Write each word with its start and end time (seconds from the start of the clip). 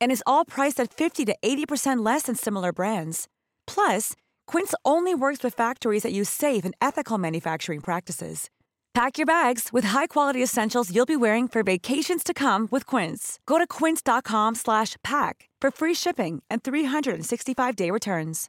And 0.00 0.10
is 0.10 0.24
all 0.26 0.44
priced 0.44 0.80
at 0.80 0.92
50 0.92 1.24
to 1.26 1.36
80% 1.42 2.04
less 2.04 2.22
than 2.22 2.34
similar 2.34 2.72
brands. 2.72 3.28
Plus, 3.66 4.14
Quince 4.46 4.74
only 4.84 5.14
works 5.14 5.44
with 5.44 5.54
factories 5.54 6.02
that 6.02 6.12
use 6.12 6.28
safe 6.28 6.64
and 6.64 6.74
ethical 6.80 7.18
manufacturing 7.18 7.80
practices. 7.80 8.50
Pack 8.94 9.16
your 9.16 9.26
bags 9.26 9.68
with 9.72 9.84
high-quality 9.84 10.42
essentials 10.42 10.92
you'll 10.92 11.06
be 11.06 11.14
wearing 11.14 11.46
for 11.46 11.62
vacations 11.62 12.24
to 12.24 12.34
come 12.34 12.66
with 12.72 12.84
Quince. 12.84 13.38
Go 13.46 13.58
to 13.58 13.66
quince.com/pack 13.66 15.48
for 15.62 15.70
free 15.70 15.94
shipping 15.94 16.42
and 16.50 16.62
365-day 16.64 17.90
returns. 17.92 18.48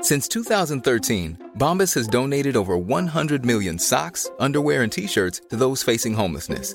Since 0.00 0.28
2013, 0.28 1.52
Bombas 1.58 1.94
has 1.94 2.08
donated 2.08 2.56
over 2.56 2.76
100 2.76 3.44
million 3.44 3.78
socks, 3.78 4.30
underwear, 4.40 4.82
and 4.82 4.92
t-shirts 4.92 5.42
to 5.50 5.56
those 5.56 5.82
facing 5.82 6.14
homelessness. 6.14 6.74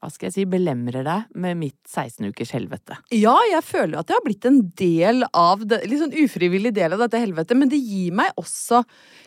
hva 0.00 0.10
skal 0.10 0.26
jeg 0.28 0.34
si, 0.34 0.44
belemrer 0.50 1.04
deg 1.06 1.24
med 1.38 1.56
mitt 1.60 1.76
16 1.86 2.26
ukers 2.32 2.50
helvete. 2.56 2.96
Ja, 3.14 3.36
jeg 3.50 3.62
føler 3.64 4.00
at 4.00 4.08
jeg 4.10 4.18
har 4.18 4.24
blitt 4.26 4.44
en 4.48 4.60
del 4.76 5.24
av 5.32 5.62
det, 5.66 5.82
litt 5.88 6.00
sånn 6.02 6.14
ufrivillig 6.24 6.72
del 6.74 6.92
av 6.96 6.98
dette 7.04 7.20
helvetet, 7.22 7.56
men 7.56 7.68
det 7.70 7.78
gir 7.78 8.12
meg 8.12 8.32
også 8.40 8.82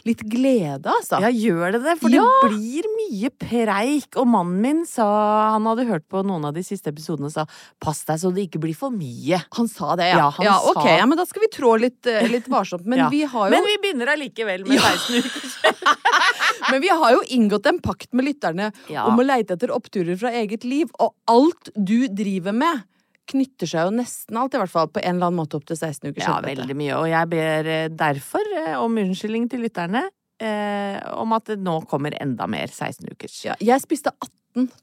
litt 0.07 0.21
glede, 0.27 0.87
altså. 0.91 1.19
Ja, 1.23 1.29
gjør 1.31 1.73
det 1.77 1.81
det? 1.83 1.95
For 2.01 2.09
Ja. 2.13 2.23
det 2.43 2.51
blir 2.53 2.83
mye 2.97 3.29
preik. 3.41 4.15
Og 4.19 4.27
mannen 4.27 4.61
min 4.61 4.85
sa, 4.85 5.07
han 5.55 5.65
hadde 5.67 5.87
hørt 5.89 6.07
på 6.11 6.23
noen 6.25 6.45
av 6.47 6.53
de 6.55 6.63
siste 6.63 6.91
episodene, 6.93 7.27
og 7.27 7.31
sa 7.35 7.45
pass 7.83 8.03
deg 8.07 8.19
så 8.21 8.33
det 8.33 8.47
ikke 8.49 8.61
blir 8.63 8.75
for 8.75 8.89
mye. 8.91 9.41
Han 9.57 9.67
sa 9.67 9.95
det, 9.99 10.11
ja. 10.13 10.29
Ja, 10.39 10.43
ja, 10.43 10.57
ok, 10.59 10.81
sa- 10.83 10.97
ja, 10.97 11.05
men 11.05 11.17
da 11.17 11.25
skal 11.25 11.41
vi 11.43 11.51
trå 11.53 11.73
litt, 11.79 12.05
eh, 12.07 12.27
litt 12.31 12.47
varsomt. 12.47 12.85
Men, 12.85 12.99
Ja. 13.05 13.09
vi 13.09 13.23
har 13.23 13.49
jo, 13.49 13.51
Men 13.55 13.63
vi 13.67 13.77
begynner 13.83 14.07
allikevel 14.15 14.67
med 14.67 14.77
Ja. 14.77 14.81
16 14.81 15.23
ukers 15.23 15.57
men 16.71 16.81
vi 16.81 16.89
har 16.89 17.11
jo 17.13 17.21
inngått 17.29 17.65
en 17.69 17.79
pakt 17.79 18.13
med 18.13 18.25
lytterne 18.25 18.71
om 19.05 19.19
å 19.19 19.25
leite 19.25 19.53
etter 19.55 19.71
oppturer 19.71 20.17
fra 20.19 20.31
eget 20.31 20.56
liv, 20.65 20.89
og 21.03 21.13
alt 21.29 21.69
du 21.75 22.07
driver 22.09 22.55
med 22.55 22.85
knytter 23.27 23.69
seg 23.69 23.89
jo 23.89 23.95
nesten 23.97 24.37
alt, 24.39 24.55
i 24.55 24.61
hvert 24.61 24.71
fall, 24.71 24.87
på 24.91 25.01
en 25.01 25.17
eller 25.17 25.29
annen 25.29 25.41
måte 25.41 25.59
opp 25.59 25.67
til 25.67 25.77
16 25.77 26.13
uker. 26.13 26.23
Ja, 26.23 26.37
veldig 26.45 26.77
mye. 26.79 26.93
Og 26.95 27.09
jeg 27.11 27.31
ber 27.33 27.71
eh, 27.73 27.89
derfor 27.91 28.53
eh, 28.55 28.75
om 28.79 28.95
unnskyldning 29.01 29.49
til 29.51 29.65
lytterne 29.65 30.05
eh, 30.39 30.97
om 31.17 31.35
at 31.35 31.51
det 31.51 31.59
nå 31.63 31.81
kommer 31.91 32.15
enda 32.21 32.47
mer 32.49 32.71
16 32.71 33.03
ukers. 33.11 33.41
Ja, 33.49 33.57
jeg 33.59 33.83
spiste 33.83 34.13
18 34.15 34.31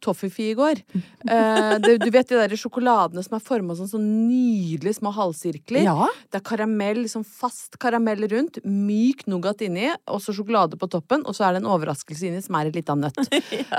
toffifee 0.05 0.52
i 0.52 0.57
går. 0.58 0.80
Eh, 0.95 1.74
det, 1.83 1.96
du 2.02 2.08
vet 2.14 2.30
de 2.30 2.39
der 2.39 2.55
sjokoladene 2.58 3.24
som 3.24 3.36
er 3.39 3.42
forma 3.45 3.77
som 3.79 3.89
sånn 3.90 4.07
nydelige 4.29 5.01
små 5.01 5.12
halvsirkler? 5.17 5.83
Ja. 5.89 6.08
Det 6.30 6.40
er 6.40 6.46
karamell, 6.46 7.02
liksom 7.02 7.27
fast 7.27 7.79
karamell 7.83 8.27
rundt, 8.30 8.61
myk 8.64 9.27
nougat 9.30 9.64
inni, 9.67 9.90
og 10.07 10.23
så 10.23 10.35
sjokolade 10.36 10.79
på 10.80 10.90
toppen, 10.92 11.27
og 11.27 11.36
så 11.36 11.48
er 11.48 11.57
det 11.57 11.64
en 11.64 11.70
overraskelse 11.74 12.29
inni 12.30 12.45
som 12.45 12.61
er 12.61 12.70
en 12.70 12.79
lita 12.79 12.98
nøtt. 12.98 13.23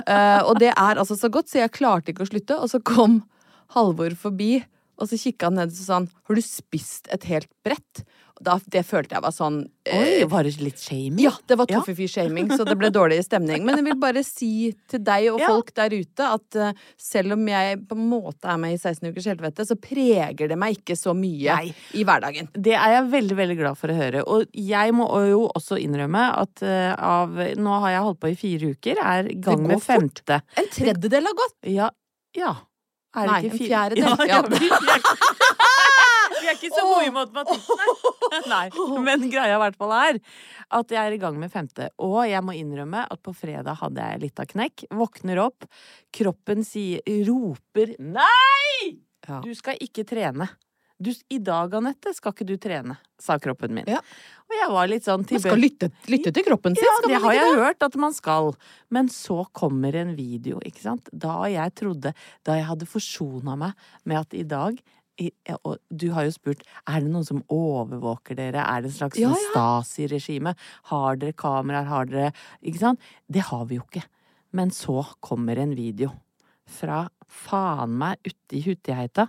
Eh, 0.06 0.42
og 0.46 0.60
det 0.62 0.70
er 0.70 1.00
altså 1.00 1.16
så 1.18 1.30
godt, 1.32 1.48
så 1.50 1.62
jeg 1.64 1.74
klarte 1.74 2.12
ikke 2.12 2.26
å 2.26 2.28
slutte, 2.28 2.58
og 2.62 2.70
så 2.70 2.82
kom 2.86 3.22
Halvor 3.74 4.14
forbi, 4.20 4.60
og 5.00 5.10
så 5.10 5.18
kikka 5.20 5.50
han 5.50 5.58
ned 5.60 5.74
og 5.74 5.80
sa 5.80 6.00
han, 6.00 6.08
har 6.28 6.38
du 6.38 6.44
spist 6.46 7.10
et 7.14 7.26
helt 7.30 7.50
brett? 7.66 8.04
Da, 8.44 8.58
det 8.68 8.82
følte 8.84 9.16
jeg 9.16 9.24
var 9.24 9.32
sånn 9.32 9.62
Oi, 9.88 10.22
eh, 10.22 10.26
var 10.28 10.44
det 10.44 10.58
litt 10.60 10.82
shaming? 10.82 11.22
ja, 11.24 11.32
det 11.48 11.56
var 11.56 11.68
Ja. 11.70 11.80
toffifee-shaming, 11.80 12.50
så 12.52 12.66
det 12.68 12.76
ble 12.78 12.90
dårlig 12.92 13.22
stemning. 13.24 13.64
Men 13.64 13.78
jeg 13.80 13.86
vil 13.86 13.96
bare 14.02 14.24
si 14.28 14.74
til 14.92 15.00
deg 15.08 15.30
og 15.32 15.40
folk 15.40 15.72
der 15.78 15.94
ute 15.96 16.28
at 16.34 16.58
uh, 16.60 16.74
selv 17.00 17.38
om 17.38 17.48
jeg 17.48 17.80
på 17.88 17.96
en 17.96 18.10
måte 18.12 18.50
er 18.52 18.58
med 18.60 18.74
i 18.76 18.78
16 18.82 19.08
ukers 19.08 19.30
helvete, 19.32 19.64
så 19.70 19.78
preger 19.80 20.50
det 20.52 20.58
meg 20.60 20.76
ikke 20.82 20.98
så 21.00 21.14
mye 21.16 21.56
Nei. 21.62 21.72
i 21.96 22.04
hverdagen. 22.04 22.50
Det 22.54 22.76
er 22.76 22.98
jeg 22.98 23.08
veldig, 23.16 23.38
veldig 23.40 23.58
glad 23.62 23.78
for 23.80 23.94
å 23.94 23.98
høre. 24.02 24.26
Og 24.28 24.46
jeg 24.52 24.92
må 25.00 25.08
jo 25.30 25.46
også 25.56 25.80
innrømme 25.80 26.26
at 26.44 26.66
uh, 26.68 26.92
av 27.00 27.40
Nå 27.56 27.80
har 27.86 27.96
jeg 27.96 28.06
holdt 28.10 28.20
på 28.26 28.34
i 28.34 28.36
fire 28.36 28.74
uker, 28.76 29.00
er 29.00 29.32
i 29.32 29.40
gang 29.40 29.62
med 29.64 29.78
med 29.78 29.84
fort. 29.86 29.96
femte. 30.26 30.42
En 30.60 30.68
tredjedel 30.76 31.24
har 31.32 31.40
gått! 31.40 31.56
Ja. 31.72 31.90
ja. 32.36 32.56
Er 33.16 33.30
Nei, 33.32 33.38
ikke 33.48 33.54
en 33.54 33.60
fjerdedel. 33.64 34.28
Ja, 34.28 34.44
Ja. 34.44 34.44
er, 36.56 36.60
ikke 36.60 36.74
så 36.74 36.86
god 36.90 37.06
i 37.06 37.14
matematikk, 37.16 37.70
nei. 38.54 38.66
Men 39.06 39.28
greia 39.30 39.58
i 39.58 39.62
hvert 39.62 39.80
fall 39.80 39.96
er 40.00 40.20
at 40.80 40.96
jeg 40.96 41.02
er 41.02 41.16
i 41.16 41.22
gang 41.22 41.40
med 41.40 41.54
femte. 41.54 41.90
Og 42.02 42.22
jeg 42.30 42.42
må 42.46 42.56
innrømme 42.58 43.06
at 43.06 43.22
på 43.26 43.36
fredag 43.38 43.80
hadde 43.84 44.10
jeg 44.10 44.24
litt 44.26 44.42
av 44.42 44.50
knekk. 44.52 44.88
Våkner 44.96 45.42
opp, 45.46 45.68
kroppen 46.16 46.66
sier, 46.68 47.04
roper 47.28 47.96
'nei'! 48.00 48.96
Ja. 49.26 49.42
Du 49.42 49.52
skal 49.58 49.80
ikke 49.82 50.06
trene. 50.08 50.48
Du, 50.98 51.12
I 51.28 51.42
dag, 51.44 51.74
Anette, 51.76 52.14
skal 52.16 52.32
ikke 52.32 52.46
du 52.48 52.54
trene, 52.62 52.96
sa 53.20 53.36
kroppen 53.42 53.74
min. 53.76 53.88
Ja. 53.90 54.00
Og 54.48 54.56
jeg 54.56 54.68
var 54.72 54.88
litt 54.88 55.04
sånn 55.04 55.26
Man 55.28 55.42
skal 55.44 55.60
lytte, 55.60 55.90
lytte 56.08 56.32
til 56.32 56.46
kroppen 56.46 56.78
sin, 56.78 56.88
ja, 56.88 56.94
det 57.04 57.20
har 57.20 57.36
jeg 57.36 57.58
hørt 57.60 57.84
at 57.84 57.98
man 58.00 58.16
skal. 58.16 58.54
Men 58.96 59.10
så 59.12 59.42
kommer 59.52 59.98
en 60.00 60.14
video, 60.16 60.62
ikke 60.64 60.86
sant. 60.86 61.12
Da 61.12 61.42
jeg 61.52 61.76
trodde 61.76 62.14
Da 62.48 62.56
jeg 62.56 62.70
hadde 62.70 62.88
forsona 62.88 63.58
meg 63.60 63.88
med 64.08 64.22
at 64.22 64.38
i 64.40 64.46
dag 64.48 64.80
ja, 65.20 65.56
og 65.64 65.78
du 65.90 66.10
har 66.16 66.26
jo 66.28 66.34
spurt 66.36 66.64
er 66.84 67.04
det 67.04 67.12
noen 67.12 67.26
som 67.28 67.44
overvåker 67.52 68.38
dere, 68.40 68.64
er 68.64 68.84
det 68.84 68.92
en 68.92 68.98
slags 68.98 69.20
Ja, 69.22 69.32
ja. 69.32 69.52
Stasi-regime, 69.54 70.56
har 70.92 71.22
dere 71.22 71.36
kameraer, 71.38 71.88
har 71.90 72.10
dere 72.10 72.34
Ikke 72.62 72.82
sant? 72.82 73.00
Det 73.32 73.48
har 73.52 73.66
vi 73.70 73.80
jo 73.80 73.86
ikke. 73.88 74.04
Men 74.56 74.72
så 74.76 75.04
kommer 75.24 75.60
en 75.60 75.76
video 75.76 76.12
fra 76.66 77.06
faen 77.28 77.96
meg 78.00 78.20
ute 78.26 78.58
i 78.58 78.64
Hutiheita. 78.66 79.28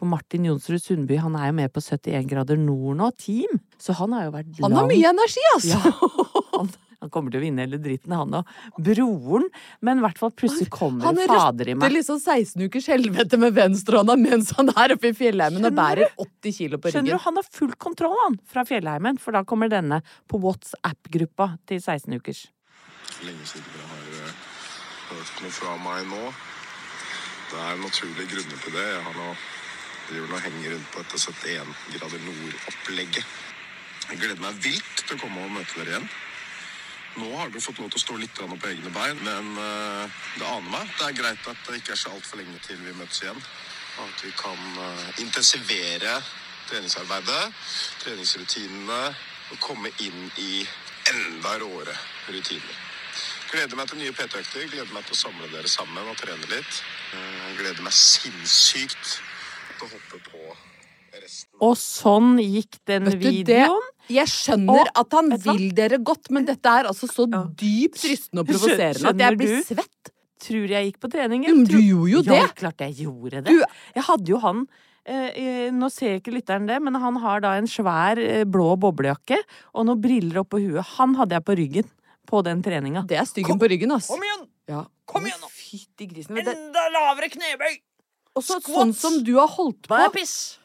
For 0.00 0.08
Martin 0.08 0.46
Jonsrud 0.48 0.80
Sundby 0.80 1.18
han 1.20 1.34
er 1.36 1.50
jo 1.50 1.56
med 1.58 1.72
på 1.74 1.82
71 1.84 2.28
grader 2.30 2.60
nord 2.60 2.96
nå, 3.00 3.10
team. 3.20 3.60
Så 3.80 3.96
han 3.98 4.14
har 4.16 4.28
jo 4.28 4.36
vært 4.38 4.62
Han 4.64 4.78
har 4.78 4.88
mye 4.88 5.10
energi, 5.10 5.44
altså! 5.56 5.76
ja. 5.76 6.46
Han, 6.54 6.70
han 7.00 7.10
kommer 7.12 7.32
til 7.32 7.40
å 7.40 7.44
vinne 7.46 7.64
hele 7.64 7.80
dritten, 7.80 8.12
han 8.12 8.34
og 8.40 8.80
broren. 8.84 9.46
Men 9.80 10.00
i 10.00 10.04
hvert 10.04 10.20
fall 10.20 10.32
plutselig 10.36 10.68
kommer 10.74 11.08
Han 11.08 11.20
fader 11.30 11.72
i 11.72 11.76
meg. 11.78 11.94
liksom 11.94 12.20
16 12.20 12.66
ukers 12.66 12.88
helvete 12.92 13.40
med 13.40 13.56
venstrehånda 13.56 14.16
mens 14.20 14.52
han 14.58 14.72
er 14.74 14.96
oppe 14.96 15.10
i 15.10 15.16
fjellheimen 15.16 15.64
og 15.64 15.76
bærer 15.76 16.12
80 16.20 16.56
kilo 16.58 16.80
på 16.80 16.92
Skjønner 16.92 17.16
du. 17.16 17.22
Han 17.24 17.40
har 17.40 17.48
full 17.56 17.72
kontroll 17.80 18.16
han, 18.26 18.36
fra 18.44 18.66
Fjellheimen, 18.68 19.20
for 19.22 19.36
da 19.36 19.44
kommer 19.48 19.70
denne 19.72 20.02
på 20.28 20.40
WhatsApp-gruppa 20.42 21.54
til 21.70 21.80
16 21.80 22.20
ukers. 22.20 22.46
lenge 23.24 23.44
siden 23.48 23.66
dere 23.72 23.88
har 23.90 24.04
eh, 24.20 24.36
hørt 25.10 25.42
noe 25.44 25.54
fra 25.56 25.76
meg 25.80 26.06
nå. 26.08 26.22
Det 27.50 27.64
er 27.64 27.80
naturlige 27.82 28.28
grunner 28.30 28.62
til 28.64 28.76
det. 28.76 28.86
Jeg 28.92 29.02
har 29.08 29.16
nå 29.18 29.30
driver 30.10 30.34
og 30.36 30.42
henger 30.44 30.74
rundt 30.74 30.90
på 30.92 31.02
dette 31.02 31.18
71 31.18 31.76
grader 31.96 32.26
nord-opplegget. 32.26 33.38
Jeg 34.10 34.18
gleder 34.18 34.42
meg 34.42 34.58
vilt 34.64 35.04
til 35.06 35.16
å 35.16 35.20
komme 35.20 35.44
og 35.44 35.52
møte 35.54 35.78
dere 35.78 35.94
igjen. 35.94 36.08
Nå 37.18 37.30
har 37.36 37.50
du 37.50 37.58
fått 37.60 37.80
lov 37.82 37.90
til 37.90 37.98
å 37.98 38.04
stå 38.04 38.16
litt 38.20 38.34
på 38.36 38.46
egne 38.70 38.92
bein, 38.94 39.18
men 39.26 39.48
eh, 39.58 40.20
det 40.38 40.46
aner 40.46 40.70
meg. 40.70 40.92
Det 40.98 41.08
er 41.08 41.16
greit 41.18 41.48
at 41.50 41.64
det 41.66 41.80
ikke 41.80 41.96
er 41.96 42.00
så 42.02 42.12
altfor 42.14 42.38
lenge 42.40 42.60
til 42.66 42.78
vi 42.84 42.94
møtes 42.94 43.22
igjen. 43.24 43.40
Og 43.98 44.04
at 44.06 44.22
vi 44.24 44.30
kan 44.38 44.60
eh, 44.84 45.08
intensivere 45.24 46.14
treningsarbeidet, 46.70 47.42
treningsrutinene 48.04 49.00
og 49.50 49.58
komme 49.64 49.90
inn 50.04 50.30
i 50.38 50.62
enda 51.10 51.56
råere 51.58 51.96
rutiner. 52.30 52.78
Gleder 53.50 53.74
meg 53.74 53.90
til 53.90 53.98
nye 53.98 54.14
PT-økter, 54.14 54.68
gleder 54.70 54.92
meg 54.94 55.06
til 55.08 55.16
å 55.16 55.20
samle 55.24 55.48
dere 55.50 55.70
sammen 55.70 56.06
og 56.06 56.18
trene 56.20 56.46
litt. 56.52 56.82
Eh, 57.16 57.46
gleder 57.58 57.82
meg 57.82 57.96
sinnssykt 57.96 59.16
til 59.16 59.88
å 59.88 59.90
hoppe 59.96 60.20
på 60.28 60.44
resten. 61.18 61.56
Og 61.58 61.74
sånn 61.80 62.36
gikk 62.38 62.78
den 62.86 63.10
det- 63.10 63.18
videoen. 63.18 63.88
Jeg 64.10 64.26
skjønner 64.26 64.80
Og- 64.82 64.92
at 65.04 65.12
han 65.18 65.30
vil 65.38 65.70
dere 65.76 65.98
godt, 66.02 66.30
men 66.34 66.44
dette 66.48 66.66
er 66.66 66.88
altså 66.90 67.06
så 67.08 67.28
Ja. 67.30 67.44
dypt 67.44 68.02
rystende 68.02 68.40
og 68.42 68.46
provoserende 68.48 69.08
at 69.08 69.18
jeg 69.18 69.38
blir 69.38 69.56
du? 69.56 69.62
svett. 69.74 70.10
Tror 70.40 70.68
jeg 70.68 70.92
gikk 70.92 71.00
på 71.00 71.10
trening. 71.12 71.42
Men 71.46 71.64
du 71.64 71.76
gjorde 71.78 72.10
jo 72.10 72.22
Ja, 72.24 72.46
det. 72.46 72.54
klart 72.56 72.78
jeg 72.78 72.96
gjorde 73.06 73.30
det. 73.42 73.44
Du- 73.44 73.64
Jeg 73.94 74.04
hadde 74.04 74.26
jo 74.26 74.38
han 74.38 74.66
Eh, 75.06 75.70
nå 75.72 75.90
ser 75.90 76.20
ikke 76.20 76.30
lytteren 76.30 76.66
det, 76.68 76.80
men 76.80 76.94
han 76.94 77.16
har 77.16 77.40
da 77.40 77.54
en 77.56 77.64
svær 77.66 78.18
eh, 78.18 78.44
blå 78.44 78.76
boblejakke 78.78 79.38
og 79.74 79.86
noen 79.86 79.98
briller 80.00 80.44
oppå 80.44 80.60
huet. 80.60 80.84
Han 80.98 81.14
hadde 81.14 81.30
jeg 81.30 81.44
på 81.46 81.56
ryggen 81.56 81.88
på 82.28 82.44
den 82.44 82.62
treninga. 82.62 83.06
Det 83.08 83.16
er 83.18 83.24
styggen 83.24 83.58
på 83.58 83.66
ryggen, 83.66 83.90
ass. 83.92 84.06
Kom 84.08 84.20
igjen! 84.20 84.46
Ja. 84.68 84.84
Kom 85.06 85.22
igjen 85.24 85.40
nå! 85.40 85.48
Fytti 85.50 86.06
grisen. 86.06 86.36
Enda 86.36 86.84
lavere 86.92 87.30
knebøy! 87.32 87.80
Og 88.36 88.42
så 88.44 88.60
sånn 88.62 88.94
som 88.94 89.24
du 89.24 89.34
har 89.38 89.48
holdt 89.48 89.88
på. 89.88 89.96
Hva 89.96 90.04
er 90.04 90.10
piss! 90.10 90.58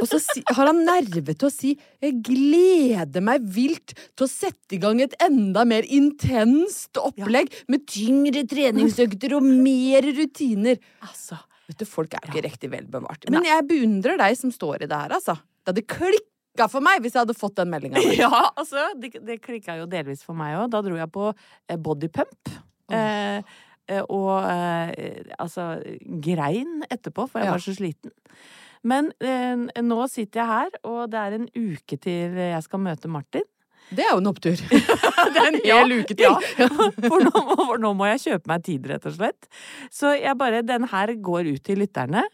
Og 0.00 0.06
så 0.10 0.18
si, 0.22 0.42
har 0.50 0.66
han 0.70 0.84
nerve 0.86 1.34
til 1.34 1.48
å 1.48 1.52
si 1.52 1.72
'jeg 2.02 2.22
gleder 2.26 3.22
meg 3.22 3.40
vilt 3.42 3.94
til 4.16 4.26
å 4.26 4.30
sette 4.30 4.76
i 4.76 4.78
gang 4.82 5.00
et 5.00 5.14
enda 5.22 5.64
mer 5.64 5.82
intenst 5.86 6.98
opplegg 7.00 7.52
med 7.68 7.86
tyngre 7.86 8.42
treningsøkter 8.46 9.36
og 9.36 9.42
mer 9.42 10.02
rutiner'. 10.02 10.78
Altså, 11.02 11.38
Vet 11.68 11.78
du, 11.78 11.84
Folk 11.84 12.14
er 12.14 12.22
ikke 12.28 12.44
riktig 12.44 12.70
vel 12.70 12.86
bevart. 12.86 13.24
Men 13.28 13.42
jeg 13.42 13.66
beundrer 13.66 14.16
deg 14.20 14.36
som 14.38 14.50
står 14.54 14.82
i 14.82 14.86
det 14.86 14.96
her, 14.96 15.10
altså. 15.10 15.34
Det 15.64 15.74
hadde 15.74 15.86
klikka 15.90 16.68
for 16.70 16.80
meg 16.80 17.00
hvis 17.02 17.12
jeg 17.16 17.24
hadde 17.26 17.34
fått 17.34 17.56
den 17.56 17.70
meldinga. 17.72 17.98
Ja, 18.22 18.50
altså, 18.56 18.84
det, 19.00 19.10
det 19.26 19.40
klikka 19.42 19.74
jo 19.80 19.86
delvis 19.90 20.22
for 20.22 20.34
meg 20.38 20.54
òg. 20.60 20.70
Da 20.70 20.80
dro 20.86 20.94
jeg 20.94 21.10
på 21.10 21.32
eh, 21.68 21.76
bodypump. 21.76 22.52
Oh. 22.88 22.94
eh, 22.94 23.42
og 24.08 24.44
eh, 24.46 25.24
altså 25.38 25.80
grein 26.22 26.84
etterpå, 26.90 27.26
for 27.28 27.40
jeg 27.42 27.46
Ja. 27.50 27.56
var 27.56 27.58
så 27.66 27.74
sliten. 27.74 28.12
Men 28.84 29.12
eh, 29.20 29.82
nå 29.82 30.06
sitter 30.12 30.42
jeg 30.42 30.50
her, 30.50 30.80
og 30.88 31.12
det 31.12 31.20
er 31.20 31.38
en 31.38 31.46
uke 31.54 31.98
til 32.00 32.40
jeg 32.40 32.64
skal 32.66 32.82
møte 32.82 33.10
Martin. 33.12 33.46
Det 33.86 34.02
er 34.02 34.12
jo 34.12 34.18
en 34.18 34.30
opptur. 34.32 34.58
det 35.34 35.40
er 35.40 35.48
en 35.52 35.60
hel 35.62 35.96
uke 36.00 36.16
til. 36.16 36.26
Ja, 36.58 36.68
for 37.06 37.22
nå, 37.22 37.42
for 37.60 37.82
nå 37.82 37.92
må 37.94 38.08
jeg 38.10 38.24
kjøpe 38.24 38.50
meg 38.50 38.66
tid, 38.66 38.88
rett 38.90 39.06
og 39.06 39.14
slett. 39.18 39.48
Så 39.94 40.16
jeg 40.18 40.34
bare, 40.40 40.64
den 40.66 40.88
her 40.90 41.14
går 41.14 41.52
ut 41.52 41.62
til 41.66 41.82
lytterne. 41.84 42.24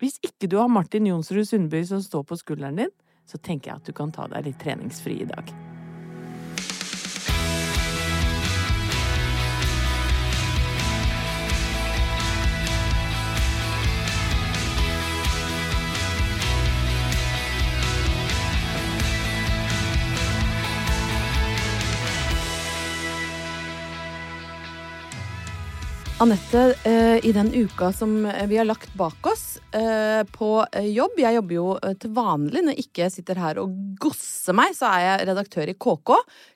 Hvis 0.00 0.18
ikke 0.24 0.48
du 0.50 0.58
har 0.62 0.72
Martin 0.72 1.06
Jonsrud 1.10 1.44
Sundby 1.48 1.84
som 1.88 2.02
står 2.02 2.24
på 2.28 2.40
skulderen 2.40 2.80
din, 2.80 2.92
så 3.28 3.40
tenker 3.40 3.72
jeg 3.72 3.82
at 3.82 3.88
du 3.88 3.96
kan 3.96 4.12
ta 4.12 4.28
deg 4.32 4.48
litt 4.48 4.60
treningsfri 4.60 5.22
i 5.24 5.30
dag. 5.30 5.54
Anette, 26.18 26.74
eh, 26.84 27.26
i 27.26 27.32
den 27.32 27.54
uka 27.54 27.92
som 27.92 28.32
vi 28.46 28.56
har 28.56 28.64
lagt 28.64 28.94
bak 28.94 29.26
oss 29.26 29.58
eh, 29.74 30.22
på 30.30 30.66
eh, 30.72 30.86
jobb 30.94 31.18
Jeg 31.18 31.34
jobber 31.34 31.54
jo 31.56 31.64
eh, 31.82 31.96
til 31.98 32.12
vanlig 32.14 32.62
når 32.62 32.76
jeg 32.76 32.86
ikke 32.86 33.08
sitter 33.10 33.40
her 33.42 33.58
og 33.58 33.72
gosser 33.98 34.54
meg, 34.54 34.76
så 34.78 34.92
er 34.94 35.02
jeg 35.02 35.26
redaktør 35.32 35.72
i 35.72 35.74
KK, 35.74 36.12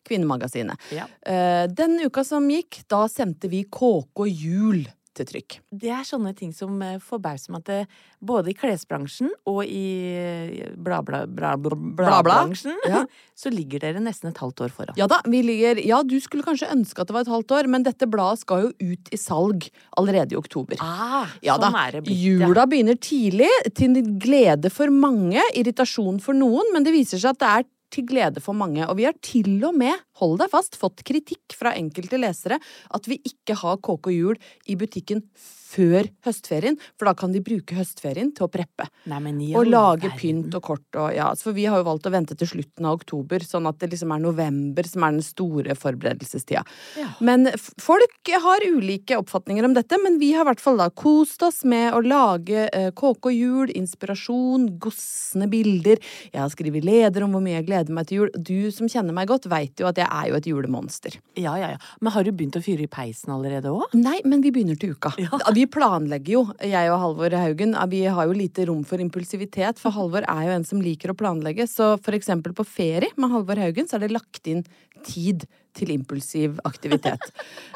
Kvinnemagasinet. 0.07 0.87
Ja. 0.95 1.09
Eh, 1.27 1.65
den 1.75 1.99
uka 2.07 2.23
som 2.25 2.47
gikk, 2.47 2.85
da 2.87 3.03
sendte 3.11 3.51
vi 3.51 3.65
KK 3.67 4.29
Jul 4.31 4.87
til. 5.27 5.43
Det 5.73 5.91
er 5.91 6.05
sånne 6.07 6.35
ting 6.37 6.53
som 6.55 6.81
eh, 6.83 6.99
forbauser 7.03 7.51
meg 7.51 7.61
at 7.65 7.67
det, 7.67 7.79
både 8.23 8.51
i 8.51 8.55
klesbransjen 8.55 9.31
og 9.49 9.65
i 9.67 9.83
eh, 10.15 10.71
bla, 10.77 11.01
bla, 11.03 11.25
bla, 11.27 11.57
bla, 11.57 11.75
Bla, 11.75 12.23
bla. 12.23 12.23
bransjen, 12.23 12.77
Ja. 12.87 13.05
så 13.39 13.51
ligger 13.51 13.81
dere 13.81 14.01
nesten 14.03 14.31
et 14.31 14.39
halvt 14.39 14.61
år 14.67 14.69
foran. 14.75 14.95
Ja 14.99 15.07
da, 15.11 15.21
vi 15.27 15.43
ligger 15.43 15.79
Ja, 15.87 16.03
du 16.03 16.19
skulle 16.21 16.43
kanskje 16.47 16.71
ønske 16.75 17.01
at 17.03 17.09
det 17.11 17.15
var 17.15 17.27
et 17.27 17.33
halvt 17.33 17.51
år, 17.59 17.67
men 17.71 17.83
dette 17.87 18.07
bladet 18.11 18.41
skal 18.45 18.69
jo 18.69 18.93
ut 18.93 19.09
i 19.15 19.17
salg 19.17 19.69
allerede 19.97 20.35
i 20.35 20.39
oktober. 20.39 20.77
Ah, 20.81 21.27
Ja 21.43 21.55
sånn 21.59 21.73
da. 21.73 21.87
er 21.87 21.93
det 21.99 22.05
blitt. 22.07 22.19
Jula 22.19 22.67
begynner 22.67 22.99
tidlig, 22.99 23.49
til 23.75 23.97
glede 24.19 24.71
for 24.71 24.91
mange, 24.93 25.41
irritasjon 25.57 26.21
for 26.21 26.35
noen, 26.35 26.73
men 26.75 26.85
det 26.87 26.93
viser 26.95 27.19
seg 27.19 27.35
at 27.37 27.39
det 27.43 27.49
er 27.59 27.69
til 27.95 28.07
glede 28.09 28.43
for 28.45 28.57
mange. 28.57 28.85
Og 28.87 28.99
vi 28.99 29.07
har 29.09 29.17
til 29.25 29.59
og 29.67 29.77
med, 29.79 29.95
hold 30.21 30.39
deg 30.43 30.53
fast, 30.53 30.79
fått 30.81 31.05
kritikk 31.07 31.57
fra 31.57 31.75
enkelte 31.79 32.21
lesere 32.21 32.61
at 32.95 33.09
vi 33.11 33.21
ikke 33.27 33.59
har 33.63 33.81
KK 33.85 34.13
Jul 34.15 34.39
i 34.69 34.79
butikken 34.79 35.25
før 35.69 36.09
høstferien, 36.27 36.79
for 36.99 37.11
da 37.11 37.15
kan 37.19 37.33
de 37.35 37.43
bruke 37.45 37.77
høstferien 37.77 38.31
til 38.37 38.47
å 38.47 38.51
preppe. 38.53 38.89
Nei, 39.11 39.21
Og 39.59 39.69
lage 39.69 40.11
pynt 40.19 40.55
og 40.57 40.65
kort 40.65 40.99
og 40.99 41.13
ja, 41.15 41.29
For 41.39 41.57
vi 41.57 41.67
har 41.69 41.81
jo 41.81 41.87
valgt 41.89 42.07
å 42.09 42.13
vente 42.13 42.37
til 42.39 42.49
slutten 42.49 42.87
av 42.89 42.99
oktober, 42.99 43.45
sånn 43.45 43.69
at 43.69 43.79
det 43.83 43.91
liksom 43.93 44.13
er 44.15 44.23
november 44.23 44.89
som 44.89 45.05
er 45.05 45.17
den 45.17 45.25
store 45.25 45.77
forberedelsestida. 45.79 46.65
Ja. 46.99 47.09
Men 47.25 47.51
folk 47.81 48.33
har 48.45 48.65
ulike 48.69 49.19
oppfatninger 49.21 49.67
om 49.69 49.77
dette, 49.77 49.99
men 50.03 50.19
vi 50.23 50.33
har 50.37 50.47
i 50.47 50.51
hvert 50.51 50.63
fall 50.63 50.81
da 50.81 50.89
kost 50.91 51.43
oss 51.47 51.63
med 51.69 51.93
å 51.97 52.03
lage 52.05 52.69
eh, 52.73 52.91
KK-jul, 52.97 53.73
inspirasjon, 53.79 54.69
gossende 54.83 55.51
bilder. 55.53 56.01
Jeg 56.33 56.41
har 56.41 56.53
skrevet 56.53 56.87
leder 56.87 57.27
om 57.27 57.37
hvor 57.37 57.45
mye 57.45 57.59
jeg 57.59 57.69
gleder 57.69 57.95
meg 57.95 58.09
til 58.09 58.23
jul. 58.23 58.33
Du 58.35 58.71
som 58.75 58.91
kjenner 58.91 59.17
meg 59.17 59.31
godt, 59.31 59.49
veit 59.51 59.81
jo 59.81 59.89
at 59.91 60.01
jeg 60.01 60.09
er 60.09 60.31
jo 60.31 60.39
et 60.39 60.49
julemonster. 60.49 61.19
Ja, 61.39 61.57
ja, 61.61 61.75
ja. 61.75 61.83
Men 62.01 62.15
har 62.15 62.27
du 62.27 62.33
begynt 62.33 62.59
å 62.59 62.65
fyre 62.65 62.87
i 62.87 62.91
peisen 62.91 63.35
allerede 63.35 63.73
òg? 63.75 63.93
Nei, 63.99 64.19
men 64.29 64.43
vi 64.45 64.53
begynner 64.55 64.79
til 64.81 64.97
uka. 64.97 65.13
Vi 65.59 65.65
planlegger 65.67 66.35
jo, 66.37 66.41
jeg 66.63 66.91
og 66.93 67.01
Halvor 67.03 67.35
Haugen. 67.35 67.75
Vi 67.91 68.05
har 68.07 68.27
jo 68.29 68.35
lite 68.37 68.69
rom 68.69 68.85
for 68.87 69.03
impulsivitet, 69.03 69.81
for 69.83 69.95
Halvor 69.97 70.23
er 70.31 70.45
jo 70.47 70.53
en 70.55 70.67
som 70.69 70.83
liker 70.83 71.11
å 71.11 71.17
planlegge. 71.19 71.67
Så 71.67 71.97
for 72.05 72.15
eksempel 72.15 72.55
på 72.55 72.67
ferie 72.69 73.11
med 73.19 73.33
Halvor 73.33 73.59
Haugen, 73.59 73.89
så 73.91 73.97
er 73.99 74.05
det 74.05 74.15
lagt 74.15 74.47
inn 74.47 74.63
tid 75.07 75.49
til 75.75 75.91
impulsiv 75.95 76.61
aktivitet. 76.69 77.27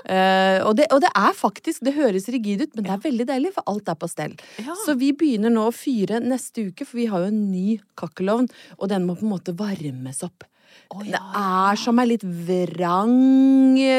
uh, 0.06 0.62
og, 0.66 0.76
det, 0.78 0.86
og 0.94 1.02
det 1.02 1.10
er 1.10 1.34
faktisk, 1.38 1.82
det 1.86 1.96
høres 1.98 2.30
rigid 2.30 2.62
ut, 2.62 2.76
men 2.76 2.86
det 2.86 2.94
er 2.94 3.04
veldig 3.08 3.28
deilig, 3.32 3.54
for 3.56 3.74
alt 3.74 3.90
er 3.90 3.98
på 3.98 4.10
stell. 4.10 4.38
Ja. 4.62 4.78
Så 4.84 4.94
vi 5.00 5.10
begynner 5.18 5.54
nå 5.54 5.66
å 5.66 5.74
fyre 5.74 6.22
neste 6.22 6.68
uke, 6.70 6.86
for 6.86 7.02
vi 7.02 7.10
har 7.10 7.24
jo 7.24 7.32
en 7.32 7.44
ny 7.50 7.80
kakkelovn, 7.98 8.50
og 8.78 8.94
den 8.94 9.06
må 9.08 9.18
på 9.18 9.26
en 9.26 9.34
måte 9.34 9.58
varmes 9.58 10.22
opp. 10.26 10.46
Det 10.92 11.16
er 11.18 11.78
som 11.80 11.98
ei 12.02 12.06
litt 12.10 12.24
vrang 12.24 13.12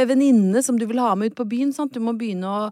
venninne 0.10 0.62
som 0.64 0.78
du 0.78 0.86
vil 0.90 1.00
ha 1.02 1.14
med 1.18 1.32
ut 1.32 1.38
på 1.40 1.46
byen. 1.50 1.72
Sant? 1.74 1.94
Du 1.96 2.00
må 2.04 2.14
begynne 2.18 2.46
å, 2.46 2.68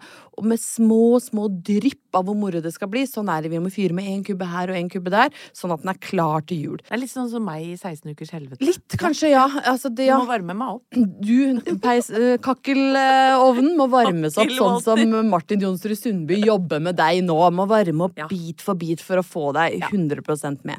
med 0.46 0.62
små, 0.62 1.18
små 1.24 1.48
drypp 1.66 2.18
av 2.18 2.26
hvor 2.28 2.36
moro 2.38 2.62
det 2.62 2.74
skal 2.76 2.90
bli. 2.92 3.06
Sånn 3.10 3.30
er 3.34 3.42
det. 3.46 3.52
Vi 3.54 3.62
må 3.64 3.72
fyre 3.74 3.96
med 3.98 4.06
én 4.12 4.22
kubbe 4.26 4.46
her 4.52 4.70
og 4.74 4.78
én 4.78 4.90
kubbe 4.92 5.14
der, 5.14 5.34
sånn 5.58 5.74
at 5.74 5.82
den 5.84 5.94
er 5.94 6.00
klar 6.04 6.46
til 6.50 6.62
jul. 6.68 6.78
Det 6.84 6.94
er 6.94 7.02
litt 7.02 7.14
sånn 7.14 7.30
som 7.32 7.46
meg 7.48 7.66
i 7.66 7.76
16 7.78 8.14
ukers 8.14 8.34
helvete. 8.36 8.62
Litt, 8.66 8.98
kanskje, 9.02 9.32
ja. 9.34 9.48
Altså, 9.64 9.90
det, 9.90 10.10
Du 10.12 10.16
må 10.22 10.30
varme 10.30 10.58
meg 10.58 10.76
opp. 10.78 11.02
Du, 11.22 11.76
peis, 11.84 12.12
eh, 12.14 12.36
kakkelovnen 12.44 13.74
må 13.80 13.88
varmes 13.92 14.38
opp 14.42 14.54
sånn 14.58 14.82
som 14.86 15.18
Martin 15.32 15.62
Jonsrud 15.64 15.98
Sundby 15.98 16.42
jobber 16.46 16.82
med 16.84 17.00
deg 17.00 17.24
nå. 17.26 17.40
Må 17.56 17.68
varme 17.70 18.10
opp 18.10 18.18
Ja. 18.22 18.28
bit 18.30 18.62
for 18.62 18.76
bit 18.76 19.02
for 19.02 19.18
å 19.22 19.26
få 19.26 19.50
deg 19.58 19.82
100% 19.90 20.66
med. 20.68 20.78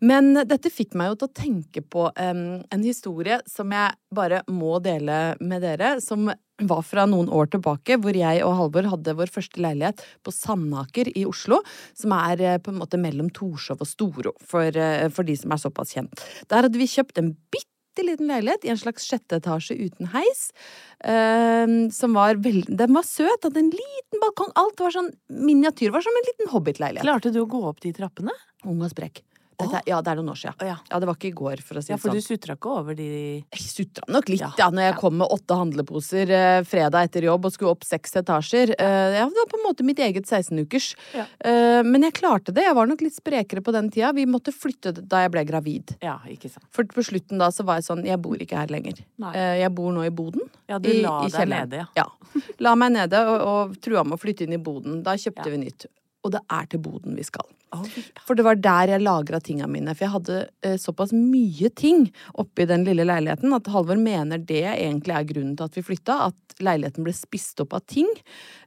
Men 0.00 0.32
dette 0.48 0.72
fikk 0.72 0.96
meg 0.98 1.12
jo 1.12 1.18
til 1.20 1.28
å 1.28 1.36
tenke 1.42 1.82
på 1.82 2.08
um, 2.08 2.46
en 2.62 2.86
historie 2.86 3.40
som 3.50 3.72
jeg 3.74 3.98
bare 4.14 4.42
må 4.50 4.78
dele 4.84 5.34
med 5.40 5.64
dere. 5.64 5.96
Som 6.04 6.30
var 6.68 6.82
fra 6.86 7.06
noen 7.08 7.30
år 7.32 7.50
tilbake, 7.52 7.98
hvor 8.02 8.16
jeg 8.16 8.42
og 8.46 8.56
Halvor 8.58 8.88
hadde 8.92 9.16
vår 9.18 9.32
første 9.32 9.62
leilighet 9.62 10.02
på 10.24 10.34
Sandaker 10.34 11.10
i 11.16 11.24
Oslo. 11.28 11.60
Som 11.98 12.14
er 12.16 12.42
eh, 12.42 12.60
på 12.62 12.72
en 12.72 12.80
måte 12.82 13.00
mellom 13.00 13.30
Torshov 13.34 13.82
og 13.82 13.88
Storo, 13.88 14.34
for, 14.46 14.68
eh, 14.68 15.08
for 15.12 15.28
de 15.28 15.36
som 15.38 15.54
er 15.54 15.62
såpass 15.62 15.94
kjent. 15.96 16.24
Der 16.52 16.66
hadde 16.66 16.80
vi 16.80 16.90
kjøpt 16.90 17.20
en 17.20 17.32
bitte 17.54 18.06
liten 18.06 18.30
leilighet 18.30 18.64
i 18.64 18.72
en 18.72 18.80
slags 18.80 19.04
sjette 19.08 19.36
etasje 19.40 19.76
uten 19.76 20.08
heis. 20.14 20.46
Uh, 21.02 21.90
som 21.92 22.14
var 22.16 22.38
veld... 22.40 22.70
Den 22.70 22.94
var 22.96 23.04
søt, 23.04 23.42
hadde 23.42 23.60
en 23.60 23.72
liten 23.74 24.22
balkong. 24.22 24.54
Alt 24.60 24.80
var 24.80 24.94
sånn 24.94 25.10
miniatyr. 25.28 25.92
Var 25.92 26.06
som 26.06 26.16
en 26.16 26.30
liten 26.30 26.52
hobbitleilighet. 26.54 27.04
Klarte 27.04 27.34
du 27.34 27.42
å 27.42 27.50
gå 27.50 27.60
opp 27.68 27.82
de 27.84 27.92
trappene? 27.96 28.32
Ung 28.64 28.80
og 28.80 28.94
sprek. 28.94 29.24
Dette, 29.60 29.80
ja, 29.86 29.98
det 30.02 30.10
er 30.12 30.16
noen 30.18 30.30
år 30.32 30.38
siden. 30.40 30.54
Ja. 30.66 30.76
Ja, 30.90 30.98
det 30.98 31.06
var 31.06 31.14
ikke 31.18 31.28
i 31.28 31.34
går, 31.36 31.60
for 31.62 31.76
å 31.78 31.82
si 31.82 31.92
det 31.92 31.92
sånn. 31.92 31.94
Ja, 31.94 32.00
for 32.02 32.08
sånn. 32.10 32.18
du 32.18 32.26
sutra 32.26 32.54
ikke 32.56 32.70
over 32.80 32.94
de 32.98 33.06
Jeg 33.52 33.60
sutra 33.62 34.04
nok 34.08 34.28
litt, 34.32 34.40
Ja, 34.40 34.48
ja, 34.58 34.68
når 34.70 34.82
jeg 34.86 34.94
ja. 34.94 34.98
kom 35.00 35.16
med 35.20 35.28
åtte 35.36 35.58
handleposer 35.60 36.30
eh, 36.34 36.62
fredag 36.66 37.04
etter 37.10 37.26
jobb 37.28 37.44
og 37.46 37.52
skulle 37.54 37.70
opp 37.76 37.84
seks 37.86 38.16
etasjer. 38.22 38.74
Eh, 38.78 39.18
ja, 39.20 39.26
det 39.28 39.38
var 39.38 39.50
på 39.52 39.58
en 39.60 39.66
måte 39.68 39.84
mitt 39.86 39.98
eget 40.02 40.24
16-ukers. 40.26 40.88
Ja. 41.14 41.26
Eh, 41.44 41.82
men 41.86 42.02
jeg 42.08 42.16
klarte 42.18 42.52
det. 42.56 42.64
Jeg 42.66 42.74
var 42.80 42.86
nok 42.90 43.04
litt 43.04 43.14
sprekere 43.16 43.62
på 43.62 43.72
den 43.76 43.90
tida. 43.92 44.12
Vi 44.16 44.26
måtte 44.26 44.52
flytte 44.56 44.94
da 44.98 45.22
jeg 45.26 45.30
ble 45.36 45.44
gravid. 45.44 45.94
Ja, 46.02 46.16
ikke 46.32 46.50
sant. 46.50 46.66
For 46.72 46.84
på 46.84 47.04
slutten 47.06 47.38
da 47.38 47.50
så 47.54 47.64
var 47.68 47.78
jeg 47.80 47.86
sånn 47.90 48.04
Jeg 48.08 48.18
bor 48.24 48.36
ikke 48.40 48.56
her 48.58 48.72
lenger. 48.72 49.04
Eh, 49.34 49.60
jeg 49.62 49.70
bor 49.76 49.92
nå 49.92 50.04
i 50.08 50.10
boden. 50.10 50.48
Ja, 50.68 50.78
du 50.82 50.88
la 50.92 51.20
i 51.22 51.30
deg 51.30 51.38
kjelleren. 51.38 51.68
nede, 51.70 51.86
ja. 51.96 52.08
La 52.64 52.74
meg 52.74 52.92
nede 52.94 53.18
og, 53.28 53.40
og 53.46 53.80
trua 53.84 54.02
med 54.04 54.16
å 54.16 54.22
flytte 54.22 54.46
inn 54.48 54.56
i 54.56 54.62
boden. 54.62 55.02
Da 55.04 55.12
kjøpte 55.20 55.44
Ja. 55.46 55.50
vi 55.52 55.58
nytt. 55.66 55.86
Og 56.22 56.30
det 56.34 56.40
er 56.54 56.66
til 56.70 56.82
boden 56.82 57.16
vi 57.18 57.24
skal. 57.26 57.48
For 58.26 58.36
det 58.36 58.44
var 58.46 58.58
der 58.60 58.92
jeg 58.92 59.02
lagra 59.02 59.40
tinga 59.42 59.66
mine. 59.70 59.94
For 59.96 60.06
jeg 60.06 60.12
hadde 60.12 60.38
eh, 60.62 60.76
såpass 60.78 61.14
mye 61.16 61.70
ting 61.74 62.04
oppi 62.38 62.66
den 62.68 62.84
lille 62.86 63.06
leiligheten 63.08 63.54
at 63.56 63.70
Halvor 63.72 63.98
mener 63.98 64.38
det 64.38 64.64
egentlig 64.74 65.16
er 65.16 65.28
grunnen 65.30 65.56
til 65.58 65.66
at 65.66 65.78
vi 65.78 65.84
flytta. 65.86 66.18
At 66.28 66.62
leiligheten 66.62 67.06
ble 67.06 67.14
spist 67.16 67.62
opp 67.64 67.74
av 67.78 67.82
ting. 67.90 68.10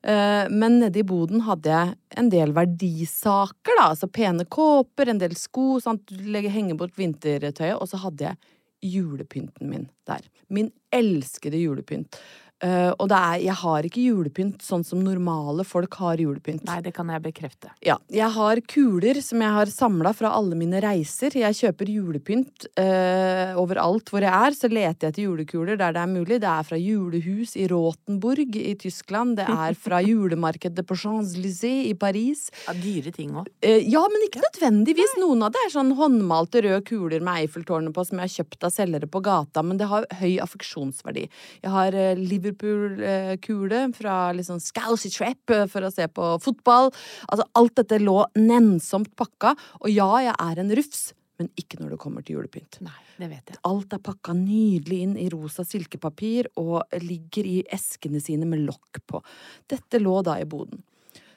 Eh, 0.04 0.50
men 0.52 0.82
nede 0.82 1.00
i 1.00 1.08
boden 1.08 1.46
hadde 1.46 1.72
jeg 1.72 1.96
en 2.20 2.34
del 2.34 2.56
verdisaker, 2.58 3.78
da. 3.78 3.92
Altså 3.94 4.10
pene 4.12 4.48
kåper, 4.50 5.14
en 5.14 5.22
del 5.22 5.38
sko, 5.40 5.78
sant. 5.84 6.12
Legge, 6.26 6.52
henge 6.52 6.78
bort 6.80 6.98
vintertøyet. 7.00 7.78
Og 7.78 7.88
så 7.92 8.02
hadde 8.04 8.32
jeg 8.32 8.42
julepynten 8.86 9.70
min 9.70 9.88
der. 10.10 10.26
Min 10.48 10.72
elskede 10.94 11.62
julepynt. 11.62 12.20
Eh, 12.66 12.92
og 12.98 13.10
det 13.12 13.18
er, 13.18 13.42
jeg 13.46 13.58
har 13.62 13.86
ikke 13.86 14.04
julepynt 14.04 14.64
sånn 14.66 14.86
som 14.86 15.02
normale 15.06 15.66
folk 15.68 15.98
har 16.02 16.22
julepynt. 16.22 16.64
Nei, 16.66 16.80
det 16.86 16.96
kan 16.96 17.10
jeg 17.14 17.22
bekrefte. 17.26 17.72
Ja, 17.86 17.98
jeg 18.10 18.30
har 18.34 18.62
kuler 18.72 19.20
som 19.22 19.44
jeg 19.44 19.54
har 19.58 19.72
samla 19.72 20.14
fra 20.18 20.32
alle 20.38 20.58
mine 20.58 20.82
reiser. 20.84 21.36
Jeg 21.38 21.58
kjøper 21.60 21.92
julepynt 21.92 22.68
uh, 22.80 23.54
overalt 23.62 24.10
hvor 24.12 24.26
jeg 24.26 24.34
er. 24.34 24.58
Så 24.58 24.70
leter 24.72 25.10
jeg 25.10 25.14
etter 25.14 25.26
julekuler 25.28 25.80
der 25.80 25.94
det 25.96 26.02
er 26.02 26.12
mulig. 26.12 26.40
Det 26.42 26.50
er 26.50 26.68
fra 26.68 26.80
julehus 26.80 27.56
i 27.60 27.68
Rotenburg 27.70 28.58
i 28.58 28.74
Tyskland. 28.82 29.38
Det 29.40 29.46
er 29.52 29.78
fra 29.78 30.02
julemarkedet 30.10 30.86
på 30.88 30.98
Champs-Élysées 31.00 31.92
i 31.92 31.94
Paris. 32.00 32.48
Ja, 32.66 32.76
dyre 32.80 33.14
ting 33.16 33.36
òg. 33.38 33.52
Uh, 33.66 33.82
ja, 33.84 34.02
men 34.12 34.26
ikke 34.30 34.44
nødvendigvis. 34.44 35.18
Noen 35.22 35.46
av 35.46 35.54
det 35.54 35.62
er 35.68 35.76
sånn 35.76 35.94
håndmalte 36.00 36.66
røde 36.66 36.82
kuler 36.88 37.22
med 37.24 37.46
Eiffeltårnet 37.46 37.94
på 37.96 38.08
som 38.08 38.20
jeg 38.20 38.30
har 38.30 38.36
kjøpt 38.40 38.66
av 38.68 38.74
selgere 38.74 39.12
på 39.12 39.22
gata, 39.26 39.64
men 39.66 39.80
det 39.80 39.90
har 39.92 40.10
høy 40.20 40.38
affeksjonsverdi. 40.44 41.28
Jeg 41.62 41.74
har 41.74 41.96
eh, 41.98 42.18
Liverpool-kule 42.62 43.94
fra 43.94 44.32
liksom 44.34 44.60
Scousy 44.60 45.10
Trap 45.10 45.50
eh, 45.50 45.68
for 45.68 45.86
å 45.86 45.92
se 45.92 46.08
på 46.08 46.32
fotball. 46.44 46.92
Altså, 47.28 47.46
alt 47.54 47.76
dette 47.76 48.00
lå 48.00 48.24
nennsomt 48.36 49.16
pakka. 49.16 49.56
Og 49.84 49.90
ja, 49.92 50.10
jeg 50.24 50.36
er 50.38 50.62
en 50.62 50.74
rufs, 50.76 51.14
men 51.40 51.50
ikke 51.60 51.80
når 51.82 51.96
det 51.96 52.02
kommer 52.02 52.26
til 52.26 52.38
julepynt. 52.38 52.80
Nei, 52.86 52.98
det 53.20 53.30
vet 53.32 53.54
jeg. 53.54 53.62
Alt 53.68 53.94
er 53.94 54.04
pakka 54.04 54.36
nydelig 54.38 55.02
inn 55.06 55.16
i 55.20 55.30
rosa 55.34 55.66
silkepapir 55.68 56.52
og 56.62 56.84
ligger 57.04 57.46
i 57.50 57.62
eskene 57.76 58.22
sine 58.24 58.48
med 58.50 58.66
lokk 58.68 59.04
på. 59.06 59.22
Dette 59.70 60.02
lå 60.02 60.20
da 60.26 60.40
i 60.40 60.50
boden. 60.50 60.84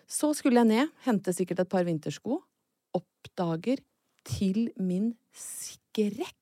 Så 0.09 0.33
skulle 0.37 0.63
jeg 0.63 0.71
ned, 0.71 0.93
hente 1.05 1.35
sikkert 1.37 1.67
et 1.67 1.71
par 1.71 1.85
vintersko. 1.85 2.41
Oppdager 2.97 3.83
til 4.29 4.69
min 4.81 5.13
skrekk 5.37 6.37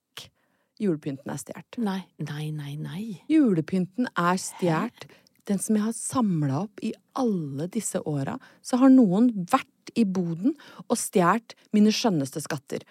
julepynten 0.82 1.32
er 1.32 1.40
stjålet. 1.40 1.78
Nei, 1.82 2.00
nei, 2.22 2.50
nei, 2.54 2.74
nei. 2.80 3.04
Julepynten 3.30 4.10
er 4.12 4.40
stjålet. 4.40 5.08
Den 5.46 5.60
som 5.62 5.78
jeg 5.78 5.84
har 5.84 5.94
samla 5.94 6.62
opp 6.64 6.82
i 6.82 6.92
alle 7.18 7.68
disse 7.70 8.00
åra, 8.02 8.34
så 8.66 8.80
har 8.80 8.90
noen 8.90 9.30
vært 9.50 9.92
i 9.94 10.04
boden 10.04 10.56
og 10.88 10.98
stjålet 10.98 11.54
mine 11.76 11.94
skjønneste 11.94 12.42
skatter. 12.44 12.82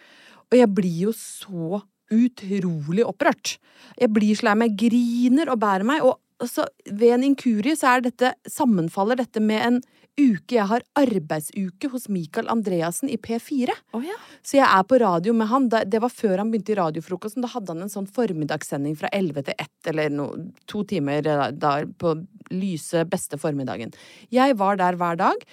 Og 0.52 0.60
jeg 0.60 0.72
blir 0.78 1.02
jo 1.08 1.16
så 1.18 1.82
utrolig 2.14 3.04
opprørt. 3.06 3.58
Jeg 4.00 4.14
blir 4.14 4.38
så 4.38 4.50
lei 4.50 4.60
meg, 4.62 4.78
griner 4.78 5.50
og 5.52 5.60
bærer 5.64 5.88
meg, 5.88 6.06
og 6.06 6.50
så 6.52 6.68
ved 6.86 7.16
en 7.16 7.26
inkurie 7.32 7.76
så 7.80 7.96
er 7.96 8.06
dette, 8.06 8.34
sammenfaller 8.50 9.20
dette 9.20 9.42
med 9.44 9.64
en 9.66 9.82
uke 10.16 10.56
jeg 10.56 10.68
har 10.70 10.84
arbeidsuke 11.00 11.90
hos 11.92 12.08
Michael 12.12 12.48
Andreassen 12.52 13.12
i 13.12 13.18
P4. 13.20 13.74
Oh, 13.96 14.04
ja. 14.06 14.16
Så 14.46 14.58
jeg 14.60 14.66
er 14.66 14.88
på 14.88 15.00
radio 15.02 15.36
med 15.36 15.50
han. 15.52 15.68
Det 15.70 16.02
var 16.02 16.14
før 16.14 16.40
han 16.42 16.52
begynte 16.54 16.74
i 16.74 16.80
Radiofrokosten. 16.80 17.44
Da 17.44 17.52
hadde 17.52 17.74
han 17.74 17.84
en 17.86 17.92
sånn 17.92 18.08
formiddagssending 18.08 18.96
fra 19.00 19.12
11 19.16 19.48
til 19.50 19.60
1, 19.60 19.72
eller 19.92 20.14
no, 20.14 20.30
to 20.72 20.86
timer 20.88 21.28
eh, 21.28 21.48
da, 21.56 21.78
på 21.86 22.16
lyse, 22.54 23.06
beste 23.12 23.40
formiddagen. 23.42 23.96
Jeg 24.34 24.58
var 24.60 24.80
der 24.82 25.00
hver 25.00 25.20
dag. 25.20 25.48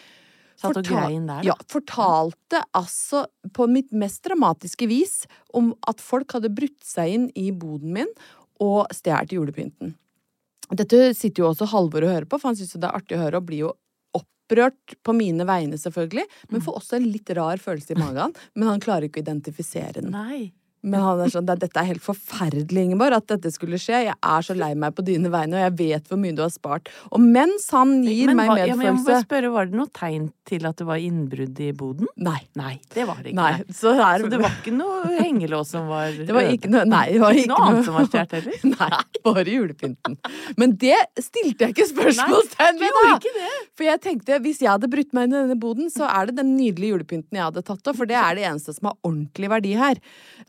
Satt 0.62 0.78
og 0.78 0.86
grein 0.86 1.26
der. 1.26 1.42
Ja, 1.46 1.56
fortalte 1.70 2.62
altså 2.76 3.24
på 3.56 3.66
mitt 3.70 3.90
mest 3.96 4.22
dramatiske 4.26 4.86
vis 4.86 5.22
om 5.56 5.72
at 5.90 6.02
folk 6.02 6.36
hadde 6.36 6.52
brutt 6.54 6.78
seg 6.86 7.16
inn 7.16 7.26
i 7.34 7.50
boden 7.50 7.96
min 7.96 8.14
og 8.62 8.86
stjålet 8.94 9.34
julepynten. 9.34 9.96
Dette 10.72 11.10
sitter 11.18 11.42
jo 11.42 11.50
også 11.50 11.66
Halvor 11.72 12.06
og 12.06 12.12
hører 12.14 12.28
på, 12.28 12.38
for 12.38 12.52
han 12.52 12.56
syns 12.56 12.76
det 12.78 12.86
er 12.86 12.96
artig 12.96 13.18
å 13.18 13.24
høre 13.24 13.40
og 13.40 13.48
blir 13.48 13.64
jo 13.66 13.72
opprørt 14.42 14.96
på 15.04 15.12
mine 15.16 15.44
vegne, 15.46 15.78
selvfølgelig, 15.78 16.24
men 16.50 16.60
Mm. 16.60 16.64
får 16.64 16.74
også 16.80 16.96
en 16.96 17.12
litt 17.12 17.30
rar 17.30 17.56
følelse 17.56 17.90
i 17.92 17.98
magen. 17.98 18.34
Men 18.54 18.68
han 18.68 18.80
klarer 18.80 19.08
ikke 19.08 19.20
å 19.22 19.26
identifisere 19.26 19.92
den. 20.02 20.10
Nei. 20.10 20.52
Men 20.82 20.98
han 21.04 21.20
er 21.22 21.30
sånn, 21.30 21.46
dette 21.46 21.68
er 21.78 21.86
helt 21.92 22.02
forferdelig, 22.02 22.82
Ingeborg, 22.88 23.14
at 23.20 23.28
dette 23.30 23.52
skulle 23.54 23.78
skje. 23.78 24.00
Jeg 24.08 24.16
er 24.18 24.42
så 24.42 24.56
lei 24.58 24.72
meg 24.74 24.96
på 24.96 25.04
dine 25.06 25.30
vegne, 25.30 25.54
og 25.54 25.62
jeg 25.62 25.74
vet 25.78 26.08
hvor 26.10 26.18
mye 26.18 26.34
du 26.34 26.42
har 26.42 26.50
spart. 26.50 26.88
Og 27.14 27.22
mens 27.22 27.68
han 27.70 28.00
gir 28.02 28.32
Men 28.32 28.40
meg 28.40 28.50
hva- 28.50 28.56
ja, 28.66 28.74
men 28.74 28.88
jeg 28.88 28.96
må 28.96 29.04
bare 29.06 29.22
spørre, 29.22 29.52
var 29.54 29.70
det 29.70 29.78
noe 29.78 29.92
tegn 29.94 30.32
til 30.50 30.66
at 30.66 30.76
det 30.82 30.86
var 30.88 30.98
innbrudd 30.98 31.60
i 31.62 31.70
boden? 31.78 32.10
Nei. 32.16 32.40
Nei, 32.58 32.72
det 32.92 33.06
var 33.06 33.20
det 33.22 33.30
ikke. 33.30 33.38
Nei. 33.38 33.52
Så, 33.70 33.92
er, 33.94 34.24
Så 34.24 34.30
det 34.32 34.40
var 34.42 34.56
ikke 34.58 34.74
noe 34.74 35.14
hengelås 35.20 35.70
som 35.70 35.86
var 35.86 36.10
Det 36.28 36.34
var 36.34 36.50
ikke 36.50 36.72
noe, 36.72 36.82
nei, 36.90 37.04
det 37.14 37.22
var 37.22 37.30
Ikke 37.38 37.44
ikke 37.46 37.52
noe 37.54 37.68
annet 37.68 37.86
som 37.86 37.94
var 38.00 38.10
stjålet 38.10 38.34
heller? 38.40 38.58
Nei, 38.82 39.00
bare 39.22 39.46
julepynten. 39.54 40.18
Men 40.58 40.74
det 40.82 40.98
stilte 41.22 41.68
jeg 41.68 41.76
ikke 41.76 41.88
spørsmålstegn 41.92 42.82
ved, 42.82 42.98
da! 42.98 43.14
ikke 43.20 43.34
det? 43.38 43.52
For 43.78 43.86
jeg 43.86 44.02
tenkte, 44.02 44.40
hvis 44.42 44.60
jeg 44.66 44.72
hadde 44.74 44.90
brutt 44.90 45.14
meg 45.14 45.30
inn 45.30 45.36
i 45.36 45.40
denne 45.44 45.58
boden, 45.62 45.88
så 45.94 46.10
er 46.10 46.26
det 46.28 46.36
den 46.42 46.56
nydelige 46.58 46.96
julepynten 46.96 47.38
jeg 47.38 47.46
hadde 47.46 47.62
tatt 47.70 47.86
opp, 47.86 47.96
for 48.02 48.10
det 48.10 48.18
er 48.18 48.34
det 48.38 48.48
eneste 48.50 48.74
som 48.74 48.90
har 48.90 48.98
ordentlig 49.06 49.50
verdi 49.52 49.76
her. 49.78 50.02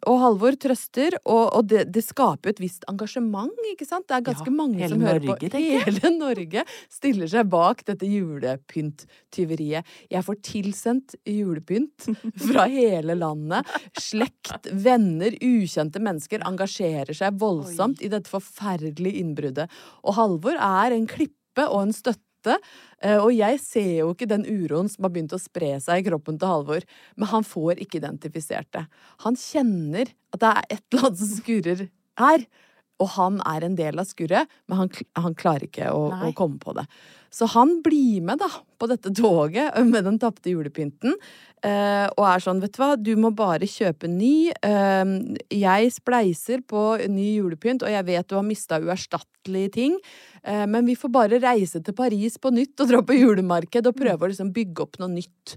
Og 0.10 0.23
Halvor 0.24 0.56
trøster, 0.60 1.18
og, 1.24 1.44
og 1.58 1.68
det, 1.70 1.86
det 1.94 2.04
skaper 2.06 2.54
et 2.54 2.62
visst 2.64 2.88
engasjement, 2.92 3.52
ikke 3.74 3.88
sant? 3.88 4.08
Det 4.10 4.18
er 4.18 4.26
ganske 4.30 4.50
Ja, 4.50 4.56
mange 4.56 4.90
som 4.90 5.04
hører 5.04 5.22
Norge, 5.28 5.50
på. 5.52 5.62
Hele 5.62 6.12
Norge 6.16 6.66
stiller 6.92 7.30
seg 7.32 7.50
bak 7.52 7.84
dette 7.88 8.08
julepynttyveriet. 8.10 9.94
Jeg 10.14 10.28
får 10.28 10.40
tilsendt 10.48 11.16
julepynt 11.30 12.10
fra 12.50 12.68
hele 12.72 13.18
landet. 13.20 13.70
Slekt, 14.00 14.72
venner, 14.72 15.36
ukjente 15.44 16.02
mennesker 16.04 16.44
engasjerer 16.48 17.14
seg 17.18 17.40
voldsomt 17.42 18.04
i 18.04 18.12
dette 18.14 18.32
forferdelige 18.32 19.22
innbruddet. 19.24 19.72
Og 20.04 20.18
Halvor 20.20 20.58
er 20.58 20.96
en 20.96 21.08
klippe 21.10 21.68
og 21.70 21.88
en 21.88 21.96
støtte. 21.96 22.23
Eh, 22.52 23.18
Og 23.18 23.32
jeg 23.36 23.62
ser 23.64 23.94
jo 24.02 24.12
ikke 24.14 24.30
den 24.30 24.44
uroen 24.44 24.92
som 24.92 25.08
har 25.08 25.14
begynt 25.16 25.36
å 25.36 25.42
spre 25.42 25.78
seg 25.84 26.02
i 26.02 26.10
kroppen 26.10 26.38
til 26.42 26.52
Halvor, 26.52 26.84
men 27.16 27.32
han 27.32 27.48
får 27.48 27.80
ikke 27.84 28.02
identifisert 28.02 28.70
det. 28.76 28.86
Han 29.24 29.40
kjenner 29.40 30.12
at 30.34 30.44
det 30.44 30.52
er 30.52 30.70
et 30.78 30.86
eller 30.92 31.08
annet 31.08 31.24
som 31.24 31.34
skurrer 31.40 31.88
her. 32.22 32.48
Og 33.02 33.10
han 33.16 33.40
er 33.50 33.66
en 33.66 33.76
del 33.76 34.00
av 34.00 34.08
skurret, 34.08 34.50
men 34.70 34.84
han, 34.84 34.92
han 35.18 35.36
klarer 35.36 35.66
ikke 35.68 35.90
å, 35.92 36.06
å 36.28 36.30
komme 36.38 36.60
på 36.62 36.76
det. 36.78 36.86
Så 37.34 37.48
han 37.50 37.80
blir 37.84 38.22
med 38.22 38.38
da 38.44 38.50
på 38.80 38.88
dette 38.92 39.10
toget 39.18 39.74
med 39.90 40.06
den 40.06 40.20
tapte 40.22 40.54
julepynten. 40.54 41.18
eh, 41.66 42.06
og 42.14 42.28
er 42.30 42.44
sånn, 42.44 42.62
vet 42.62 42.76
du 42.76 42.82
hva, 42.84 42.92
du 43.00 43.14
må 43.20 43.34
bare 43.36 43.70
kjøpe 43.70 44.10
ny. 44.12 44.52
Eh, 44.54 45.16
jeg 45.58 45.96
spleiser 45.96 46.62
på 46.70 46.86
ny 47.10 47.34
julepynt, 47.40 47.86
og 47.86 47.94
jeg 47.94 48.08
vet 48.12 48.30
du 48.30 48.38
har 48.38 48.46
mista 48.46 48.80
uerstattelige 48.84 49.74
ting. 49.80 49.98
Eh, 50.44 50.66
men 50.68 50.86
vi 50.86 50.96
får 51.00 51.12
bare 51.14 51.40
reise 51.40 51.80
til 51.84 51.96
Paris 51.96 52.36
på 52.42 52.52
nytt 52.52 52.80
og 52.84 52.90
dra 52.90 53.00
på 53.06 53.16
julemarked 53.16 53.88
og 53.88 53.96
prøve 53.96 54.26
å 54.28 54.32
liksom 54.32 54.52
bygge 54.56 54.84
opp 54.84 54.98
noe 55.00 55.12
nytt. 55.14 55.54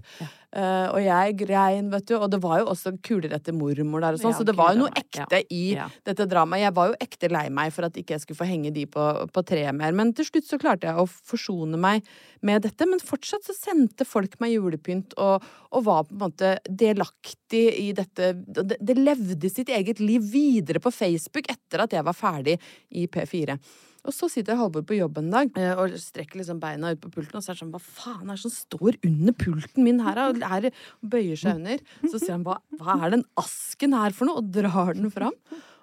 Eh, 0.55 0.85
og 0.93 1.01
jeg 1.03 1.33
grein, 1.41 1.89
vet 1.91 2.05
du. 2.07 2.13
Og 2.15 2.29
det 2.31 2.39
var 2.43 2.61
jo 2.61 2.69
også 2.71 2.93
kuler 3.03 3.33
etter 3.35 3.55
mormor 3.55 4.01
der 4.05 4.15
og 4.15 4.21
sånn, 4.21 4.31
Ja, 4.31 4.37
så 4.39 4.45
det 4.47 4.55
var 4.57 4.73
jo 4.73 4.85
noe 4.85 4.93
ekte 4.95 5.41
ja. 5.41 5.41
i 5.51 5.63
Ja. 5.75 5.89
dette 6.07 6.27
dramaet. 6.31 6.63
Jeg 6.63 6.75
var 6.77 6.93
jo 6.93 6.95
ekte 7.03 7.29
lei 7.31 7.49
meg 7.49 7.73
for 7.75 7.83
at 7.89 7.99
ikke 7.99 8.15
jeg 8.15 8.23
skulle 8.23 8.39
få 8.39 8.47
henge 8.47 8.71
de 8.73 8.85
på, 8.87 9.03
på 9.35 9.43
treet 9.45 9.75
mer. 9.75 9.91
Men 9.91 10.13
til 10.15 10.25
slutt 10.29 10.47
så 10.47 10.59
klarte 10.61 10.87
jeg 10.87 10.95
å 10.95 11.05
forsone 11.07 11.77
meg 11.77 12.07
med 12.47 12.63
dette. 12.63 12.87
Men 12.87 13.03
fortsatt 13.03 13.43
så 13.43 13.53
sendte 13.57 14.07
folk 14.07 14.39
meg 14.39 14.55
julepynt 14.55 15.17
og, 15.19 15.43
og 15.75 15.83
var 15.83 16.07
på 16.07 16.15
en 16.15 16.23
måte 16.23 16.53
delaktig 16.69 17.65
i 17.83 17.91
dette. 17.97 18.31
Det, 18.47 18.79
det 18.79 18.95
levde 18.97 19.51
sitt 19.51 19.69
eget 19.69 19.99
liv 19.99 20.23
videre 20.31 20.79
på 20.79 20.93
Facebook 20.95 21.51
etter 21.51 21.83
at 21.83 21.91
jeg 21.91 22.07
var 22.07 22.15
ferdig 22.15 22.55
i 22.95 23.05
P4. 23.11 23.59
Og 24.07 24.15
så 24.15 24.29
sitter 24.31 24.57
Halvor 24.59 24.85
på 24.87 24.97
jobb 24.97 25.19
en 25.19 25.31
dag 25.33 25.57
eh, 25.59 25.73
og 25.75 25.95
strekker 25.99 26.39
liksom 26.39 26.61
beina 26.63 26.93
ut 26.93 27.01
på 27.03 27.11
pulten, 27.11 27.37
og 27.37 27.43
så 27.43 27.51
er 27.51 27.57
det 27.57 27.63
sånn 27.65 27.73
Hva 27.75 27.81
faen 27.83 28.27
er 28.29 28.37
det 28.37 28.43
som 28.45 28.53
står 28.53 28.99
under 29.07 29.35
pulten 29.35 29.83
min 29.83 29.99
her? 30.05 30.21
Og 30.29 30.43
er, 30.47 30.69
bøyer 31.03 31.39
seg 31.39 31.59
under. 31.59 31.81
Så 32.05 32.21
sier 32.21 32.37
han 32.37 32.45
hva, 32.47 32.61
hva 32.79 32.99
er 33.03 33.17
den 33.17 33.25
asken 33.39 33.97
her 33.97 34.15
for 34.15 34.29
noe? 34.29 34.39
Og 34.39 34.53
drar 34.55 34.95
den 34.95 35.11
fram. 35.13 35.35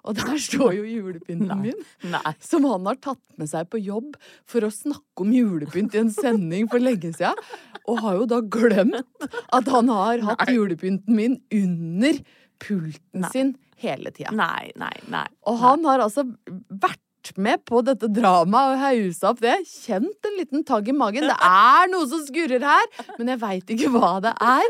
Og 0.05 0.17
der 0.17 0.37
står 0.41 0.75
jo 0.77 0.85
julepynten 0.85 1.61
min. 1.61 1.77
Nei. 2.13 2.33
Som 2.43 2.65
han 2.69 2.85
har 2.89 2.97
tatt 3.01 3.21
med 3.41 3.49
seg 3.49 3.69
på 3.73 3.81
jobb 3.81 4.17
for 4.49 4.65
å 4.65 4.73
snakke 4.73 5.25
om 5.25 5.33
julepynt 5.33 5.97
i 5.97 6.01
en 6.03 6.13
sending 6.13 6.69
for 6.69 6.81
lenge 6.81 7.13
siden. 7.15 7.41
Og 7.89 8.01
har 8.05 8.19
jo 8.19 8.27
da 8.29 8.41
glemt 8.41 9.29
at 9.53 9.71
han 9.73 9.89
har 9.93 10.25
hatt 10.29 10.49
julepynten 10.53 11.17
min 11.17 11.39
under 11.53 12.21
pulten 12.61 13.25
sin 13.33 13.55
hele 13.81 14.13
tida. 14.13 14.33
Nei, 14.35 14.69
nei, 14.79 14.93
nei. 15.11 15.25
Og 15.49 15.57
han 15.61 15.83
har 15.89 16.05
altså 16.05 16.23
vært 16.69 17.01
med 17.41 17.63
på 17.67 17.81
dette 17.85 18.07
dramaet 18.13 18.75
og 18.75 18.81
hausa 18.83 19.31
opp 19.33 19.39
det. 19.43 19.55
Kjent 19.69 20.27
en 20.29 20.35
liten 20.39 20.63
tagg 20.67 20.87
i 20.91 20.95
magen. 20.95 21.25
Det 21.29 21.37
er 21.49 21.89
noe 21.91 22.07
som 22.11 22.21
skurrer 22.27 22.63
her, 22.65 22.85
men 23.17 23.31
jeg 23.33 23.41
veit 23.41 23.73
ikke 23.75 23.89
hva 23.95 24.11
det 24.23 24.33
er. 24.45 24.67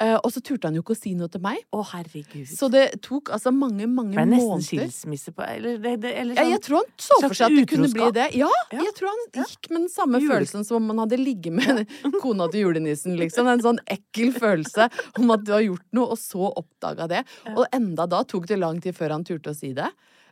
Uh, 0.00 0.16
og 0.24 0.30
så 0.34 0.42
turte 0.44 0.68
han 0.70 0.78
jo 0.78 0.82
ikke 0.84 0.96
å 0.96 1.00
si 1.00 1.12
noe 1.18 1.28
til 1.32 1.42
meg. 1.44 1.60
Å, 1.76 1.82
herregud. 1.92 2.48
Så 2.50 2.70
det 2.72 2.86
tok 3.04 3.32
altså 3.36 3.52
mange, 3.54 3.86
mange 3.86 4.14
måneder. 4.16 4.24
det 4.24 4.32
nesten 4.32 4.50
måneder. 4.54 4.68
skilsmisse 4.88 5.34
på 5.36 5.46
Eller, 5.46 5.78
det, 5.84 5.94
det, 6.04 6.14
eller 6.22 6.38
Ja, 6.38 6.44
sånn 6.46 6.54
jeg 6.56 6.62
tror 6.66 6.80
han 6.80 6.90
så 7.06 7.20
for 7.26 7.36
seg 7.40 7.46
at 7.50 7.58
det 7.60 7.66
kunne 7.74 7.92
bli 7.94 8.10
det. 8.16 8.28
Ja, 8.40 8.50
Ja. 8.72 8.84
jeg 8.86 8.94
tror 8.98 9.12
han 9.12 9.24
gikk 9.44 9.70
med 9.70 9.80
den 9.82 9.88
samme 9.92 10.20
Jule- 10.22 10.32
følelsen 10.34 10.64
som 10.66 10.80
om 10.82 10.92
han 10.94 11.02
hadde 11.04 11.20
ligget 11.20 11.52
med 11.56 11.84
kona 12.22 12.48
til 12.52 12.64
julenissen, 12.66 13.16
liksom. 13.20 13.48
En 13.50 13.62
sånn 13.64 13.82
ekkel 13.90 14.32
følelse 14.36 14.88
om 15.18 15.30
at 15.34 15.44
du 15.46 15.52
har 15.56 15.64
gjort 15.66 15.86
noe, 15.96 16.14
og 16.14 16.18
så 16.20 16.48
oppdaga 16.56 17.08
det. 17.10 17.24
Og 17.56 17.66
enda 17.74 18.06
da 18.10 18.22
tok 18.24 18.46
det 18.50 18.58
lang 18.60 18.80
tid 18.80 18.96
før 18.96 19.16
han 19.16 19.24
turte 19.26 19.50
å 19.52 19.56
si 19.56 19.72
det. 19.76 19.88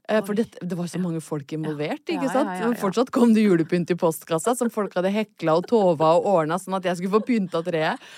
Eh, 0.09 0.23
For 0.25 0.35
det, 0.39 0.49
det 0.61 0.77
var 0.79 0.89
så 0.89 1.01
mange 1.03 1.21
folk 1.25 1.53
involvert, 1.53 2.05
ikke 2.09 2.31
sant? 2.33 2.55
ja. 2.57 2.71
Fortsatt 2.81 3.13
kom 3.15 3.35
det 3.37 3.45
julepynt 3.45 3.93
i 3.93 3.99
postkassa 3.99 4.55
som 4.57 4.71
folk 4.73 4.97
hadde 4.97 5.13
hekla 5.13 5.59
og 5.61 5.69
tova 5.69 6.15
og 6.17 6.31
ordna 6.33 6.57
sånn 6.61 6.79
at 6.79 6.89
jeg 6.89 7.01
skulle 7.01 7.19
få 7.19 7.27
pynta 7.29 7.63
treet. 7.67 8.09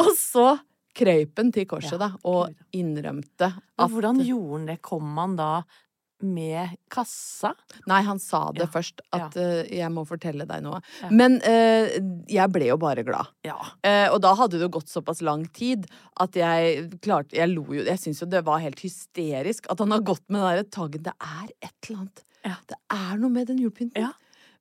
Og 0.00 0.12
så 0.16 0.54
krøyp 0.96 1.36
han 1.36 1.52
til 1.52 1.66
korset, 1.68 1.98
da, 2.00 2.14
og 2.24 2.48
innrømte 2.72 3.50
innrømte 3.50 3.50
Men 3.76 3.92
hvordan 3.92 4.22
gjorde 4.24 4.52
han 4.54 4.68
det? 4.70 4.78
Kom 4.84 5.10
han 5.20 5.36
da 5.36 5.50
med 6.24 6.76
kassa? 6.92 7.52
Nei, 7.90 8.00
han 8.06 8.20
sa 8.22 8.46
det 8.54 8.64
Ja, 8.64 8.70
først, 8.72 9.02
at 9.16 9.36
eh, 9.40 9.68
jeg 9.78 9.90
må 9.92 10.06
fortelle 10.08 10.46
deg 10.48 10.64
noe. 10.64 10.80
Ja. 11.02 11.10
Men 11.12 11.38
uh, 11.44 11.96
jeg 12.30 12.52
ble 12.54 12.70
jo 12.70 12.78
bare 12.80 13.04
glad. 13.06 13.32
Ja. 13.46 13.58
Eh, 13.86 14.06
og 14.12 14.20
da 14.24 14.32
hadde 14.38 14.60
det 14.62 14.70
gått 14.74 14.92
såpass 14.92 15.22
lang 15.26 15.46
tid 15.56 15.86
at 16.22 16.36
jeg 16.38 16.86
klarte 17.04 17.36
Jeg 17.36 17.52
lo 17.52 17.66
jo. 17.70 17.82
Jeg 17.84 18.00
syns 18.02 18.22
jo 18.22 18.30
det 18.30 18.44
var 18.46 18.62
helt 18.64 18.80
hysterisk 18.84 19.68
at 19.72 19.82
han 19.82 19.94
har 19.94 20.04
gått 20.06 20.24
med 20.28 20.40
den 20.40 20.48
derre 20.48 20.68
taggen. 20.78 21.04
Det 21.06 21.16
er 21.16 21.50
et 21.60 21.88
eller 21.88 22.06
annet. 22.06 22.24
Ja. 22.46 22.56
Det 22.70 22.78
er 22.94 23.20
noe 23.20 23.32
med 23.32 23.50
den 23.50 23.60
julepynten. 23.60 24.12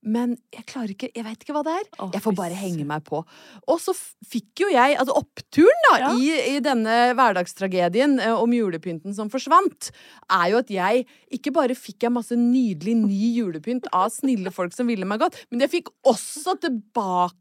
Men 0.05 0.35
jeg 0.53 0.65
klarer 0.69 0.91
ikke 0.93 1.09
Jeg 1.15 1.25
veit 1.25 1.41
ikke 1.41 1.53
hva 1.55 1.63
det 1.65 1.73
er. 1.79 1.87
Oh, 2.03 2.09
jeg 2.13 2.21
får 2.21 2.35
bare 2.37 2.57
henge 2.59 2.85
meg 2.85 3.03
på. 3.07 3.23
Og 3.67 3.79
så 3.81 3.93
fikk 4.29 4.61
jo 4.65 4.67
jeg 4.69 4.97
Altså 5.01 5.15
oppturen, 5.17 5.81
da, 5.89 5.93
Ja. 6.03 6.11
i, 6.13 6.29
i 6.55 6.59
denne 6.63 6.97
hverdagstragedien 7.17 8.19
eh, 8.21 8.33
om 8.37 8.53
julepynten 8.53 9.15
som 9.17 9.31
forsvant, 9.33 9.89
er 10.29 10.51
jo 10.53 10.59
at 10.61 10.69
jeg 10.73 11.05
ikke 11.33 11.53
bare 11.55 11.77
fikk 11.77 12.05
jeg 12.05 12.13
masse 12.13 12.37
nydelig 12.37 12.95
ny 13.01 13.31
julepynt 13.39 13.89
av 13.95 14.11
snille 14.13 14.53
folk 14.53 14.75
som 14.75 14.87
ville 14.91 15.07
meg 15.09 15.19
godt, 15.23 15.39
men 15.49 15.65
jeg 15.65 15.73
fikk 15.79 15.91
også 16.05 16.57
tilbake 16.61 17.33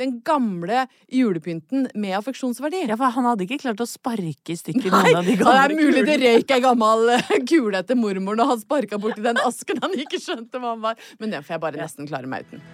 den 0.00 0.18
gamle 0.26 0.86
julepynten 1.12 1.88
med 1.94 2.16
affeksjonsverdi. 2.18 2.84
ja, 2.88 2.96
for 2.96 3.14
han 3.14 3.28
hadde 3.30 3.46
ikke 3.46 3.60
klart 3.62 3.82
å 3.82 3.88
sparke 3.88 4.54
i 4.54 4.58
stykker 4.58 4.90
noen 4.92 5.20
av 5.20 5.26
de 5.26 5.36
det 5.42 5.56
er 5.64 5.76
mulig 5.76 6.04
det 6.06 6.16
kulene. 6.16 6.36
røyk 6.36 6.54
ei 6.56 6.62
gammel 6.64 7.14
eh, 7.16 7.34
kule 7.48 7.82
etter 7.82 7.98
mormor 7.98 8.38
når 8.38 8.54
han 8.54 8.62
sparka 8.62 9.00
borti 9.02 9.24
den 9.24 9.40
asken 9.42 9.82
han 9.82 9.98
ikke 9.98 10.20
skjønte 10.22 10.62
hva 10.62 10.76
han 10.76 10.86
var. 10.90 11.10
Men 11.18 11.34
det 11.34 11.44
får 11.46 11.56
jeg 11.56 11.66
bare 11.66 11.82
nesten 11.84 12.10
klare 12.10 12.30
meg 12.30 12.48
uten. 12.48 12.64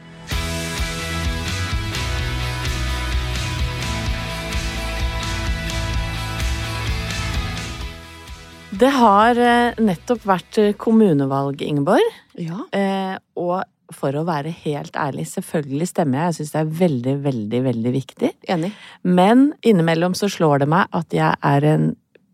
Det 8.78 8.90
har 8.94 9.38
eh, 9.40 9.78
nettopp 9.80 10.26
vært 10.28 10.58
eh, 10.60 10.74
kommunevalg, 10.78 11.62
Ingeborg. 11.64 12.04
Ja. 12.38 12.66
Eh, 12.70 13.16
og 13.40 13.64
for 13.94 14.12
å 14.20 14.24
være 14.28 14.50
helt 14.66 14.96
ærlig, 15.00 15.24
selvfølgelig 15.30 15.86
stemmer 15.88 16.18
jeg. 16.18 16.26
Jeg 16.28 16.36
syns 16.38 16.52
det 16.54 16.60
er 16.60 16.72
veldig, 16.82 17.14
veldig, 17.24 17.60
veldig 17.68 17.92
viktig. 17.94 18.30
Enig. 18.52 18.70
Men 19.08 19.46
innimellom 19.64 20.16
så 20.18 20.28
slår 20.32 20.64
det 20.64 20.68
meg 20.74 20.88
at 20.98 21.16
jeg 21.16 21.38
er 21.52 21.66
en 21.72 21.88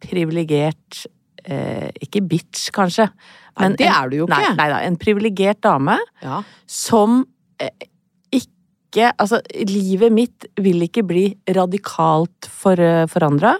privilegert 0.04 1.04
eh, 1.46 1.88
Ikke 2.04 2.20
bitch, 2.26 2.68
kanskje. 2.74 3.06
Nei, 3.60 3.70
det 3.78 3.86
er 3.88 4.10
du 4.10 4.16
jo 4.18 4.26
ikke. 4.26 4.40
Nei, 4.40 4.54
nei 4.58 4.68
da. 4.72 4.80
En 4.88 4.96
privilegert 5.00 5.60
dame 5.64 5.98
Ja. 6.24 6.42
som 6.66 7.20
eh, 7.62 7.70
ikke 8.40 9.12
Altså, 9.18 9.40
livet 9.66 10.12
mitt 10.14 10.44
vil 10.62 10.84
ikke 10.86 11.02
bli 11.02 11.24
radikalt 11.56 12.46
for, 12.46 12.78
forandra. 13.10 13.56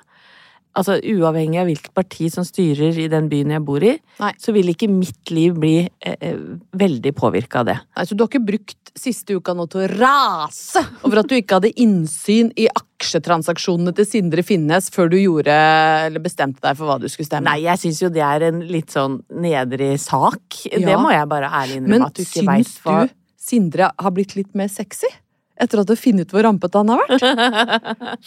Altså, 0.75 0.97
uavhengig 0.99 1.61
av 1.63 1.69
hvilket 1.71 1.93
parti 1.95 2.27
som 2.33 2.47
styrer 2.47 2.97
i 2.99 3.07
den 3.11 3.29
byen 3.31 3.53
jeg 3.55 3.63
bor 3.67 3.85
i, 3.87 3.93
Nei. 4.19 4.33
så 4.43 4.55
vil 4.57 4.73
ikke 4.73 4.89
mitt 4.91 5.31
liv 5.31 5.55
bli 5.63 5.77
eh, 5.87 6.17
eh, 6.19 6.41
veldig 6.75 7.13
påvirka 7.15 7.63
av 7.63 7.69
det. 7.69 7.77
Nei, 7.95 8.07
Så 8.09 8.17
du 8.17 8.25
har 8.25 8.33
ikke 8.33 8.43
brukt 8.49 8.91
siste 8.99 9.37
uka 9.39 9.55
nå 9.55 9.67
til 9.71 9.85
å 9.85 9.89
rase 9.93 10.83
over 11.07 11.23
at 11.23 11.31
du 11.31 11.37
ikke 11.37 11.61
hadde 11.61 11.73
innsyn 11.83 12.53
i 12.59 12.67
aksjetransaksjonene 12.71 13.95
til 13.95 14.07
Sindre 14.07 14.43
Finnes 14.47 14.91
før 14.95 15.11
du 15.15 15.19
gjorde, 15.19 15.55
eller 16.09 16.23
bestemte 16.23 16.63
deg 16.65 16.79
for 16.79 16.91
hva 16.91 16.99
du 17.03 17.09
skulle 17.11 17.31
stemme? 17.31 17.47
Nei, 17.49 17.65
jeg 17.69 17.83
syns 17.87 18.03
jo 18.03 18.11
det 18.15 18.23
er 18.27 18.49
en 18.51 18.63
litt 18.67 18.95
sånn 18.95 19.21
nedrig 19.31 19.95
sak. 20.03 20.65
Det 20.71 20.99
må 20.99 21.15
jeg 21.15 21.31
bare 21.31 21.51
ærlig 21.51 21.83
innrømme. 21.83 22.01
Men 22.01 22.09
at 22.09 22.19
du 22.19 22.25
ikke 22.27 22.43
syns 22.43 22.81
hva 22.83 23.05
du 23.05 23.21
Sindre 23.45 23.91
har 24.01 24.13
blitt 24.17 24.33
litt 24.39 24.55
mer 24.57 24.71
sexy? 24.73 25.11
Etter 25.55 25.79
at 25.81 25.87
du 25.87 25.93
har 25.95 26.01
funnet 26.01 26.27
ut 26.27 26.33
hvor 26.35 26.43
rampete 26.43 26.81
han 26.81 26.89
har 26.91 27.03
vært? 27.07 27.25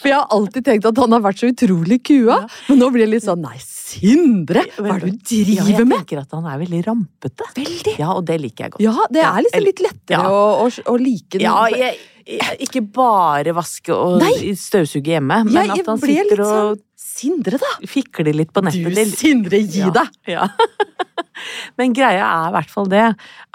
For 0.00 0.08
jeg 0.08 0.16
har 0.16 0.30
alltid 0.32 0.64
tenkt 0.64 0.86
at 0.88 0.96
han 1.02 1.12
har 1.12 1.20
vært 1.26 1.42
så 1.42 1.50
utrolig 1.52 1.98
kua. 2.08 2.38
Men 2.70 2.78
nå 2.80 2.88
blir 2.94 3.04
det 3.04 3.10
litt 3.18 3.26
sånn 3.26 3.42
Nei, 3.44 3.58
Sindre! 3.60 4.62
Hva 4.78 4.94
er 4.96 5.04
det 5.04 5.12
du 5.28 5.34
Ja, 5.36 5.62
driver 5.64 5.72
jeg 5.82 5.88
med? 5.88 5.98
tenker 6.02 6.22
at 6.22 6.32
han 6.36 6.48
er 6.48 6.58
veldig 6.62 6.80
rampete. 6.86 7.46
Veldig. 7.56 7.94
Ja, 8.00 8.10
og 8.16 8.24
det 8.28 8.38
liker 8.40 8.64
jeg 8.66 8.74
godt. 8.76 8.84
Ja, 8.84 9.06
det 9.12 9.22
er 9.28 9.44
liksom 9.44 9.66
litt 9.68 9.82
lettere 9.84 10.22
ja. 10.24 10.32
å, 10.32 10.40
å, 10.64 10.70
å 10.92 10.96
like 11.00 11.36
den. 11.36 11.44
Ja, 11.46 11.66
jeg, 11.72 12.00
jeg, 12.28 12.58
ikke 12.68 12.82
bare 12.96 13.54
vaske 13.56 13.92
og 13.96 14.20
Nei. 14.24 14.52
støvsuge 14.60 15.14
hjemme, 15.18 15.42
men 15.48 15.52
Jeg- 15.56 15.72
jeg 15.74 15.84
at 15.84 15.92
han 15.94 16.02
sitter 16.04 16.44
og 16.44 16.52
sånn 16.52 16.84
Sindre, 17.18 17.58
da! 17.58 17.70
fikler 17.88 18.36
litt 18.36 18.52
på 18.54 18.62
nettet. 18.62 18.94
Du, 18.94 19.16
Sindre, 19.18 19.58
gi 19.64 19.80
Ja. 19.84 19.90
deg! 19.90 20.08
Ja. 20.36 20.48
Men 21.78 21.92
greia 21.96 22.24
er 22.26 22.48
i 22.50 22.54
hvert 22.56 22.72
fall 22.72 22.88
det 22.90 23.04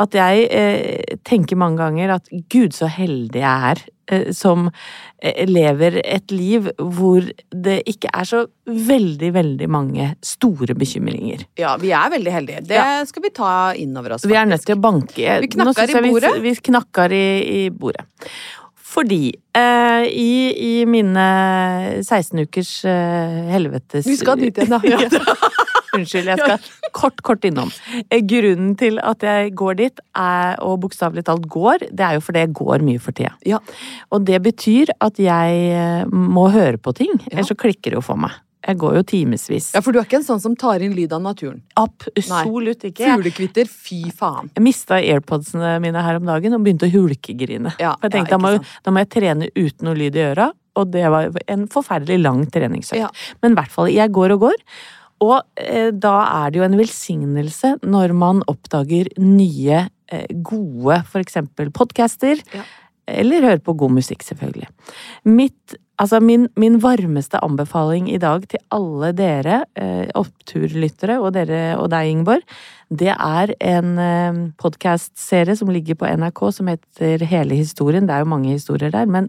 at 0.03 0.15
jeg 0.17 0.45
eh, 0.51 1.17
tenker 1.27 1.59
mange 1.59 1.81
ganger 1.83 2.15
at 2.15 2.29
gud 2.53 2.73
så 2.75 2.87
heldig 2.91 3.41
jeg 3.43 3.73
er 3.73 3.81
eh, 4.15 4.29
som 4.35 4.69
eh, 5.21 5.43
lever 5.49 5.99
et 6.03 6.31
liv 6.31 6.69
hvor 6.79 7.27
det 7.51 7.81
ikke 7.91 8.11
er 8.15 8.29
så 8.29 8.45
veldig, 8.67 9.33
veldig 9.35 9.69
mange 9.71 10.13
store 10.23 10.75
bekymringer. 10.79 11.43
Ja, 11.59 11.75
vi 11.81 11.91
er 11.91 12.09
veldig 12.15 12.31
heldige. 12.39 12.63
Det 12.71 12.79
Ja. 12.79 13.03
skal 13.05 13.27
vi 13.27 13.33
ta 13.35 13.53
inn 13.75 13.95
over 13.99 14.15
oss. 14.15 14.25
Vi 14.25 14.39
er 14.39 14.47
nødt 14.47 14.63
til 14.65 14.77
å 14.77 14.81
banke 14.83 15.39
Vi 15.43 15.51
knakker 15.57 15.91
i 15.91 16.01
bordet. 16.09 16.33
vi-. 16.39 16.49
Vi, 16.49 16.55
knakker 16.71 17.11
i, 17.19 17.25
i 17.59 17.69
bordet. 17.69 18.07
Fordi 18.93 19.33
eh, 19.57 20.03
i, 20.05 20.33
i 20.53 20.73
mine 20.85 21.23
16 22.05 22.43
ukers 22.45 22.73
eh, 22.85 23.39
helvetes 23.49 24.05
Vi 24.05 24.15
skal 24.19 24.37
dit 24.37 24.57
igjen, 24.61 24.75
da. 24.75 24.79
Unnskyld, 25.93 26.29
jeg 26.31 26.39
skal 26.41 26.91
kort, 26.97 27.21
kort 27.25 27.45
innom. 27.47 27.71
Eh, 28.09 28.23
Grunnen 28.29 28.73
til 28.79 28.99
at 29.03 29.25
jeg 29.25 29.53
går 29.59 29.77
dit, 29.81 30.05
er, 30.17 30.55
og 30.63 30.79
bokstavelig 30.85 31.25
talt 31.27 31.45
går, 31.51 31.89
det 31.91 32.07
er 32.07 32.17
jo 32.17 32.23
fordi 32.25 32.45
jeg 32.45 32.53
går 32.57 32.85
mye 32.85 33.01
for 33.03 33.15
tida. 33.17 33.35
Ja. 33.47 33.59
Og 34.13 34.25
det 34.27 34.41
betyr 34.45 34.93
at 35.03 35.21
jeg 35.21 35.59
eh, 35.73 36.09
må 36.09 36.49
høre 36.53 36.81
på 36.81 36.95
ting, 36.97 37.13
ellers 37.31 37.51
så 37.53 37.57
klikker 37.59 37.93
det 37.93 38.01
jo 38.01 38.05
for 38.05 38.19
meg. 38.19 38.33
Jeg 38.63 38.77
går 38.79 38.95
jo 38.95 39.03
timevis. 39.03 39.73
Ja, 39.75 39.81
for 39.83 39.91
du 39.91 39.99
er 39.99 40.05
ikke 40.07 40.21
en 40.21 40.25
sånn 40.25 40.39
som 40.39 40.53
tar 40.55 40.83
inn 40.85 40.93
lyd 40.95 41.11
av 41.11 41.19
naturen. 41.23 41.59
Absolutt 41.79 42.85
ikke. 42.87 43.09
Fuglekvitter, 43.09 43.67
fy 43.67 44.05
faen. 44.15 44.53
Jeg 44.55 44.63
mista 44.63 45.01
airpodsene 45.01 45.75
mine 45.83 46.03
her 46.05 46.21
om 46.21 46.29
dagen 46.29 46.55
og 46.55 46.63
begynte 46.63 46.87
å 46.87 46.93
hulkegrine. 46.93 47.75
Ja, 47.81 47.97
For 47.99 48.07
jeg 48.07 48.15
tenkte 48.15 48.37
ja, 48.37 48.39
da, 48.39 48.43
må, 48.45 48.75
da 48.85 48.93
må 48.95 49.03
jeg 49.03 49.11
trene 49.17 49.49
uten 49.51 49.89
noe 49.89 49.99
lyd 49.99 50.15
i 50.15 50.23
øra, 50.29 50.47
og 50.79 50.93
det 50.95 51.03
var 51.11 51.35
en 51.51 51.67
forferdelig 51.71 52.21
lang 52.23 52.45
treningsøkt. 52.49 53.01
Ja. 53.01 53.11
Men 53.43 53.53
i 53.53 53.59
hvert 53.59 53.73
fall, 53.73 53.91
jeg 53.91 54.15
går 54.15 54.37
og 54.37 54.47
går. 54.47 54.63
Og 55.23 55.39
eh, 55.59 55.89
da 55.93 56.15
er 56.43 56.51
det 56.51 56.61
jo 56.61 56.67
en 56.67 56.79
velsignelse 56.79 57.77
når 57.85 58.15
man 58.17 58.43
oppdager 58.51 59.11
nye, 59.21 59.85
eh, 60.11 60.29
gode 60.43 61.01
eksempel 61.21 61.71
podcaster. 61.75 62.41
Ja. 62.55 62.65
Eller 63.07 63.43
hører 63.43 63.59
på 63.63 63.75
god 63.75 63.91
musikk, 63.97 64.21
selvfølgelig. 64.23 64.69
Mitt, 65.27 65.75
altså 65.99 66.21
min, 66.23 66.47
min 66.55 66.77
varmeste 66.79 67.41
anbefaling 67.43 68.07
i 68.11 68.19
dag 68.21 68.45
til 68.47 68.61
alle 68.71 69.11
dere 69.17 69.65
eh, 69.75 70.07
oppturlyttere, 70.15 71.17
og 71.19 71.33
dere 71.35 71.75
og 71.75 71.89
deg, 71.91 72.13
Ingeborg, 72.13 72.45
det 72.93 73.11
er 73.11 73.53
en 73.59 73.99
eh, 73.99 74.39
podkastserie 74.61 75.55
som 75.59 75.71
ligger 75.73 75.99
på 75.99 76.07
NRK 76.07 76.45
som 76.55 76.71
heter 76.71 77.25
Hele 77.27 77.59
historien. 77.59 78.07
Det 78.07 78.15
er 78.15 78.23
jo 78.23 78.31
mange 78.31 78.55
historier 78.55 78.93
der, 78.93 79.09
men 79.09 79.27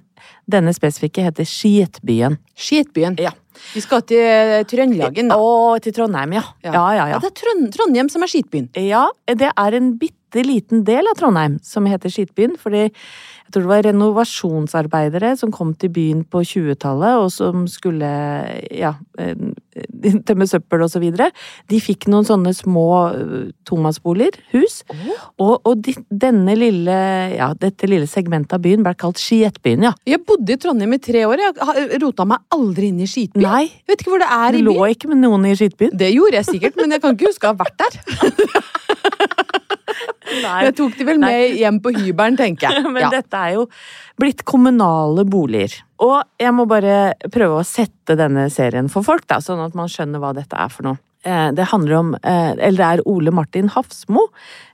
denne 0.51 0.75
spesifikke 0.77 1.27
heter 1.27 1.49
Skitbyen. 1.49 2.39
Skitbyen. 2.55 3.19
Ja. 3.19 3.35
Vi 3.75 3.83
skal 3.85 4.03
til 4.09 4.65
Trøndelagen, 4.71 5.31
da. 5.33 5.39
Å, 5.39 5.79
til 5.85 5.95
Trondheim, 5.97 6.37
ja. 6.39 6.45
Ja, 6.67 6.73
ja, 6.75 6.93
ja. 6.97 7.07
Ja, 7.15 7.23
det 7.23 7.33
er 7.33 7.71
Trondheim 7.75 8.11
som 8.13 8.27
er 8.27 8.33
skitbyen. 8.33 8.69
Ja, 8.81 9.07
det 9.31 9.51
er 9.53 9.79
en 9.79 9.95
bitte 10.01 10.24
liten 10.43 10.83
del 10.85 11.07
av 11.07 11.15
Trondheim 11.21 11.61
som 11.63 11.87
heter 11.87 12.11
Skitbyen. 12.11 12.57
Fordi 12.59 12.89
jeg 13.45 13.53
tror 13.53 13.63
det 13.63 13.71
var 13.71 13.85
renovasjonsarbeidere 13.87 15.35
som 15.37 15.53
kom 15.55 15.75
til 15.79 15.93
byen 15.95 16.23
på 16.27 16.41
20-tallet, 16.43 17.21
og 17.21 17.29
som 17.31 17.67
skulle 17.71 18.09
ja, 18.73 18.95
eh, 19.21 19.37
tømme 20.27 20.49
søppel 20.49 20.83
og 20.83 20.91
så 20.91 21.03
videre. 21.03 21.29
De 21.71 21.79
fikk 21.83 22.09
noen 22.11 22.27
sånne 22.27 22.55
små 22.57 22.87
eh, 23.13 23.53
tomannsboliger, 23.69 24.41
hus. 24.55 24.81
Og, 25.39 25.61
og 25.61 25.85
de, 25.85 25.95
denne 26.09 26.57
lille, 26.59 26.97
ja, 27.37 27.53
dette 27.61 27.91
lille 27.91 28.09
segmentet 28.11 28.57
av 28.57 28.65
byen 28.65 28.83
ble 28.87 28.95
kalt 28.99 29.21
Skietbyen, 29.21 29.91
ja. 29.91 29.93
Jeg 30.09 30.25
bodde 30.27 30.57
i 30.57 30.61
Trondheim 30.61 30.97
i 30.97 31.03
tre 31.05 31.27
år. 31.29 31.45
Jeg 31.45 32.01
rota 32.03 32.27
meg 32.29 32.43
aldri 32.55 32.91
inn 32.91 33.05
i 33.05 33.11
skitbyen. 33.11 33.45
Nei, 33.45 33.67
Jeg 33.69 33.93
vet 33.93 34.03
ikke 34.03 34.15
hvor 34.15 34.25
det 34.25 34.31
er 34.33 34.57
du 34.57 34.59
i 34.59 34.65
lå 34.65 34.89
ikke 34.95 35.13
med 35.13 35.21
noen 35.21 35.45
i 35.51 35.55
Skitbyen. 35.59 35.93
Det 36.01 36.11
gjorde 36.15 36.41
jeg 36.41 36.49
sikkert, 36.49 36.81
men 36.81 36.97
jeg 36.97 37.05
kan 37.05 37.15
ikke 37.17 37.31
huske 37.31 37.51
å 37.51 37.53
ha 37.53 37.61
vært 37.61 37.85
der. 37.85 38.01
Nei. 40.43 40.65
Jeg 40.67 40.77
tok 40.81 40.99
de 40.99 41.05
vel 41.09 41.19
med 41.23 41.55
hjem 41.61 41.81
på 41.85 41.93
hybelen, 41.95 42.37
tenker 42.41 42.71
jeg. 42.73 42.85
Men 42.95 43.03
Ja. 43.07 43.11
dette 43.11 43.35
er 43.37 43.55
jo 43.61 43.69
blitt 44.21 44.45
kommunale 44.45 45.25
boliger. 45.29 45.79
Og 46.05 46.23
jeg 46.41 46.53
må 46.57 46.67
bare 46.69 47.15
prøve 47.33 47.61
å 47.63 47.65
sette 47.67 48.17
denne 48.19 48.49
serien 48.51 48.89
for 48.91 49.03
folk, 49.07 49.27
da, 49.31 49.39
sånn 49.41 49.63
at 49.65 49.75
man 49.79 49.89
skjønner 49.89 50.21
hva 50.23 50.35
dette 50.37 50.57
er 50.59 50.69
for 50.73 50.83
noe. 50.91 50.99
Eh, 51.25 51.53
Det 51.57 51.65
handler 51.71 51.95
om 51.97 52.09
eh, 52.21 52.51
Eller 52.53 52.77
det 52.77 52.89
er 52.99 53.03
Ole 53.09 53.31
Martin 53.33 53.71
Hafsmo. 53.73 54.27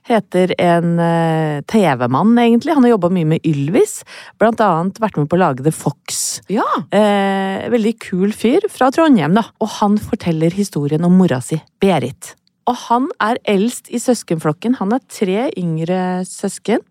Heter 0.03 0.51
en 0.59 0.99
eh, 0.99 1.61
TV-mann, 1.71 2.33
egentlig. 2.43 2.73
Han 2.75 2.83
har 2.83 2.91
jobba 2.97 3.07
mye 3.15 3.29
med 3.29 3.45
Ylvis. 3.47 4.01
Blant 4.41 4.59
annet 4.59 4.99
vært 4.99 5.15
med 5.21 5.29
på 5.31 5.37
å 5.37 5.43
lage 5.45 5.63
The 5.63 5.71
Fox. 5.71 6.41
Ja. 6.51 6.65
Eh, 6.91 7.69
veldig 7.71 7.93
kul 8.03 8.33
fyr 8.35 8.67
fra 8.67 8.89
Trondheim, 8.91 9.37
da. 9.39 9.45
Og 9.63 9.69
han 9.79 9.95
forteller 10.01 10.51
historien 10.51 11.05
om 11.07 11.15
mora 11.21 11.39
si, 11.45 11.61
Berit. 11.79 12.33
Og 12.69 12.77
han 12.87 13.07
er 13.23 13.39
eldst 13.49 13.89
i 13.89 13.99
søskenflokken. 14.01 14.77
Han 14.81 14.93
er 14.93 15.05
tre 15.09 15.47
yngre 15.57 16.25
søsken, 16.27 16.83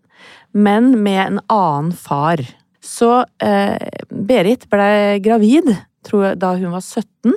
men 0.51 0.97
med 1.03 1.21
en 1.21 1.39
annen 1.47 1.93
far. 1.95 2.43
Så 2.81 3.23
eh, 3.43 4.01
Berit 4.09 4.67
ble 4.71 5.21
gravid 5.23 5.71
tror 6.05 6.25
jeg, 6.25 6.41
da 6.41 6.53
hun 6.57 6.73
var 6.73 6.83
17, 6.83 7.35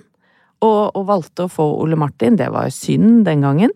og, 0.65 0.83
og 0.97 1.07
valgte 1.09 1.47
å 1.47 1.53
få 1.53 1.67
Ole 1.83 1.99
Martin. 2.01 2.39
Det 2.41 2.49
var 2.53 2.73
synd 2.73 3.25
den 3.29 3.45
gangen. 3.45 3.75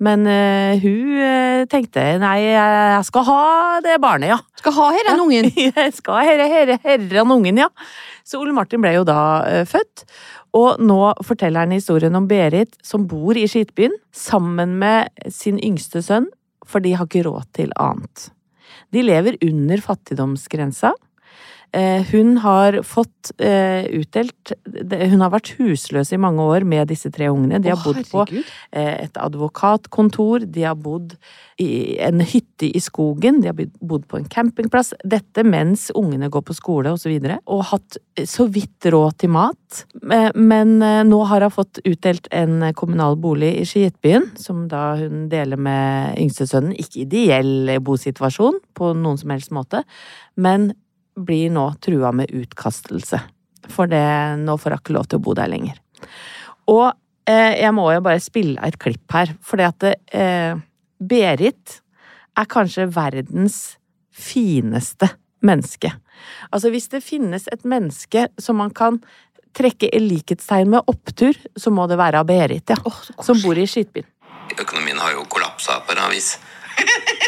Men 0.00 0.24
uh, 0.24 0.80
hun 0.80 1.16
eh, 1.20 1.62
tenkte 1.68 2.02
nei, 2.22 2.38
jeg 2.46 3.04
skal 3.04 3.26
ha 3.26 3.42
det 3.84 3.98
barnet, 4.00 4.32
ja. 4.32 4.38
Skal 4.62 4.76
ha 4.78 4.86
herren 4.96 5.20
ungen. 5.26 5.50
Jeg 5.60 5.92
skal 5.96 6.24
herre, 6.24 6.46
herre, 6.48 6.78
herren 6.84 7.34
ungen, 7.36 7.60
ja. 7.60 7.68
Så 8.24 8.40
Ole 8.40 8.54
Martin 8.56 8.80
ble 8.80 8.94
jo 8.96 9.04
da 9.08 9.20
uh, 9.44 9.64
født. 9.68 10.06
Og 10.56 10.80
nå 10.82 10.98
forteller 11.22 11.66
han 11.66 11.76
historien 11.76 12.16
om 12.16 12.26
Berit 12.30 12.74
som 12.82 13.04
bor 13.10 13.38
i 13.38 13.46
Skitbyen 13.50 13.94
sammen 14.16 14.78
med 14.80 15.12
sin 15.30 15.60
yngste 15.62 16.02
sønn, 16.02 16.26
for 16.66 16.82
de 16.82 16.96
har 16.96 17.06
ikke 17.06 17.26
råd 17.28 17.52
til 17.60 17.74
annet. 17.78 18.30
De 18.94 19.04
lever 19.04 19.36
under 19.46 19.84
fattigdomsgrensa. 19.84 20.94
Eh, 21.72 22.02
hun 22.10 22.38
har 22.42 22.80
fått 22.82 23.30
eh, 23.38 23.86
utdelt 23.94 24.52
Hun 24.66 25.20
har 25.22 25.30
vært 25.30 25.52
husløs 25.60 26.10
i 26.10 26.18
mange 26.18 26.42
år 26.42 26.64
med 26.66 26.88
disse 26.90 27.12
tre 27.14 27.28
ungene. 27.30 27.60
De 27.62 27.70
har 27.70 27.78
bodd 27.84 28.00
på 28.10 28.24
eh, 28.32 29.04
et 29.04 29.20
advokatkontor, 29.20 30.48
de 30.50 30.64
har 30.66 30.74
bodd 30.74 31.14
i 31.60 32.00
en 32.02 32.22
hytte 32.24 32.66
i 32.66 32.80
skogen, 32.82 33.42
de 33.42 33.50
har 33.50 33.56
bodd- 33.78 34.08
på 34.10 34.18
en 34.18 34.26
campingplass. 34.32 34.94
Dette 35.04 35.44
mens 35.44 35.90
ungene 35.94 36.30
går 36.32 36.42
på 36.48 36.56
skole 36.56 36.94
og 36.94 36.98
så 37.02 37.12
videre. 37.12 37.38
Og 37.46 37.66
hatt 37.70 38.00
så 38.26 38.48
vidt 38.50 38.88
råd 38.90 39.20
til 39.20 39.34
mat. 39.36 39.84
Men 40.34 40.78
nå 40.80 41.20
har 41.28 41.44
hun 41.44 41.52
fått 41.52 41.82
utdelt 41.84 42.30
en 42.32 42.64
kommunal 42.74 43.18
bolig 43.20 43.52
i 43.60 43.66
Skietbyen, 43.68 44.30
som 44.40 44.64
da 44.72 44.94
hun 45.02 45.28
deler 45.30 45.60
med 45.60 46.16
yngstesønnen. 46.24 46.72
Ikke 46.80 47.04
ideell 47.04 47.76
bosituasjon 47.84 48.62
på 48.72 48.94
noen 48.96 49.20
som 49.20 49.36
helst 49.36 49.52
måte, 49.52 49.84
men 50.40 50.72
blir 51.16 51.50
nå 51.52 51.66
trua 51.82 52.12
med 52.12 52.32
utkastelse. 52.34 53.20
For 53.70 53.90
det, 53.90 54.02
nå 54.40 54.56
får 54.58 54.76
hun 54.76 54.82
ikke 54.82 54.96
lov 54.96 55.08
til 55.10 55.20
å 55.20 55.24
bo 55.24 55.36
der 55.38 55.50
lenger. 55.52 55.78
Og 56.70 56.86
eh, 57.28 57.60
jeg 57.60 57.74
må 57.76 57.86
jo 57.92 58.02
bare 58.04 58.22
spille 58.22 58.60
et 58.66 58.78
klipp 58.80 59.14
her, 59.14 59.34
fordi 59.44 59.66
at 59.68 59.80
det, 59.84 59.94
eh, 60.16 60.54
Berit 61.00 61.80
er 62.36 62.48
kanskje 62.50 62.84
verdens 62.92 63.78
fineste 64.12 65.08
menneske. 65.46 65.92
Altså 66.52 66.70
hvis 66.72 66.90
det 66.92 67.00
finnes 67.04 67.48
et 67.52 67.64
menneske 67.64 68.26
som 68.40 68.60
man 68.60 68.72
kan 68.76 69.00
trekke 69.56 69.88
i 69.88 70.00
likhetstegn 70.02 70.70
med 70.70 70.90
opptur, 70.90 71.34
så 71.56 71.72
må 71.74 71.86
det 71.90 71.98
være 71.98 72.20
av 72.20 72.28
Berit, 72.28 72.70
ja. 72.70 72.78
som 73.24 73.40
bor 73.42 73.58
i 73.58 73.66
Skitbyen. 73.66 74.06
Økonomien 74.60 74.98
har 74.98 75.14
jo 75.14 75.24
kollapsa 75.30 75.80
på 75.86 75.94
annet 75.94 76.18
vis. 76.18 76.34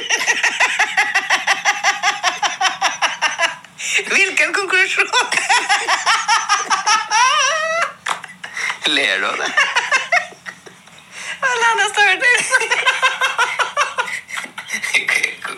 Hvilken 4.42 4.54
konklusjon? 4.54 5.06
Ler 8.94 9.20
du 9.20 9.26
av 9.26 9.36
det? 9.38 9.50
Alene 11.48 11.84
står 11.92 12.16
der. 12.22 12.40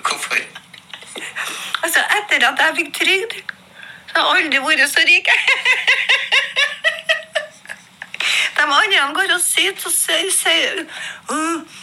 Hvorfor? 0.05 0.37
Altså, 1.83 2.01
etter 2.19 2.45
at 2.51 2.61
jeg 2.61 2.77
fikk 2.81 2.91
trygd, 2.99 3.33
så 4.11 4.19
har 4.19 4.37
jeg 4.37 4.45
aldri 4.45 4.61
vært 4.67 4.93
så 4.93 5.01
rik. 5.09 5.29
De 8.59 8.63
andre 8.69 9.09
går 9.17 9.33
og 9.39 9.43
syter 9.47 9.89
og 9.89 9.97
sier, 9.97 10.29
sier 10.43 10.85
«Åh, 11.33 11.81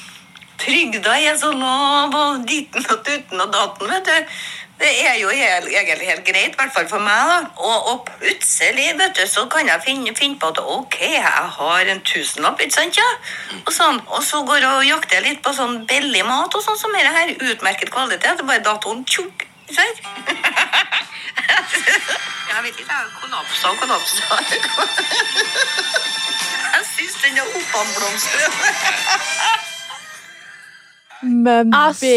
Trygda 0.61 1.15
er 1.17 1.37
så 1.41 1.49
lav, 1.57 2.13
og 2.13 2.43
ditten 2.45 2.85
og 2.85 2.99
dutten 3.05 3.41
og 3.41 3.49
datten, 3.53 3.89
vet 3.89 4.05
du. 4.05 4.35
Det 4.81 4.91
er 5.07 5.15
jo 5.21 5.29
helt, 5.29 5.67
egentlig 5.69 6.07
helt 6.09 6.25
greit, 6.25 6.53
i 6.53 6.57
hvert 6.57 6.73
fall 6.73 6.87
for 6.89 7.03
meg. 7.05 7.21
da. 7.31 7.37
Og, 7.69 7.87
og 7.91 7.97
plutselig 8.09 8.87
vet 8.97 9.13
du, 9.19 9.27
så 9.29 9.45
kan 9.53 9.67
jeg 9.69 9.83
finne, 9.85 10.15
finne 10.17 10.39
på 10.41 10.49
at 10.49 10.61
ok, 10.77 10.97
jeg 11.01 11.43
har 11.57 11.91
en 11.93 12.01
tusenlapp, 12.11 12.61
ikke 12.65 12.77
sant? 12.79 12.97
ja? 12.97 13.09
Og, 13.61 13.73
sånn. 13.75 14.01
og 14.07 14.23
så 14.25 14.41
går 14.47 14.63
jeg 14.63 14.71
og 14.79 14.87
jakter 14.89 15.21
litt 15.27 15.43
på 15.45 15.53
sånn 15.53 15.83
billig 15.89 16.25
mat 16.25 16.57
og 16.57 16.65
sånn 16.65 16.79
som 16.81 16.97
dette 16.97 17.13
her. 17.13 17.35
Utmerket 17.51 17.93
kvalitet. 17.93 18.41
Det 18.41 18.45
er 18.45 18.49
bare 18.53 18.65
datoen 18.65 19.05
tjukk. 19.05 19.47
Jeg 22.51 22.63
vet 22.69 22.79
ikke, 22.79 22.93
jeg 22.93 23.13
kollapsa 23.17 23.69
og 23.71 23.77
kollapsa. 23.79 24.23
Jeg 26.75 26.83
syns 26.91 27.15
den 27.23 27.37
er 27.41 27.47
oppanblomstret. 27.57 28.53
Men 31.21 31.73
Altså, 31.75 32.07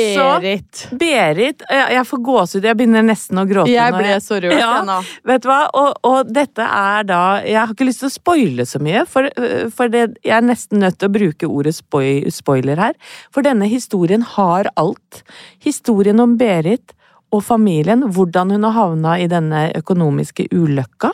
Berit 0.41 0.85
Berit, 0.99 1.65
jeg 1.69 1.95
jeg 1.95 2.07
får 2.09 2.23
gåsehud, 2.25 2.65
jeg 2.65 2.79
begynner 2.79 3.05
nesten 3.05 3.41
å 3.41 3.45
gråte. 3.49 3.73
Jeg 3.73 3.95
ble 3.95 4.15
så 4.25 4.39
rørt, 4.41 4.57
ja, 4.57 4.71
jeg 4.79 4.89
nå. 4.89 4.97
Vet 5.31 5.45
du 5.45 5.49
hva, 5.51 5.61
og, 5.77 6.01
og 6.09 6.33
dette 6.33 6.65
er 6.65 7.07
da 7.09 7.21
Jeg 7.45 7.59
har 7.61 7.75
ikke 7.75 7.89
lyst 7.89 8.05
til 8.05 8.11
å 8.11 8.15
spoile 8.15 8.67
så 8.69 8.81
mye, 8.83 9.05
for, 9.11 9.29
for 9.77 9.93
det, 9.93 10.07
jeg 10.25 10.37
er 10.39 10.47
nesten 10.47 10.83
nødt 10.85 10.99
til 11.01 11.11
å 11.11 11.15
bruke 11.15 11.51
ordet 11.51 11.75
spoi, 11.77 12.25
spoiler 12.33 12.81
her. 12.81 12.99
For 13.35 13.47
denne 13.47 13.69
historien 13.71 14.25
har 14.35 14.71
alt. 14.81 15.23
Historien 15.65 16.23
om 16.23 16.39
Berit 16.41 16.97
og 17.35 17.43
familien, 17.45 18.07
hvordan 18.15 18.53
hun 18.55 18.67
har 18.69 18.77
havna 18.77 19.19
i 19.19 19.29
denne 19.31 19.67
økonomiske 19.75 20.49
ulykka. 20.55 21.11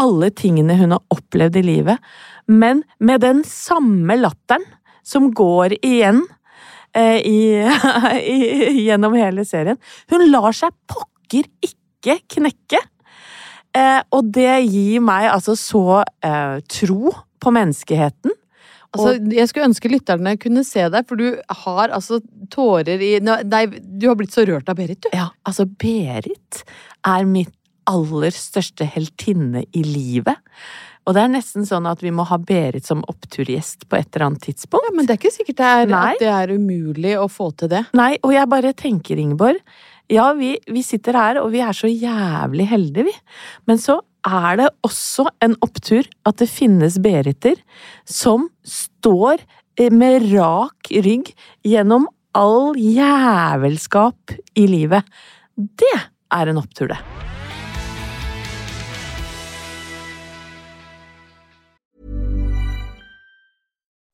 Alle 0.00 0.30
tingene 0.32 0.76
hun 0.80 0.96
har 0.96 1.02
opplevd 1.12 1.60
i 1.60 1.64
livet. 1.66 2.12
Men 2.50 2.82
med 2.98 3.22
den 3.24 3.44
samme 3.46 4.16
latteren 4.18 4.64
som 5.06 5.30
går 5.36 5.76
igjen 5.80 6.24
i, 6.96 7.40
i, 8.34 8.38
gjennom 8.86 9.14
hele 9.18 9.44
serien. 9.46 9.78
Hun 10.10 10.26
lar 10.30 10.56
seg 10.56 10.74
pokker 10.90 11.46
ikke 11.64 12.18
knekke. 12.36 12.80
Eh, 13.76 14.00
og 14.10 14.32
det 14.34 14.50
gir 14.66 15.02
meg 15.04 15.28
altså 15.30 15.54
så 15.58 16.02
eh, 16.02 16.58
tro 16.66 17.12
på 17.40 17.52
menneskeheten. 17.54 18.34
Altså, 18.90 19.12
jeg 19.30 19.46
skulle 19.46 19.68
ønske 19.68 19.90
lytterne 19.92 20.32
kunne 20.42 20.64
se 20.66 20.82
deg, 20.90 21.06
for 21.06 21.20
du 21.20 21.38
har 21.62 21.92
altså 21.94 22.18
tårer 22.50 22.98
i 23.06 23.12
Nei, 23.22 23.62
du 23.70 24.08
har 24.08 24.16
blitt 24.18 24.34
så 24.34 24.42
rørt 24.48 24.66
av 24.70 24.80
Berit, 24.80 24.98
du. 25.04 25.12
Ja, 25.14 25.28
altså 25.46 25.68
Berit 25.70 26.64
er 27.06 27.28
mitt 27.28 27.54
aller 27.90 28.34
største 28.34 28.86
heltinne 28.90 29.62
i 29.70 29.84
livet. 29.86 30.42
Og 31.08 31.16
det 31.16 31.22
er 31.22 31.32
nesten 31.32 31.64
sånn 31.66 31.88
at 31.90 32.02
vi 32.04 32.12
må 32.14 32.26
ha 32.28 32.36
Berit 32.38 32.86
som 32.86 33.00
oppturgjest 33.08 33.86
på 33.88 33.98
et 33.98 34.10
eller 34.12 34.28
annet 34.28 34.44
tidspunkt. 34.50 34.88
Ja, 34.88 34.94
men 34.96 35.08
det 35.08 35.16
er 35.16 35.22
ikke 35.22 35.34
sikkert 35.34 35.60
det 35.60 35.70
er, 35.70 35.94
at 35.96 36.20
det 36.20 36.28
er 36.32 36.52
umulig 36.54 37.16
å 37.18 37.26
få 37.32 37.50
til 37.58 37.72
det. 37.72 37.86
Nei, 37.98 38.12
og 38.22 38.34
jeg 38.36 38.50
bare 38.52 38.74
tenker, 38.76 39.20
Ingeborg 39.20 39.62
Ja, 40.10 40.32
vi, 40.34 40.56
vi 40.66 40.82
sitter 40.82 41.16
her, 41.16 41.40
og 41.42 41.52
vi 41.54 41.62
er 41.64 41.76
så 41.76 41.90
jævlig 41.90 42.66
heldige, 42.70 43.08
vi. 43.10 43.16
Men 43.70 43.80
så 43.80 44.00
er 44.26 44.60
det 44.60 44.68
også 44.86 45.28
en 45.44 45.56
opptur 45.64 46.08
at 46.28 46.42
det 46.42 46.50
finnes 46.50 46.98
Beriter 47.00 47.60
som 48.04 48.50
står 48.66 49.40
eh, 49.80 49.88
med 49.92 50.28
rak 50.34 50.92
rygg 51.06 51.32
gjennom 51.66 52.08
all 52.36 52.76
jævelskap 52.78 54.36
i 54.58 54.68
livet. 54.70 55.06
Det 55.56 55.96
er 56.30 56.52
en 56.52 56.60
opptur, 56.62 56.92
det. 56.92 57.29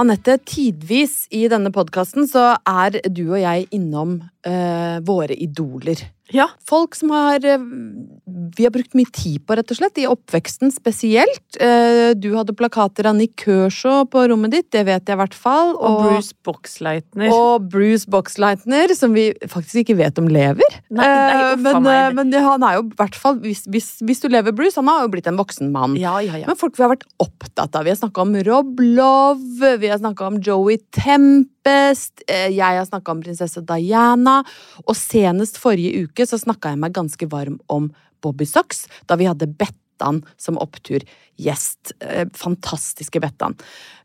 Anette, 0.00 0.38
tidvis 0.48 1.26
i 1.36 1.44
denne 1.52 1.68
podkasten 1.74 2.24
så 2.28 2.54
er 2.64 2.96
du 3.12 3.26
og 3.26 3.40
jeg 3.42 3.66
innom 3.76 4.14
uh, 4.22 4.96
våre 5.04 5.36
idoler. 5.36 6.00
Ja. 6.32 6.48
Folk 6.68 6.96
som 6.98 7.12
har 7.14 7.44
eh, 7.44 7.60
Vi 8.56 8.64
har 8.66 8.72
brukt 8.74 8.96
mye 8.98 9.08
tid 9.12 9.42
på, 9.46 9.56
rett 9.58 9.70
og 9.72 9.78
slett. 9.78 10.00
I 10.00 10.08
oppveksten 10.10 10.72
spesielt. 10.74 11.58
Eh, 11.60 12.12
du 12.16 12.32
hadde 12.36 12.56
plakater 12.56 13.08
av 13.10 13.16
Nick 13.18 13.36
Kershaw 13.44 14.06
på 14.10 14.24
rommet 14.32 14.54
ditt, 14.54 14.70
det 14.74 14.86
vet 14.88 15.04
jeg 15.06 15.16
i 15.16 15.20
hvert 15.20 15.36
fall. 15.36 15.74
Og, 15.76 16.00
Bruce 16.08 16.36
Boxleitner. 16.46 17.32
Og 17.32 17.68
Bruce 17.72 18.08
Boxleitner, 18.10 18.94
som 18.96 19.14
vi 19.16 19.30
faktisk 19.46 19.84
ikke 19.84 19.98
vet 20.00 20.20
om 20.22 20.30
lever. 20.32 20.80
Nei, 20.88 21.06
nei, 21.06 21.42
Eh, 21.42 21.56
men, 21.60 22.14
men 22.16 22.32
han 22.44 22.64
er 22.66 22.78
jo 22.78 22.84
i 22.86 22.96
hvert 22.98 23.16
fall 23.18 23.38
hvis, 23.42 23.64
hvis, 23.72 23.88
hvis 24.04 24.22
du 24.22 24.28
lever 24.32 24.54
Bruce, 24.56 24.78
han 24.78 24.88
har 24.90 25.04
jo 25.06 25.12
blitt 25.14 25.28
en 25.30 25.38
voksen 25.40 25.72
mann. 25.74 25.96
Ja, 26.00 26.18
ja, 26.24 26.38
ja. 26.40 26.48
Men 26.48 26.58
folk 26.58 26.78
vi 26.78 26.84
har 26.84 26.92
vært 26.94 27.06
opptatt 27.22 27.76
av. 27.76 27.86
Vi 27.86 27.92
har 27.92 28.00
snakka 28.00 28.24
om 28.24 28.34
Rob 28.48 28.80
Love, 28.82 29.76
vi 29.82 29.90
har 29.92 30.00
snakka 30.02 30.30
om 30.32 30.40
Joey 30.42 30.78
Tempest, 30.94 31.61
eh, 31.66 32.48
jeg 32.50 32.78
har 32.78 32.88
snakka 32.88 33.14
om 33.14 33.22
prinsesse 33.22 33.62
Diana, 33.66 34.40
og 34.86 34.96
senest 34.98 35.60
forrige 35.62 36.06
uke 36.06 36.26
så 36.28 36.40
snakka 36.40 36.74
jeg 36.74 36.82
meg 36.82 36.96
ganske 36.96 37.28
varm 37.30 37.60
om 37.72 37.90
Bobby 38.22 38.46
Socks, 38.48 38.86
da 39.06 39.18
vi 39.18 39.28
hadde 39.30 39.50
Bettan 39.50 40.22
som 40.40 40.58
oppturgjest. 40.58 41.18
gjest 41.42 41.92
Fantastiske 42.36 43.20
Bettan. 43.20 43.54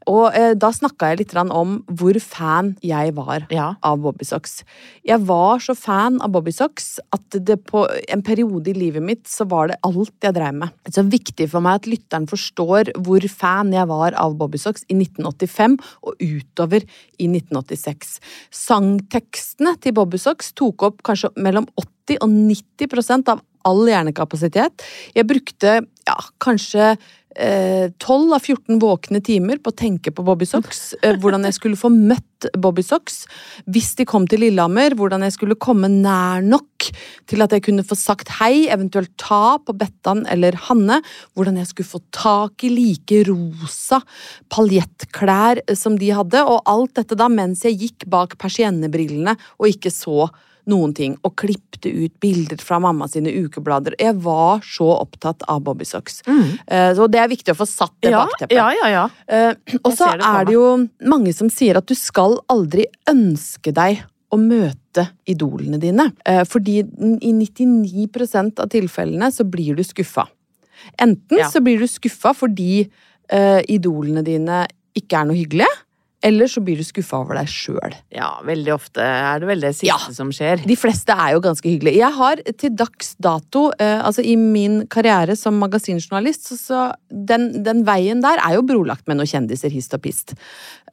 Og 0.08 0.32
eh, 0.36 0.54
da 0.56 0.70
snakka 0.72 1.12
jeg 1.12 1.20
litt 1.22 1.34
om 1.38 1.78
hvor 2.00 2.17
fan 2.24 2.76
jeg 2.86 3.13
var 3.17 3.46
Ja. 3.52 3.76
av 3.84 4.00
Bobby 4.02 4.24
Socks. 4.26 4.63
Jeg 5.06 5.20
var 5.28 5.60
så 5.60 5.76
fan 5.76 6.22
av 6.22 6.32
Bobby 6.32 6.52
Socks 6.52 7.00
at 7.13 7.30
det 7.43 7.60
på 7.67 7.86
en 8.08 8.24
periode 8.24 8.72
i 8.72 8.74
livet 8.74 9.04
mitt 9.04 9.26
så 9.28 9.48
var 9.48 9.67
det 9.67 9.80
alt 9.84 10.13
jeg 10.24 10.34
drev 10.34 10.54
med. 10.54 10.70
Det 10.84 10.98
er 10.98 11.04
Så 11.04 11.10
viktig 11.10 11.50
for 11.50 11.62
meg 11.62 11.82
at 11.82 11.88
lytteren 11.91 12.28
forstår 12.28 12.93
hvor 13.04 13.22
fan 13.30 13.74
jeg 13.74 13.88
var 13.88 14.13
av 14.15 14.38
Bobby 14.38 14.58
Socks 14.58 14.86
i 14.89 14.96
1985 14.96 15.78
og 16.04 16.15
utover 16.24 16.82
i 17.20 17.28
1986. 17.28 18.20
Sangtekstene 18.52 19.76
til 19.82 19.93
Bobby 19.98 20.17
Socks 20.17 20.54
tok 20.58 20.88
opp 20.88 21.04
kanskje 21.04 21.34
mellom 21.38 21.67
80 21.78 22.22
og 22.24 22.30
90 22.32 22.88
prosent 22.91 23.30
av 23.30 23.41
all 23.67 23.84
hjernekapasitet. 23.89 24.84
Jeg 25.15 25.28
brukte 25.28 25.82
ja, 26.08 26.15
kanskje 26.43 26.96
eh, 27.36 27.91
12 28.00 28.34
av 28.34 28.39
14 28.39 28.80
våkne 28.82 29.22
timer 29.24 29.60
på 29.62 29.72
å 29.74 29.78
tenke 29.78 30.13
på 30.13 30.26
Bobby 30.26 30.48
Socks. 30.48 30.93
Eh, 31.06 31.17
hvordan 31.22 31.46
jeg 31.46 31.56
skulle 31.58 31.78
få 31.78 31.91
møtt 31.93 32.48
Bobby 32.58 32.84
Socks. 32.86 33.26
Hvis 33.70 33.91
de 34.00 34.06
kom 34.08 34.26
til 34.30 34.41
Lillehammer, 34.46 34.96
hvordan 34.98 35.26
jeg 35.26 35.36
skulle 35.36 35.58
komme 35.60 35.89
nær 35.91 36.41
nok 36.46 36.88
til 37.30 37.43
at 37.43 37.54
jeg 37.54 37.65
kunne 37.67 37.86
få 37.86 37.98
sagt 37.98 38.32
hei, 38.39 38.67
eventuelt 38.74 39.12
ta 39.22 39.58
på 39.62 39.76
Bettan 39.78 40.24
eller 40.32 40.58
Hanne. 40.67 41.02
Hvordan 41.38 41.60
jeg 41.62 41.70
skulle 41.72 41.91
få 41.91 42.02
tak 42.15 42.65
i 42.65 42.72
like 42.74 43.24
rosa 43.30 44.02
paljettklær 44.54 45.62
som 45.78 46.00
de 46.02 46.13
hadde. 46.17 46.43
Og 46.46 46.63
alt 46.70 46.96
dette 46.98 47.17
da 47.20 47.30
mens 47.32 47.65
jeg 47.67 47.80
gikk 47.84 48.10
bak 48.10 48.38
persiennebrillene 48.41 49.38
og 49.58 49.74
ikke 49.74 49.93
så 49.93 50.30
noen 50.67 50.93
ting, 50.93 51.15
og 51.23 51.36
klippte 51.39 51.89
ut 51.89 52.13
bilder 52.23 52.60
fra 52.62 52.80
mamma 52.84 53.08
sine 53.08 53.32
ukeblader. 53.32 53.95
Jeg 53.99 54.15
var 54.23 54.60
så 54.67 54.88
opptatt 55.01 55.43
av 55.47 55.62
bobbysocks. 55.63 56.21
Mm. 56.27 56.60
Eh, 56.67 56.93
Så 56.97 57.08
det 57.10 57.19
er 57.21 57.27
viktig 57.32 57.53
å 57.53 57.58
få 57.58 57.67
satt 57.67 57.93
det 58.01 58.12
Ja, 58.12 58.25
bakteppet. 58.25 58.51
ja, 58.56 58.67
ja, 58.82 58.89
ja. 58.89 59.10
Eh, 59.27 59.53
Og 59.84 59.93
så 59.97 60.12
er 60.17 60.45
det 60.45 60.53
jo 60.53 60.88
mange 61.08 61.34
som 61.34 61.49
sier 61.49 61.77
at 61.77 61.86
du 61.88 61.95
skal 61.95 62.39
aldri 62.49 62.86
ønske 63.08 63.73
deg 63.73 64.03
å 64.32 64.38
møte 64.38 65.08
idolene 65.25 65.80
dine. 65.80 66.12
Eh, 66.25 66.43
Fordi 66.43 66.80
i 66.80 67.32
99% 67.32 68.60
av 68.60 68.67
tilfellene 68.69 69.32
så 69.32 69.43
blir 69.49 69.75
du 69.75 69.84
skuffa. 69.84 70.27
Enten 70.99 71.38
Ja. 71.39 71.49
så 71.49 71.60
blir 71.63 71.80
du 71.80 71.88
skuffa 71.88 72.34
fordi 72.36 72.89
uh, 73.32 73.62
idolene 73.67 74.23
dine 74.23 74.67
ikke 74.95 75.19
er 75.21 75.25
noe 75.25 75.36
hyggelige, 75.36 75.67
eller 76.25 76.49
så 76.49 76.62
blir 76.65 76.80
du 76.80 76.84
skuffa 76.84 77.19
over 77.21 77.38
deg 77.38 77.49
sjøl. 77.51 77.93
Ja, 78.13 78.32
veldig 78.45 78.71
ofte 78.73 79.03
er 79.06 79.39
det 79.43 79.47
vel 79.51 79.62
det 79.62 79.73
siste 79.75 79.86
Ja. 79.91 79.97
som 80.13 80.32
skjer. 80.34 80.63
De 80.65 80.75
fleste 80.75 81.13
er 81.13 81.36
jo 81.36 81.41
ganske 81.45 81.69
hyggelige. 81.69 81.99
Jeg 81.99 82.13
har 82.17 82.41
til 82.58 82.73
dags 82.75 83.15
dato, 83.21 83.67
eh, 83.80 84.01
altså 84.01 84.25
i 84.25 84.36
min 84.36 84.88
karriere 84.88 85.36
som 85.38 85.60
magasinjournalist, 85.62 86.47
så, 86.49 86.58
så 86.58 86.82
den, 87.12 87.63
den 87.63 87.84
veien 87.86 88.21
der 88.25 88.41
er 88.41 88.56
jo 88.58 88.65
brolagt 88.65 89.06
med 89.08 89.17
noen 89.19 89.30
kjendiser 89.30 89.69
hist 89.69 89.93
og 89.93 90.01
pist. 90.01 90.34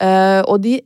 Eh, 0.01 0.43
og 0.45 0.61
de 0.61 0.81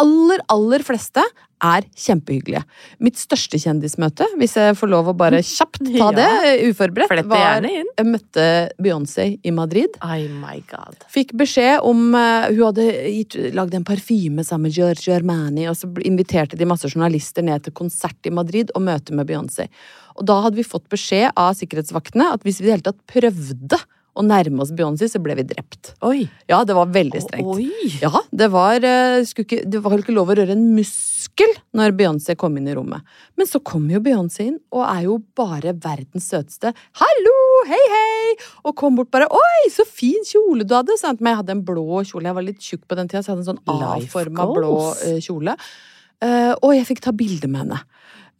aller, 0.00 0.42
aller 0.52 0.84
fleste 0.86 1.22
er 1.58 1.86
kjempehyggelige. 1.98 2.60
Mitt 3.02 3.18
største 3.18 3.58
kjendismøte, 3.58 4.28
hvis 4.38 4.54
jeg 4.58 4.76
får 4.78 4.90
lov 4.92 5.10
å 5.10 5.14
bare 5.18 5.40
kjapt 5.42 5.80
ta 5.82 6.10
det, 6.18 6.26
ja. 6.28 6.52
uforberedt, 6.70 7.14
det 7.18 7.24
var. 7.30 7.66
Jeg 7.66 8.06
møtte 8.06 8.46
Beyoncé 8.78 9.26
i 9.42 9.54
Madrid. 9.54 9.98
Oh 10.04 10.22
my 10.38 10.60
god. 10.70 11.02
Fikk 11.10 11.34
beskjed 11.38 11.82
om 11.86 12.12
uh, 12.14 12.46
Hun 12.52 12.62
hadde 12.68 12.86
gitt, 13.10 13.38
lagd 13.56 13.74
en 13.74 13.86
parfyme 13.88 14.46
sammen 14.46 14.68
med 14.68 14.78
Giorgio 14.78 15.16
Armani, 15.16 15.66
og 15.70 15.78
så 15.78 15.90
inviterte 16.06 16.58
de 16.58 16.68
masse 16.68 16.90
journalister 16.90 17.46
ned 17.46 17.66
til 17.66 17.74
konsert 17.76 18.28
i 18.28 18.34
Madrid 18.34 18.70
og 18.78 18.86
møte 18.86 19.16
med 19.16 19.28
Beyoncé. 19.30 19.68
Og 20.18 20.26
da 20.26 20.40
hadde 20.44 20.58
vi 20.58 20.66
fått 20.66 20.88
beskjed 20.90 21.30
av 21.38 21.54
sikkerhetsvaktene 21.58 22.32
at 22.34 22.46
hvis 22.46 22.62
vi 22.62 22.66
i 22.66 22.70
det 22.70 22.78
hele 22.78 22.90
tatt 22.90 23.02
prøvde 23.10 23.78
å 24.18 24.24
nærme 24.26 24.64
oss 24.64 24.72
Beyoncé, 24.74 25.06
så 25.10 25.20
ble 25.22 25.36
vi 25.38 25.46
drept. 25.46 25.92
Oi. 26.06 26.26
Ja, 26.50 26.60
det 26.66 26.74
var 26.76 26.90
veldig 26.94 27.20
strengt. 27.22 27.50
Oi. 27.54 27.68
Ja, 28.02 28.10
det 28.34 28.50
var, 28.50 28.82
eh, 28.82 29.22
ikke, 29.22 29.62
det 29.62 29.82
var 29.84 29.98
ikke 29.98 30.14
lov 30.16 30.32
å 30.32 30.38
røre 30.40 30.56
en 30.56 30.64
muskel 30.74 31.52
når 31.76 31.94
Beyoncé 31.98 32.34
kom 32.38 32.56
inn 32.58 32.68
i 32.70 32.74
rommet. 32.76 33.06
Men 33.38 33.50
så 33.50 33.62
kom 33.62 33.86
jo 33.92 34.02
Beyoncé 34.02 34.48
inn, 34.50 34.58
og 34.74 34.82
er 34.88 35.04
jo 35.06 35.18
bare 35.38 35.74
verdens 35.74 36.30
søteste. 36.32 36.74
Hallo, 37.02 37.36
hei, 37.70 37.84
hei! 37.94 38.32
Og 38.66 38.74
kom 38.78 38.98
bort 38.98 39.12
bare 39.14 39.30
Oi, 39.30 39.70
så 39.74 39.86
fin 39.86 40.26
kjole 40.26 40.66
du 40.66 40.74
hadde! 40.74 40.98
Sant? 40.98 41.22
Men 41.22 41.34
jeg 41.36 41.42
hadde 41.44 41.56
en 41.58 41.66
blå 41.70 42.02
kjole. 42.02 42.26
Jeg 42.26 42.38
var 42.40 42.48
litt 42.48 42.64
tjukk 42.64 42.88
på 42.88 42.98
den 42.98 43.10
tida, 43.10 43.22
så 43.22 43.32
jeg 43.32 43.38
hadde 43.38 43.46
en 43.46 43.52
sånn 43.54 43.78
A-forma 43.86 44.50
blå 44.50 44.74
eh, 45.06 45.22
kjole. 45.22 45.54
Uh, 46.18 46.50
og 46.66 46.72
jeg 46.74 46.86
fikk 46.88 47.04
ta 47.04 47.12
bilde 47.14 47.46
med 47.46 47.62
henne. 47.62 47.78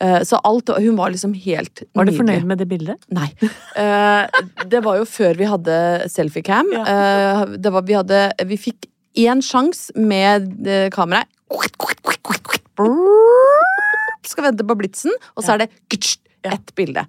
Eh, 0.01 0.23
så 0.23 0.39
alt, 0.47 0.71
hun 0.79 0.97
var 0.99 1.11
liksom 1.11 1.35
helt 1.35 1.83
nydelig. 1.83 1.95
Var 1.99 2.07
du 2.07 2.13
fornøyd 2.15 2.47
med 2.47 2.61
det 2.63 2.69
bildet? 2.71 3.09
Nei. 3.15 3.29
Eh, 3.79 4.45
det 4.71 4.83
var 4.85 5.01
jo 5.01 5.09
før 5.09 5.39
vi 5.39 5.49
hadde 5.51 5.79
selfiecam. 6.13 6.71
Ja. 6.75 6.85
Eh, 6.93 7.57
det 7.59 7.73
var, 7.75 7.87
vi, 7.89 7.97
hadde, 7.99 8.23
vi 8.47 8.61
fikk 8.61 8.89
én 9.19 9.43
sjanse 9.43 9.95
med 9.99 10.51
kameraet. 10.95 11.31
Skal 14.29 14.51
vente 14.51 14.67
på 14.69 14.77
blitsen, 14.79 15.15
og 15.35 15.43
så 15.45 15.57
er 15.57 15.65
det 15.65 15.71
kutsch, 16.43 16.53
ett 16.55 16.75
bilde. 16.75 17.07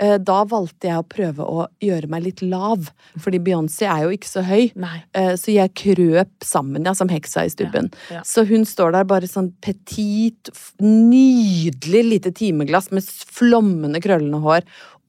Eh, 0.00 0.18
Da 0.18 0.44
valgte 0.44 0.88
jeg 0.88 0.98
å 0.98 1.06
prøve 1.08 1.38
å 1.44 1.66
gjøre 1.80 2.08
meg 2.08 2.22
litt 2.24 2.42
lav, 2.42 2.90
fordi 3.18 3.38
Beyoncé 3.38 3.86
er 3.86 4.04
jo 4.04 4.10
ikke 4.16 4.28
så 4.28 4.42
høy. 4.44 4.72
Nei. 4.76 5.02
Eh, 5.14 5.32
Så 5.36 5.52
jeg 5.52 5.74
krøp 5.74 6.28
sammen, 6.42 6.84
ja, 6.84 6.92
som 6.94 7.08
heksa 7.08 7.44
i 7.44 7.48
stubben. 7.48 7.90
Ja, 8.10 8.16
ja. 8.16 8.22
Så 8.22 8.46
hun 8.46 8.64
står 8.64 8.92
der 8.92 9.04
bare 9.04 9.22
sånn 9.26 9.52
petit, 9.60 10.50
nydelig 10.80 12.04
lite 12.04 12.32
timeglass 12.32 12.90
med 12.90 13.02
flommende, 13.04 14.00
krøllende 14.02 14.40
hår. 14.40 14.62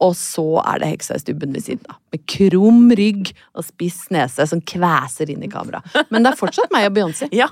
Og 0.03 0.13
så 0.19 0.43
er 0.65 0.81
det 0.83 0.89
heksa 0.91 1.15
i 1.15 1.21
stubben 1.23 1.53
ved 1.55 1.63
siden 1.63 1.85
av. 1.89 1.97
Med 2.13 2.25
krum 2.29 2.89
rygg 2.99 3.31
og 3.55 3.63
spiss 3.65 4.03
nese 4.13 4.45
som 4.49 4.59
kveser 4.61 5.31
inn 5.31 5.43
i 5.45 5.49
kamera. 5.51 5.79
Men 6.11 6.25
det 6.25 6.33
er 6.33 6.39
fortsatt 6.39 6.73
meg 6.75 6.89
og 6.91 6.97
Beyoncé. 6.99 7.29
Ja. 7.43 7.47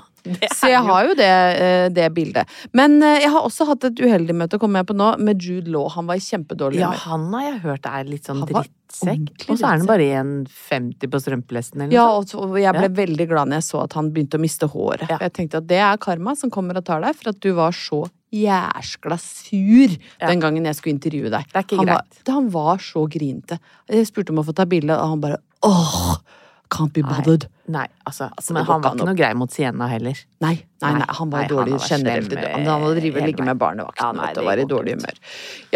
Så 0.54 0.68
jeg 0.70 0.78
har 0.86 1.06
jo 1.08 1.14
det, 1.18 1.24
eh, 1.58 1.88
det 1.90 2.04
bildet. 2.14 2.46
Men 2.78 2.92
eh, 3.02 3.24
jeg 3.24 3.30
har 3.34 3.42
også 3.42 3.64
hatt 3.66 3.88
et 3.88 3.98
uheldig 3.98 4.36
møte, 4.38 4.60
kommer 4.62 4.78
jeg 4.78 4.86
på 4.92 4.94
nå, 4.94 5.08
med 5.18 5.42
Jude 5.42 5.72
Law. 5.74 5.88
Han 5.96 6.06
var 6.06 6.20
i 6.20 6.22
kjempedårlig 6.22 6.78
Ja, 6.78 6.92
han 7.08 7.24
har 7.34 7.42
jeg 7.48 7.56
hørt 7.64 7.88
er 7.90 8.06
litt 8.06 8.28
sånn 8.30 8.44
drittsekk. 8.46 9.48
Og 9.48 9.58
så 9.58 9.66
er 9.72 9.80
han 9.80 9.88
bare 9.90 10.06
1,50 10.20 11.10
på 11.10 11.22
strømpelesten 11.24 11.82
eller 11.88 11.96
Ja, 11.96 12.06
noe 12.06 12.46
og 12.46 12.54
jeg 12.60 12.76
ble 12.78 12.86
Ja. 12.86 12.94
veldig 13.02 13.26
glad 13.32 13.50
når 13.50 13.58
jeg 13.58 13.66
så 13.72 13.82
at 13.82 13.98
han 13.98 14.12
begynte 14.14 14.38
å 14.38 14.44
miste 14.46 14.70
håret. 14.70 15.08
Ja. 15.10 15.18
Jeg 15.26 15.34
tenkte 15.40 15.58
at 15.58 15.66
det 15.66 15.82
er 15.82 15.98
karma 16.06 16.36
som 16.38 16.54
kommer 16.54 16.78
og 16.78 16.86
tar 16.86 17.02
deg, 17.02 17.18
for 17.18 17.34
at 17.34 17.40
du 17.42 17.50
var 17.58 17.74
så 17.74 18.04
jæskla 18.32 19.18
sur 19.20 19.96
Ja. 20.20 20.28
den 20.28 20.40
gangen 20.40 20.64
jeg 20.64 20.74
skulle 20.78 20.96
intervjue 20.96 21.30
deg. 21.30 21.46
Det 21.52 21.56
er 21.56 21.66
ikke 21.66 21.76
han, 21.82 21.86
var, 21.86 22.04
greit. 22.06 22.28
han 22.34 22.50
var 22.50 22.78
så 22.78 23.06
grinete. 23.10 23.58
Jeg 23.90 24.06
spurte 24.08 24.32
om 24.32 24.40
å 24.42 24.46
få 24.46 24.54
ta 24.56 24.64
bilde, 24.68 24.96
og 24.96 25.14
han 25.16 25.20
bare 25.20 25.36
åh, 25.62 26.16
can't 26.72 26.92
be 26.96 27.02
bothered. 27.04 27.44
Nei, 27.68 27.86
altså, 28.08 28.30
Altså, 28.36 28.54
men 28.56 28.64
han 28.64 28.80
var 28.82 28.94
ikke 28.96 29.06
noe 29.06 29.14
grei 29.18 29.32
mot 29.38 29.52
Sienna 29.52 29.86
heller. 29.86 30.16
Nei, 30.40 30.54
nei, 30.82 30.92
nei, 30.92 30.98
Nei, 31.02 31.06
han 31.18 31.30
var 31.30 31.44
nei, 31.44 31.48
dårlig 31.48 31.72
han 31.76 31.78
var 31.78 31.88
generelt. 31.92 32.32
Han 32.32 32.66
hadde 32.66 32.94
drevet 32.96 33.20
hele 33.20 33.26
ligge 33.28 33.44
med 33.44 33.58
barnevakten 33.60 34.02
Ja, 34.06 34.12
nei, 34.16 34.30
og 34.32 34.48
var 34.48 34.58
i 34.58 34.64
dårlig 34.64 34.96
humør. 34.96 35.20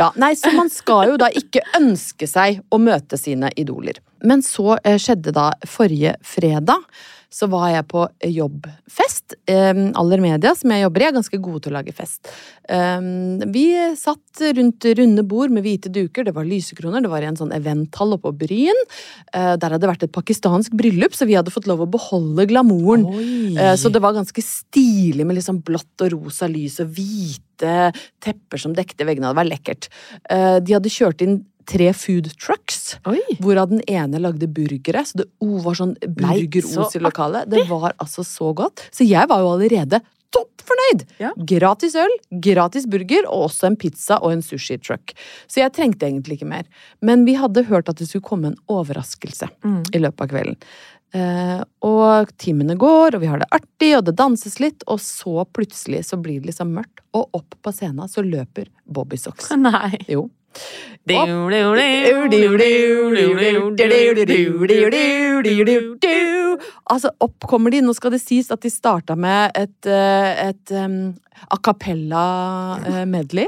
Ja, 0.00 0.08
nei, 0.16 0.32
så 0.34 0.52
man 0.56 0.72
skal 0.72 1.12
jo 1.12 1.18
da 1.20 1.28
ikke 1.28 1.62
ønske 1.78 2.26
seg 2.26 2.62
å 2.72 2.80
møte 2.82 3.20
sine 3.20 3.52
idoler. 3.56 4.00
Men 4.24 4.42
så 4.42 4.78
eh, 4.82 4.96
skjedde 4.98 5.34
da 5.36 5.50
forrige 5.68 6.16
fredag 6.24 6.80
så 7.32 7.48
var 7.50 7.70
jeg 7.72 7.86
på 7.90 8.04
jobbfest. 8.22 9.36
Um, 9.50 9.90
Aller 9.98 10.22
Media, 10.22 10.52
som 10.56 10.72
jeg 10.72 10.84
jobber 10.84 11.02
i, 11.02 11.06
er 11.08 11.16
ganske 11.16 11.40
gode 11.42 11.64
til 11.64 11.74
å 11.74 11.76
lage 11.78 11.94
fest. 11.96 12.30
Um, 12.70 13.42
vi 13.54 13.66
satt 13.98 14.42
rundt 14.56 14.86
runde 14.98 15.24
bord 15.26 15.54
med 15.54 15.66
hvite 15.66 15.90
duker, 15.92 16.26
det 16.26 16.34
var 16.36 16.46
lysekroner, 16.48 17.04
det 17.04 17.10
var 17.12 17.24
i 17.24 17.30
en 17.30 17.38
sånn 17.38 17.54
eventhall 17.56 18.16
oppe 18.16 18.30
på 18.30 18.46
Bryn. 18.46 18.84
Uh, 19.34 19.54
der 19.54 19.74
hadde 19.74 19.82
det 19.84 19.92
vært 19.92 20.06
et 20.06 20.14
pakistansk 20.14 20.76
bryllup, 20.78 21.16
så 21.16 21.28
vi 21.28 21.36
hadde 21.38 21.54
fått 21.54 21.68
lov 21.70 21.84
å 21.84 21.90
beholde 21.90 22.48
glamouren. 22.50 23.06
Uh, 23.56 23.74
så 23.78 23.92
det 23.92 24.02
var 24.04 24.16
ganske 24.16 24.44
stilig 24.44 25.26
med 25.26 25.40
liksom 25.40 25.60
blått 25.66 26.06
og 26.06 26.14
rosa 26.14 26.48
lys 26.50 26.80
og 26.84 26.94
hvite 26.96 27.90
tepper 28.22 28.60
som 28.60 28.74
dekte 28.76 29.06
veggene. 29.08 29.32
Det 29.32 29.40
var 29.40 29.50
lekkert. 29.50 29.90
Uh, 30.30 30.58
de 30.62 30.78
hadde 30.78 30.92
kjørt 30.92 31.26
inn 31.26 31.40
tre 31.66 31.92
food 31.96 32.30
trucks, 32.40 32.96
Oi. 33.10 33.20
hvorav 33.42 33.70
den 33.72 33.82
ene 33.90 34.20
lagde 34.22 34.48
burgere. 34.48 35.04
Så 35.06 35.22
det 35.22 35.28
o, 35.42 35.56
var 35.64 35.78
sånn 35.78 35.96
burgeros 36.06 36.96
i 36.96 37.02
lokalet. 37.02 37.50
Det 37.50 37.66
var 37.70 37.96
altså 37.96 38.24
så 38.26 38.52
godt. 38.56 38.86
Så 38.94 39.06
jeg 39.06 39.28
var 39.30 39.42
jo 39.42 39.54
allerede 39.56 40.02
topp 40.34 40.64
fornøyd! 40.66 41.04
Ja. 41.22 41.30
Gratis 41.36 41.94
øl, 41.98 42.12
gratis 42.42 42.88
burger 42.90 43.28
og 43.30 43.48
også 43.50 43.70
en 43.70 43.78
pizza 43.80 44.18
og 44.18 44.34
en 44.34 44.44
sushi-truck. 44.44 45.14
Så 45.46 45.62
jeg 45.62 45.74
trengte 45.76 46.08
egentlig 46.08 46.40
ikke 46.40 46.50
mer. 46.50 46.66
Men 47.04 47.24
vi 47.28 47.36
hadde 47.38 47.66
hørt 47.70 47.90
at 47.92 48.00
det 48.00 48.08
skulle 48.10 48.26
komme 48.26 48.52
en 48.52 48.60
overraskelse 48.72 49.48
i 49.94 50.02
løpet 50.02 50.26
av 50.26 50.32
kvelden. 50.34 50.60
Eh, 51.16 51.60
og 51.86 52.32
timene 52.42 52.74
går, 52.76 53.14
og 53.16 53.22
vi 53.22 53.28
har 53.30 53.40
det 53.40 53.48
artig, 53.54 53.92
og 53.96 54.04
det 54.08 54.16
danses 54.18 54.58
litt, 54.60 54.82
og 54.90 55.00
så 55.00 55.46
plutselig 55.54 56.02
så 56.10 56.18
blir 56.20 56.42
det 56.42 56.50
liksom 56.50 56.74
mørkt, 56.76 57.00
og 57.16 57.38
opp 57.38 57.56
på 57.62 57.72
scenen 57.72 58.10
så 58.10 58.24
løper 58.26 58.68
Bobby 58.84 59.18
Socks. 59.20 59.52
Nei. 59.56 59.94
Jo. 60.10 60.26
Altså, 66.90 67.12
opp 67.22 67.46
kommer 67.46 67.70
de. 67.70 67.82
Nå 67.84 67.94
skal 67.94 68.16
det 68.16 68.22
sies 68.24 68.50
at 68.50 68.64
de 68.64 68.72
starta 68.72 69.14
med 69.18 69.54
et, 69.54 69.86
et 69.86 70.74
um, 70.74 71.14
a 71.46 71.60
cappella-medley. 71.62 73.46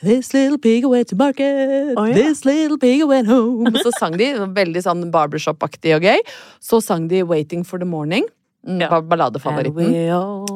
This 0.00 0.32
little 0.32 0.56
pig 0.56 0.86
went 0.88 1.08
to 1.08 1.16
market, 1.16 1.92
oh, 1.98 2.06
ja. 2.08 2.14
this 2.14 2.46
little 2.46 2.78
pig 2.78 3.02
went 3.04 3.28
home. 3.28 3.68
Så 3.84 3.92
sang 3.98 4.16
de, 4.16 4.32
veldig 4.56 4.80
sånn 4.86 5.02
barbershop-aktig 5.12 5.92
og 5.98 6.06
gøy. 6.08 6.22
Så 6.62 6.80
sang 6.80 7.10
de 7.10 7.20
Waiting 7.26 7.66
for 7.68 7.82
the 7.82 7.88
Morning. 7.88 8.24
Ba- 8.90 9.00
Balladefavoritten. 9.00 9.92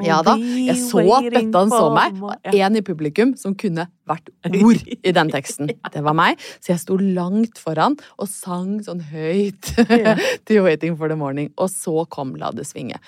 Ja 0.05 0.19
da. 0.27 0.35
Jeg 0.37 0.77
så 0.77 1.01
at 1.17 1.31
Bettan 1.33 1.71
så 1.73 1.87
meg. 1.95 2.19
En 2.53 2.77
i 2.77 2.83
publikum 2.85 3.33
som 3.41 3.55
kunne 3.57 3.87
hvert 4.05 4.29
ord 4.45 4.83
i 4.93 5.13
den 5.17 5.31
teksten. 5.33 5.71
Det 5.95 6.03
var 6.05 6.13
meg. 6.19 6.37
Så 6.61 6.75
jeg 6.75 6.83
sto 6.83 6.99
langt 7.01 7.57
foran 7.59 7.97
og 8.21 8.29
sang 8.29 8.77
sånn 8.85 9.01
høyt 9.09 9.73
til 10.47 10.61
Waiting 10.67 10.99
for 11.01 11.09
the 11.09 11.17
Morning. 11.17 11.49
Og 11.57 11.71
så 11.73 12.05
kom 12.13 12.35
La 12.37 12.51
det 12.53 12.67
svinge. 12.69 13.01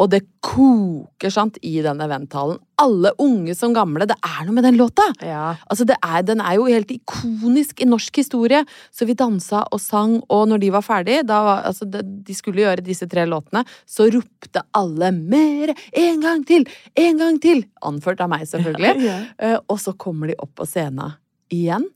Og 0.00 0.08
det 0.12 0.22
koker 0.44 1.32
sant 1.32 1.58
i 1.64 1.74
den 1.84 2.00
eventhallen. 2.02 2.60
Alle 2.82 3.12
unge 3.22 3.54
som 3.56 3.74
gamle. 3.76 4.06
Det 4.08 4.16
er 4.24 4.46
noe 4.46 4.56
med 4.56 4.66
den 4.66 4.78
låta! 4.80 5.04
Ja. 5.22 5.52
Altså 5.70 5.86
det 5.88 5.98
er, 6.00 6.22
Den 6.26 6.40
er 6.40 6.56
jo 6.58 6.68
helt 6.70 6.90
ikonisk 6.90 7.82
i 7.82 7.88
norsk 7.88 8.22
historie. 8.22 8.62
Så 8.90 9.06
vi 9.08 9.16
dansa 9.18 9.64
og 9.70 9.82
sang, 9.82 10.18
og 10.32 10.48
når 10.50 10.62
de 10.64 10.72
var 10.74 10.86
ferdig, 10.86 11.20
da 11.28 11.42
var, 11.46 11.62
altså 11.68 11.86
de, 11.88 12.36
skulle 12.36 12.64
gjøre 12.64 12.84
disse 12.84 13.06
tre 13.10 13.26
låtene, 13.28 13.64
så 13.86 14.08
ropte 14.12 14.64
alle 14.74 15.12
'mere'! 15.12 15.76
En 15.92 16.20
gang 16.20 16.44
til! 16.46 16.66
En 16.96 17.18
gang 17.18 17.38
til! 17.42 17.64
Anført 17.82 18.20
av 18.20 18.32
meg, 18.32 18.46
selvfølgelig. 18.48 18.94
Ja. 19.02 19.18
Eh, 19.38 19.58
og 19.68 19.78
så 19.80 19.92
kommer 19.98 20.30
de 20.30 20.36
opp 20.38 20.54
på 20.60 20.66
scenen 20.68 21.16
igjen, 21.52 21.86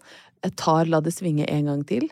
eh, 0.42 0.50
tar 0.58 0.88
La 0.90 1.00
det 1.00 1.12
svinge 1.14 1.46
en 1.48 1.68
gang 1.70 1.82
til, 1.86 2.08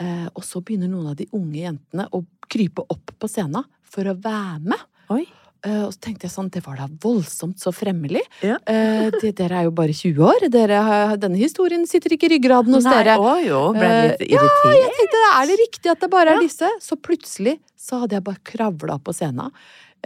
eh, 0.00 0.28
og 0.34 0.44
så 0.44 0.62
begynner 0.62 0.90
noen 0.90 1.10
av 1.10 1.16
de 1.18 1.26
unge 1.32 1.58
jentene 1.58 2.06
å 2.14 2.22
krype 2.48 2.84
opp 2.92 3.12
på 3.18 3.30
scenen 3.30 3.66
for 3.82 4.08
å 4.08 4.14
være 4.14 4.60
med. 4.70 4.84
Oi. 5.12 5.24
Eh, 5.66 5.82
og 5.86 5.92
så 5.94 6.02
tenkte 6.06 6.26
jeg 6.28 6.34
sånn, 6.34 6.50
det 6.52 6.62
var 6.66 6.78
da 6.78 6.86
voldsomt 7.02 7.62
så 7.62 7.72
fremmelig. 7.74 8.22
Ja. 8.44 8.58
Eh, 8.70 9.08
de, 9.16 9.32
dere 9.36 9.62
er 9.62 9.68
jo 9.68 9.72
bare 9.76 9.94
20 9.96 10.26
år. 10.28 10.46
Dere, 10.52 10.82
denne 11.22 11.40
historien 11.40 11.86
sitter 11.88 12.14
ikke 12.14 12.28
i 12.28 12.34
ryggraden 12.36 12.76
hos 12.76 12.86
Nei, 12.86 12.98
dere. 13.00 13.16
å 13.18 13.38
jo, 13.42 13.62
ble 13.76 13.88
litt 14.12 14.26
irritert 14.28 14.68
Ja, 14.68 14.76
jeg 14.84 14.92
tenkte, 15.00 15.24
er 15.30 15.50
det 15.50 15.58
riktig 15.62 15.92
at 15.94 16.04
det 16.04 16.12
bare 16.12 16.36
er 16.36 16.44
disse? 16.44 16.70
Så 16.82 16.98
plutselig 17.00 17.58
så 17.78 18.02
hadde 18.02 18.18
jeg 18.18 18.26
bare 18.26 18.42
kravla 18.46 18.98
på 19.02 19.14
scenen. 19.16 19.54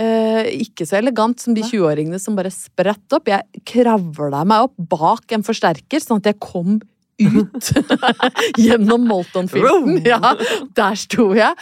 Eh, 0.01 0.47
ikke 0.65 0.87
så 0.89 0.97
elegant 1.01 1.43
som 1.43 1.57
de 1.57 1.65
20-åringene 1.67 2.21
som 2.23 2.39
bare 2.39 2.53
spratt 2.55 3.19
opp. 3.19 3.29
Jeg 3.29 3.65
kravla 3.69 4.47
meg 4.49 4.69
opp 4.69 4.79
bak 4.95 5.35
en 5.37 5.45
forsterker, 5.45 6.01
sånn 6.01 6.23
at 6.23 6.31
jeg 6.31 6.41
kom 6.41 6.79
ut 7.21 7.71
gjennom 8.65 9.05
Molton-filten. 9.11 10.01
Ja, 10.09 10.37
der 10.77 10.97
sto 10.97 11.31
jeg. 11.37 11.53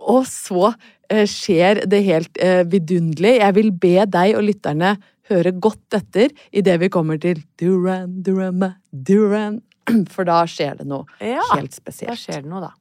Og 0.00 0.24
så 0.30 0.70
eh, 0.70 1.01
skjer 1.28 1.82
det 1.90 2.02
helt 2.06 2.38
eh, 2.42 2.62
vidunderlig. 2.68 3.36
Jeg 3.42 3.56
vil 3.58 3.72
be 3.82 3.94
deg 4.08 4.36
og 4.38 4.46
lytterne 4.48 4.94
høre 5.30 5.52
godt 5.62 5.96
etter 5.98 6.32
idet 6.52 6.78
vi 6.82 6.88
kommer 6.92 7.20
til 7.22 7.40
Duran, 7.60 8.18
Duran, 8.26 8.64
Duran. 8.92 9.60
For 10.14 10.28
da 10.28 10.42
skjer 10.50 10.76
det 10.82 10.86
noe 10.90 11.06
Ja, 11.18 11.42
helt 11.56 11.72
Da 11.74 11.80
spesielt. 11.80 12.20
skjer 12.22 12.44
det 12.44 12.50
noe, 12.52 12.68
da. 12.68 12.72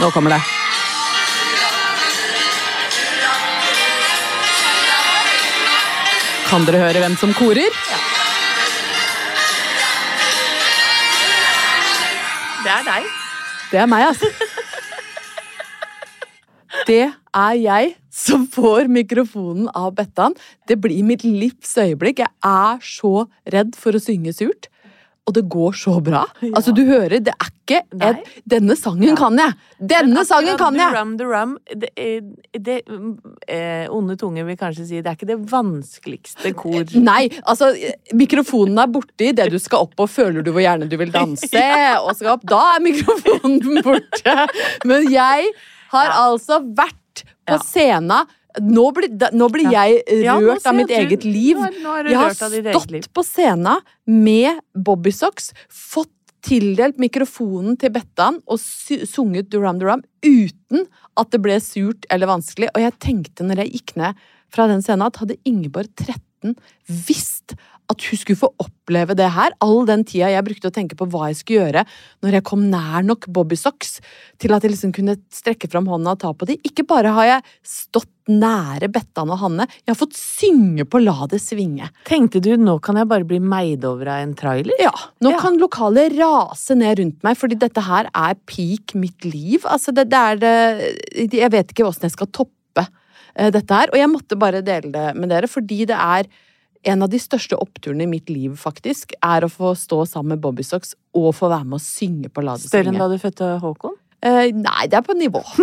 Nå 0.00 0.10
kommer 0.10 0.30
det. 0.30 0.40
Kan 6.48 6.66
dere 6.68 6.82
høre 6.84 7.00
hvem 7.02 7.16
som 7.18 7.32
korer? 7.34 7.72
Det 12.64 12.72
er 12.72 12.84
deg. 12.86 13.08
Det 13.68 13.80
er 13.82 13.88
meg, 13.90 14.06
altså. 14.08 14.28
Det 16.88 17.02
er 17.04 17.56
jeg 17.60 17.90
som 18.12 18.46
får 18.48 18.88
mikrofonen 18.92 19.68
av 19.76 19.90
Bettan. 19.98 20.32
Det 20.68 20.78
blir 20.80 21.04
mitt 21.04 21.26
livs 21.26 21.74
øyeblikk. 21.80 22.22
Jeg 22.24 22.32
er 22.40 22.80
så 22.84 23.26
redd 23.52 23.76
for 23.76 23.96
å 23.96 24.00
synge 24.00 24.32
surt. 24.36 24.70
Og 25.24 25.32
det 25.32 25.42
går 25.48 25.72
så 25.72 25.94
bra. 26.04 26.24
Altså, 26.56 26.72
du 26.76 26.82
hører, 26.84 27.18
det 27.24 27.32
er 27.32 27.48
ikke 27.48 27.78
et 28.04 28.26
Denne 28.44 28.74
sangen 28.76 29.16
kan 29.16 29.38
jeg! 29.40 29.54
Denne 29.80 30.20
sangen 30.28 30.58
kan 30.60 30.76
jeg! 30.76 30.92
Rum 30.92 31.14
the 31.16 31.28
rum, 31.30 31.54
det, 31.80 31.88
eh, 31.96 32.20
det 32.60 32.74
eh, 33.48 33.86
Onde 33.88 34.18
tunger 34.20 34.44
vil 34.44 34.58
kanskje 34.60 34.84
si 34.90 35.00
det 35.00 35.08
er 35.08 35.16
ikke 35.16 35.30
det 35.30 35.38
vanskeligste 35.48 36.52
kor. 36.60 36.84
Nei, 37.10 37.30
altså, 37.48 37.70
mikrofonen 38.12 38.82
er 38.84 38.92
borte 38.92 39.30
idet 39.30 39.48
du 39.54 39.56
skal 39.62 39.86
opp 39.88 40.04
og 40.04 40.12
føler 40.12 40.44
du 40.44 40.52
hvor 40.52 40.60
gjerne 40.64 40.90
du 40.92 40.98
vil 41.00 41.12
danse. 41.14 41.48
og 42.04 42.12
skal 42.18 42.34
opp, 42.36 42.44
Da 42.52 42.60
er 42.76 42.84
mikrofonen 42.84 43.80
borte. 43.84 44.36
Men 44.84 45.08
jeg 45.12 45.48
har 45.94 46.12
altså 46.20 46.60
vært 46.76 47.24
på 47.48 47.56
Ja. 47.56 47.60
scenen. 47.64 48.28
Nå 48.62 48.92
blir, 48.94 49.08
nå 49.34 49.48
blir 49.50 49.70
jeg 49.72 50.02
Ja, 50.22 50.36
nå 50.38 50.52
rørt 50.54 50.62
ser 50.62 50.70
av 50.70 50.76
mitt 50.76 50.88
du, 50.88 50.94
eget 50.94 51.24
liv. 51.24 51.56
nå 51.56 51.94
er- 51.98 52.06
er 52.06 52.10
Jeg 52.10 52.16
har 52.16 52.34
stått 52.34 53.08
på 53.12 53.24
scenen 53.24 53.80
med 54.06 54.60
Bobbysocks, 54.76 55.52
fått 55.68 56.10
tildelt 56.44 56.98
mikrofonen 56.98 57.78
til 57.78 57.90
Bettan 57.90 58.42
og 58.46 58.58
sunget 58.60 59.48
Duram 59.48 59.78
Duram 59.80 60.02
uten 60.22 60.86
at 61.16 61.30
det 61.30 61.40
ble 61.40 61.56
surt 61.58 62.04
eller 62.10 62.26
vanskelig. 62.26 62.68
Og 62.74 62.80
jeg 62.82 62.98
tenkte 63.00 63.42
når 63.46 63.56
jeg 63.64 63.72
gikk 63.72 63.96
ned 63.96 64.14
fra 64.50 64.66
den 64.68 64.82
scenen, 64.82 65.06
at 65.06 65.16
hadde 65.16 65.38
Ingeborg 65.44 65.88
13 65.96 66.20
visst 66.88 67.54
at 67.92 68.00
hun 68.08 68.16
skulle 68.16 68.40
få 68.40 68.48
oppleve 68.64 69.12
det 69.16 69.26
her, 69.34 69.52
all 69.60 69.82
den 69.84 70.06
tida 70.08 70.30
jeg 70.32 70.44
brukte 70.46 70.70
å 70.70 70.72
tenke 70.72 70.96
på 70.96 71.04
hva 71.12 71.26
jeg 71.28 71.36
skulle 71.42 71.66
gjøre 71.66 71.82
når 72.24 72.38
jeg 72.38 72.44
kom 72.48 72.62
nær 72.72 73.04
nok 73.04 73.26
Bobbysocks 73.28 73.98
til 74.40 74.54
at 74.56 74.64
jeg 74.64 74.72
liksom 74.72 74.94
kunne 74.96 75.18
strekke 75.34 75.68
fram 75.68 75.90
hånda 75.92 76.14
og 76.16 76.22
ta 76.22 76.30
på 76.32 76.48
de. 76.48 76.56
Ikke 76.64 76.86
bare 76.88 77.12
har 77.12 77.28
jeg 77.28 77.44
stått 77.74 78.08
nære 78.32 78.88
Bettan 78.88 79.28
og 79.34 79.42
Hanne, 79.42 79.66
jeg 79.84 79.92
har 79.92 80.00
fått 80.00 80.16
synge 80.16 80.86
på 80.88 81.02
La 81.04 81.28
det 81.28 81.42
svinge. 81.44 81.90
Tenkte 82.08 82.40
du 82.40 82.54
nå 82.56 82.78
kan 82.84 82.96
jeg 82.96 83.10
bare 83.12 83.28
bli 83.28 83.42
meid 83.44 83.84
over 83.84 84.08
av 84.16 84.24
en 84.24 84.32
trailer? 84.40 84.72
Ja, 84.80 84.94
nå 85.20 85.34
Ja. 85.36 85.42
kan 85.44 85.60
lokalet 85.60 86.16
rase 86.16 86.72
ned 86.80 86.98
rundt 87.04 87.20
meg, 87.22 87.36
fordi 87.36 87.60
dette 87.60 87.84
her 87.84 88.08
er 88.16 88.40
peak 88.48 88.96
mitt 88.96 89.28
liv. 89.28 89.60
Altså, 89.68 89.92
det, 89.92 90.08
det 90.08 90.24
er 90.24 90.40
det 90.40 91.34
Jeg 91.36 91.52
vet 91.52 91.68
ikke 91.76 91.84
åssen 91.84 92.08
jeg 92.08 92.16
skal 92.16 92.32
toppe 92.32 92.52
dette 93.34 93.74
her. 93.74 93.90
Og 93.92 93.98
jeg 93.98 94.10
måtte 94.12 94.38
bare 94.38 94.62
dele 94.64 94.92
det 94.94 95.06
med 95.18 95.32
dere, 95.32 95.50
fordi 95.50 95.84
det 95.90 95.96
er 95.98 96.28
en 96.84 97.02
av 97.04 97.08
de 97.08 97.18
største 97.20 97.56
oppturene 97.56 98.04
i 98.04 98.10
mitt 98.10 98.30
liv, 98.32 98.56
faktisk, 98.60 99.14
er 99.24 99.44
å 99.46 99.50
få 99.52 99.74
stå 99.78 100.04
sammen 100.08 100.36
med 100.36 100.42
Bobbysocks 100.44 100.94
og 101.16 101.30
få 101.36 101.48
være 101.52 101.64
med 101.68 101.78
å 101.80 101.84
synge 101.84 102.28
på 102.32 102.44
La 102.44 102.58
Større 102.60 102.92
enn 102.92 103.00
da 103.00 103.08
du 103.10 103.16
fødte 103.20 103.56
Håkon? 103.62 103.96
Eh, 104.24 104.52
nei, 104.56 104.84
det 104.92 105.00
er 105.00 105.04
på 105.06 105.16
nivå. 105.16 105.42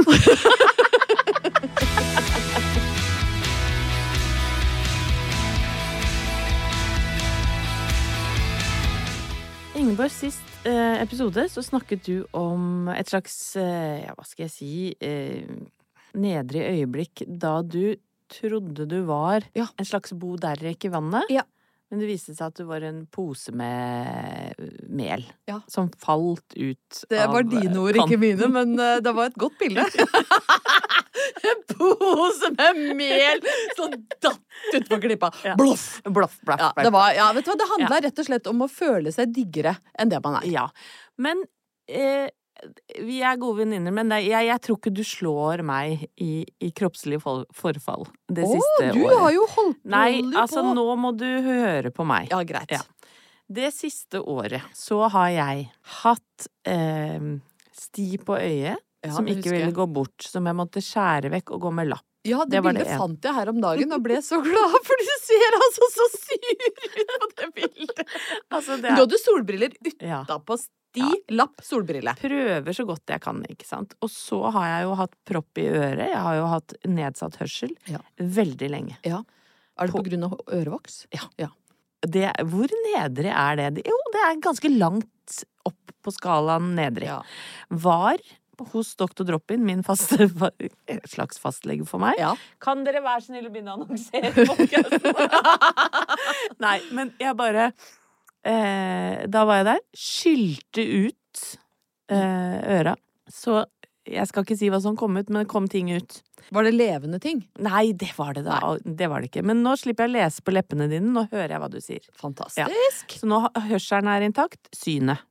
Ingeborg, 9.81 10.11
sist 10.13 10.65
eh, 10.67 11.01
episode 11.01 11.47
så 11.49 11.61
snakket 11.65 12.05
du 12.05 12.25
om 12.37 12.89
et 12.93 13.09
slags, 13.09 13.55
eh, 13.57 14.03
ja, 14.03 14.13
hva 14.13 14.25
skal 14.27 14.45
jeg 14.45 14.53
si, 14.53 14.73
eh, 15.01 15.47
nedre 16.17 16.65
øyeblikk 16.73 17.23
da 17.27 17.61
du 17.61 17.95
trodde 18.31 18.85
du 18.87 19.01
var 19.07 19.43
Ja. 19.57 19.67
en 19.77 19.85
slags 19.85 20.13
Bo 20.15 20.35
Derek 20.39 20.85
i 20.85 20.91
vannet. 20.93 21.27
Ja. 21.29 21.43
Men 21.91 21.99
det 21.99 22.07
viste 22.07 22.31
seg 22.31 22.45
at 22.47 22.55
du 22.55 22.63
var 22.69 22.79
en 22.87 23.01
pose 23.11 23.51
med 23.51 24.55
mel 24.87 25.25
Ja. 25.49 25.57
som 25.67 25.89
falt 25.99 26.55
ut 26.55 26.77
av 27.03 27.09
kanten. 27.09 27.09
Det 27.11 27.25
var 27.33 27.43
dine 27.43 27.77
ord, 27.81 27.95
ikke 27.99 28.17
mine, 28.21 28.47
men 28.47 28.79
eh, 28.79 29.01
det 29.03 29.11
var 29.13 29.25
et 29.27 29.35
godt 29.35 29.57
bilde. 29.59 29.83
en 31.51 31.61
pose 31.75 32.51
med 32.55 32.79
mel 32.95 33.43
som 33.75 33.91
datt 34.23 34.75
utpå 34.77 35.01
klippa. 35.03 35.31
Ja. 35.43 35.55
Bloff! 35.59 36.01
Bloff, 36.07 36.39
blaff, 36.47 36.59
Ja, 36.63 36.71
det, 36.83 36.91
var, 36.95 37.11
ja, 37.17 37.27
vet 37.35 37.45
du 37.45 37.51
hva? 37.51 37.57
det 37.59 37.69
handla 37.73 37.99
rett 38.07 38.19
og 38.23 38.27
slett 38.29 38.47
om 38.51 38.63
å 38.65 38.69
føle 38.71 39.11
seg 39.11 39.33
diggere 39.35 39.75
enn 39.99 40.11
det 40.13 40.21
man 40.23 40.39
er. 40.41 40.47
Ja. 40.51 40.67
Men 41.21 41.43
eh, 41.91 42.29
vi 43.01 43.19
er 43.25 43.39
gode 43.41 43.63
venninner, 43.63 43.93
men 43.95 44.11
jeg, 44.21 44.45
jeg 44.47 44.61
tror 44.65 44.77
ikke 44.79 44.93
du 44.93 45.03
slår 45.07 45.63
meg 45.65 46.05
i, 46.21 46.43
i 46.61 46.69
kroppslig 46.77 47.21
for, 47.23 47.45
forfall 47.55 48.05
det 48.29 48.45
Å, 48.45 48.51
siste 48.53 48.91
du 48.93 49.01
året. 49.05 49.17
har 49.23 49.31
jo 49.35 49.47
holdt 49.55 49.79
Nei, 49.93 50.09
altså 50.37 50.63
på. 50.65 50.73
nå 50.77 50.85
må 51.01 51.13
du 51.17 51.27
høre 51.45 51.93
på 51.95 52.05
meg. 52.07 52.29
Ja, 52.33 52.41
greit. 52.47 52.73
Ja. 52.75 52.83
Det 53.51 53.71
siste 53.75 54.21
året 54.21 54.69
så 54.77 55.01
har 55.11 55.31
jeg 55.33 55.65
hatt 56.03 56.47
eh, 56.69 57.25
sti 57.75 58.07
på 58.23 58.37
øyet 58.37 58.79
Ja, 59.01 59.15
som 59.15 59.27
ikke 59.27 59.49
ville 59.49 59.73
gå 59.75 59.87
bort, 59.89 60.21
som 60.21 60.45
jeg 60.45 60.55
måtte 60.55 60.83
skjære 60.85 61.33
vekk 61.33 61.55
og 61.57 61.65
gå 61.65 61.71
med 61.81 61.89
lapp. 61.91 62.05
Ja, 62.21 62.43
det, 62.45 62.53
Det 62.53 62.61
bildet 62.61 62.85
det 62.85 62.97
fant 62.99 63.23
jeg 63.25 63.33
her 63.33 63.49
om 63.49 63.57
dagen 63.63 63.95
og 63.95 64.03
ble 64.05 64.19
så 64.21 64.37
glad, 64.45 64.75
for 64.87 65.01
du 65.01 65.13
ser 65.25 65.57
altså 65.57 65.87
så 65.89 66.05
sur 66.13 66.67
ut 66.69 67.15
på 67.17 67.29
det 67.39 67.49
bildet. 67.55 68.03
Altså, 68.53 68.77
det 68.77 68.91
er... 68.91 68.93
du 68.93 69.01
hadde 69.07 69.19
solbriller 69.23 69.73
ja. 69.97 70.21
Utapå 70.91 71.11
ja. 71.31 71.35
lapp, 71.39 71.61
solbrille. 71.63 72.13
Prøver 72.19 72.75
så 72.75 72.85
godt 72.87 73.13
jeg 73.13 73.21
kan, 73.23 73.43
ikke 73.49 73.65
sant. 73.67 73.93
Og 74.03 74.09
så 74.11 74.41
har 74.51 74.67
jeg 74.67 74.83
jo 74.89 74.95
hatt 74.99 75.13
propp 75.27 75.61
i 75.61 75.67
øret. 75.71 76.07
Jeg 76.11 76.19
har 76.25 76.35
jo 76.39 76.49
hatt 76.51 76.73
nedsatt 76.87 77.37
hørsel 77.41 77.75
Ja. 77.87 78.01
veldig 78.19 78.69
lenge. 78.69 78.97
Ja. 79.07 79.21
Er 79.79 79.87
det 79.87 79.93
På- 79.95 80.03
på 80.03 80.09
grunn 80.09 80.23
av 80.27 80.35
ørevoks? 80.51 81.05
Ja. 81.39 81.47
Det, 82.01 82.27
hvor 82.49 82.67
nedre 82.89 83.29
er 83.29 83.55
det? 83.71 83.85
Jo, 83.85 83.97
det 84.11 84.21
er 84.25 84.35
ganske 84.41 84.69
langt 84.77 85.43
opp 85.65 85.91
på 86.03 86.11
skalaen 86.11 86.73
nedre. 86.75 87.05
Ja. 87.05 87.21
Var 87.69 88.17
hos 88.73 88.95
doktor 88.95 89.25
Drop-In, 89.25 89.63
min 89.65 89.81
faste, 89.83 90.27
slags 91.09 91.39
fastlege 91.41 91.85
for 91.87 91.99
meg. 92.03 92.19
Ja. 92.19 92.35
Kan 92.61 92.83
dere 92.85 93.01
være 93.01 93.21
snill 93.25 93.47
å 93.47 93.53
begynne 93.53 93.73
å 93.73 93.79
annonsere 93.79 94.33
podkasten? 94.35 95.01
Nei, 96.65 96.77
men 96.93 97.13
jeg 97.21 97.33
bare 97.39 97.71
eh, 98.47 99.27
Da 99.31 99.45
var 99.47 99.61
jeg 99.61 99.69
der. 99.71 99.83
Skylte 99.97 100.85
ut 101.07 101.45
eh, 102.11 102.57
øra. 102.79 102.95
Så 103.31 103.63
jeg 104.11 104.27
skal 104.27 104.45
ikke 104.45 104.57
si 104.57 104.69
hva 104.73 104.81
som 104.83 104.97
kom 104.97 105.15
ut, 105.17 105.29
men 105.29 105.43
det 105.43 105.51
kom 105.51 105.67
ting 105.71 105.91
ut. 105.93 106.21
Var 106.51 106.65
det 106.67 106.73
levende 106.73 107.19
ting? 107.21 107.43
Nei, 107.63 107.91
det 107.93 108.11
var 108.17 108.33
det 108.35 108.43
da. 108.47 108.59
Det 108.83 109.07
var 109.07 109.21
det 109.21 109.29
ikke. 109.29 109.43
Men 109.47 109.61
nå 109.63 109.75
slipper 109.79 110.07
jeg 110.07 110.11
å 110.11 110.17
lese 110.17 110.43
på 110.43 110.53
leppene 110.55 110.89
dine. 110.91 111.13
Nå 111.13 111.27
hører 111.31 111.53
jeg 111.55 111.63
hva 111.63 111.69
du 111.71 111.77
sier. 111.83 112.07
Fantastisk. 112.19 113.19
Så 113.21 113.29
nå 113.29 113.43
hørselen 113.69 114.09
er 114.11 114.25
intakt. 114.25 114.71
Synet. 114.75 115.21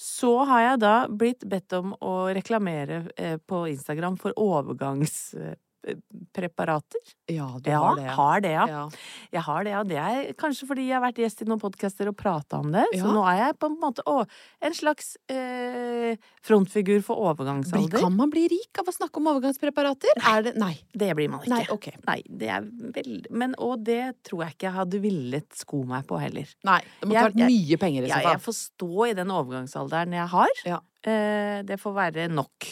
Så 0.00 0.32
har 0.48 0.64
jeg 0.64 0.80
da 0.82 0.94
blitt 1.06 1.44
bedt 1.46 1.76
om 1.76 1.92
å 2.02 2.14
reklamere 2.34 3.04
eh, 3.14 3.36
på 3.38 3.62
Instagram 3.70 4.16
for 4.18 4.34
overgangspreparater. 5.84 7.00
Ja, 7.28 7.46
du 7.62 7.70
Ja, 7.70 7.78
har 7.80 7.96
det. 7.96 8.08
har 8.10 8.40
det, 8.40 8.50
ja. 8.52 8.66
Ja. 8.68 8.88
Jeg 9.32 9.42
har 9.42 9.64
det, 9.64 9.70
ja. 9.70 9.82
Det 9.84 9.96
er 9.96 10.32
kanskje 10.34 10.66
fordi 10.68 10.86
jeg 10.88 10.94
har 11.00 11.02
vært 11.04 11.16
gjest 11.22 11.42
i 11.42 11.44
noen 11.48 11.60
podcaster 11.60 12.08
og 12.08 12.16
prata 12.16 12.58
om 12.60 12.70
det. 12.72 12.84
Så 12.94 13.10
nå 13.12 13.22
er 13.30 13.38
jeg 13.46 13.58
på 13.58 13.66
en 13.70 13.78
måte 13.80 14.02
å, 14.06 14.26
en 14.62 14.72
slags 14.74 15.16
eh, 15.28 16.16
frontfigur 16.44 17.02
for 17.02 17.16
overgangsalder. 17.16 17.98
kan 18.00 18.14
man 18.16 18.30
bli 18.30 18.46
rik 18.48 18.78
av 18.78 18.88
å 18.90 18.94
snakke 18.94 19.16
om 19.20 19.26
overgangspreparater? 19.32 20.20
Er 20.34 20.42
det 20.42 20.54
Nei. 20.56 20.74
Det 20.94 21.14
blir 21.16 21.28
man 21.30 21.40
ikke. 21.40 21.50
Nei, 21.54 21.66
okay. 21.70 21.94
Nei, 22.06 22.22
det 22.28 22.48
er 22.48 22.62
veldig 22.64 23.30
Men 23.30 23.54
og 23.58 23.84
det 23.84 24.22
tror 24.24 24.44
jeg 24.44 24.54
ikke 24.56 24.68
jeg 24.68 24.72
hadde 24.78 25.00
villet 25.04 25.52
sko 25.54 25.84
meg 25.84 26.06
på 26.06 26.18
heller. 26.20 26.48
Nei, 26.64 26.80
det 27.00 27.08
måtte 27.08 27.14
Jeg- 27.14 27.32
vært 27.32 27.46
mye 27.50 27.76
penger 27.78 28.02
i 28.04 28.08
så 28.08 28.22
fall. 28.22 28.32
jeg 28.32 28.40
får 28.40 28.56
stå 28.60 29.10
i 29.10 29.14
den 29.14 29.28
overgangsalderen 29.28 30.12
jeg 30.12 30.28
har. 30.28 30.48
Ja. 30.64 30.80
Eh, 31.06 31.62
det 31.68 31.76
får 31.80 31.94
være 31.96 32.26
nok. 32.32 32.68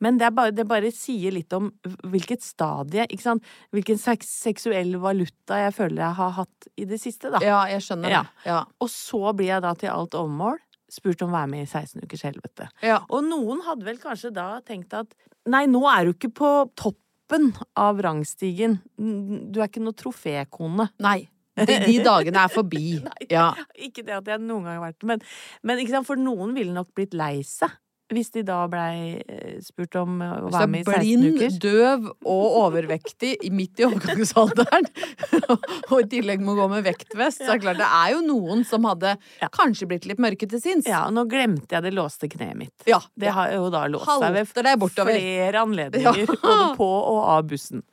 Men 0.00 0.16
det, 0.18 0.26
er 0.28 0.34
bare, 0.36 0.52
det 0.56 0.64
bare 0.70 0.90
sier 0.94 1.34
litt 1.36 1.52
om 1.56 1.70
hvilket 2.08 2.42
stadie, 2.44 3.04
ikke 3.10 3.22
sant. 3.26 3.44
Hvilken 3.74 3.98
seksuell 4.00 4.94
valuta 5.02 5.58
jeg 5.66 5.74
føler 5.76 6.02
jeg 6.06 6.18
har 6.20 6.30
hatt 6.38 6.68
i 6.80 6.86
det 6.88 7.00
siste, 7.02 7.30
da. 7.34 7.42
Ja, 7.44 7.62
jeg 7.68 7.84
skjønner 7.84 8.10
Ja. 8.14 8.22
det. 8.22 8.48
Ja. 8.50 8.60
Og 8.80 8.88
så 8.92 9.20
blir 9.36 9.52
jeg 9.52 9.62
da 9.66 9.74
til 9.74 9.92
alt 9.92 10.14
overmål 10.16 10.58
spurt 10.94 11.22
om 11.26 11.32
å 11.32 11.38
være 11.40 11.50
med 11.50 11.64
i 11.64 11.66
16 11.66 12.04
ukers 12.04 12.22
helvete. 12.22 12.68
Ja. 12.84 13.00
Og 13.10 13.24
noen 13.26 13.60
hadde 13.66 13.84
vel 13.88 13.96
kanskje 13.98 14.30
da 14.32 14.60
tenkt 14.62 14.94
at 14.94 15.12
nei, 15.50 15.64
nå 15.66 15.82
er 15.90 16.04
du 16.06 16.12
ikke 16.14 16.30
på 16.38 16.50
toppen 16.78 17.50
av 17.76 17.98
rangstigen. 18.04 18.78
Du 18.96 19.58
er 19.60 19.66
ikke 19.68 19.82
noe 19.82 19.96
trofékone. 19.96 20.88
Nei. 21.02 21.24
De, 21.54 21.78
de 21.86 21.96
dagene 22.08 22.44
er 22.44 22.52
forbi. 22.52 22.98
Ja. 23.30 23.52
Ikke 23.78 24.02
det 24.06 24.18
at 24.20 24.28
jeg 24.34 24.42
noen 24.42 24.66
gang 24.66 24.80
har 24.80 24.84
vært 24.90 25.06
men, 25.06 25.24
men 25.62 26.04
for 26.04 26.18
noen 26.20 26.54
ville 26.56 26.74
nok 26.74 26.90
blitt 26.96 27.14
lei 27.14 27.40
seg. 27.46 27.72
Hvis 28.12 28.28
de 28.34 28.42
da 28.44 28.58
blei 28.68 29.16
eh, 29.24 29.54
spurt 29.64 29.94
om 29.96 30.18
å 30.20 30.50
være 30.52 30.66
med 30.68 30.82
i 30.82 30.92
16 30.92 30.98
blind, 31.00 31.38
uker. 31.38 31.54
døv 31.62 32.04
og 32.28 32.56
overvektig 32.60 33.30
midt 33.50 33.80
i 33.80 33.86
overgangsalderen, 33.86 34.90
og 35.90 35.94
i 36.02 36.04
tillegg 36.12 36.44
må 36.44 36.52
gå 36.58 36.66
med 36.70 36.84
vektvest, 36.84 37.40
så 37.40 37.54
er 37.54 37.56
det 37.56 37.64
klart 37.64 37.80
det 37.80 37.88
er 37.88 38.12
jo 38.12 38.20
noen 38.26 38.60
som 38.68 38.84
hadde 38.90 39.14
Ja. 39.40 39.48
kanskje 39.56 39.88
blitt 39.88 40.04
litt 40.10 40.20
mørke 40.20 40.46
til 40.52 40.60
sinns. 40.60 40.84
Ja, 40.86 41.06
og 41.08 41.16
nå 41.16 41.24
glemte 41.32 41.78
jeg 41.78 41.86
det 41.88 41.94
låste 41.96 42.28
kneet 42.28 42.60
mitt. 42.60 42.76
Ja, 42.86 43.00
Det 43.16 43.32
har 43.32 43.54
jo 43.56 43.72
da 43.72 43.86
låst 43.88 44.12
seg 44.12 44.36
ved 44.36 44.52
flere 44.52 45.64
anledninger, 45.64 46.22
Ja. 46.28 46.38
både 46.44 46.70
på 46.76 46.90
og 46.92 47.22
av 47.38 47.48
bussen. 47.48 47.86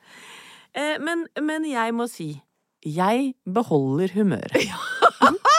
Eh, 0.76 0.98
men, 1.00 1.24
men 1.40 1.64
jeg 1.72 1.96
må 1.96 2.12
si, 2.12 2.34
jeg 2.86 3.34
beholder 3.46 4.14
humøret. 4.16 4.56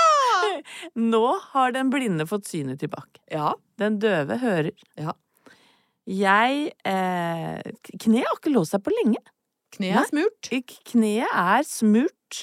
Nå 1.12 1.26
har 1.52 1.74
den 1.74 1.90
blinde 1.92 2.26
fått 2.28 2.48
synet 2.50 2.82
tilbake. 2.82 3.20
Ja. 3.32 3.52
Den 3.80 3.98
døve 4.02 4.38
hører. 4.42 4.72
Ja. 4.98 5.14
Jeg 6.08 6.72
eh, 6.88 7.60
Kneet 8.02 8.26
har 8.26 8.38
ikke 8.38 8.54
låst 8.54 8.74
seg 8.74 8.82
på 8.84 8.94
lenge. 8.94 9.22
Kneet 9.72 10.00
er 10.02 10.08
smurt. 10.10 10.50
Kneet 10.90 11.30
er 11.30 11.66
smurt. 11.68 12.42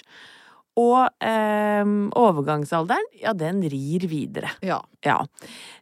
Og 0.80 1.26
eh, 1.26 1.90
overgangsalderen, 2.20 3.08
ja, 3.20 3.34
den 3.38 3.62
rir 3.72 4.06
videre. 4.08 4.52
Ja. 4.64 4.80
Ja. 5.04 5.18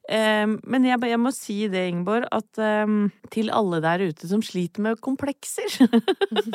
Eh, 0.10 0.46
men 0.48 0.88
jeg, 0.88 1.02
jeg 1.12 1.20
må 1.22 1.34
si 1.36 1.58
det, 1.72 1.84
Ingeborg, 1.92 2.28
at 2.34 2.62
eh, 2.62 2.94
til 3.34 3.52
alle 3.54 3.82
der 3.84 4.08
ute 4.10 4.30
som 4.30 4.42
sliter 4.46 4.84
med 4.86 5.02
komplekser 5.04 5.68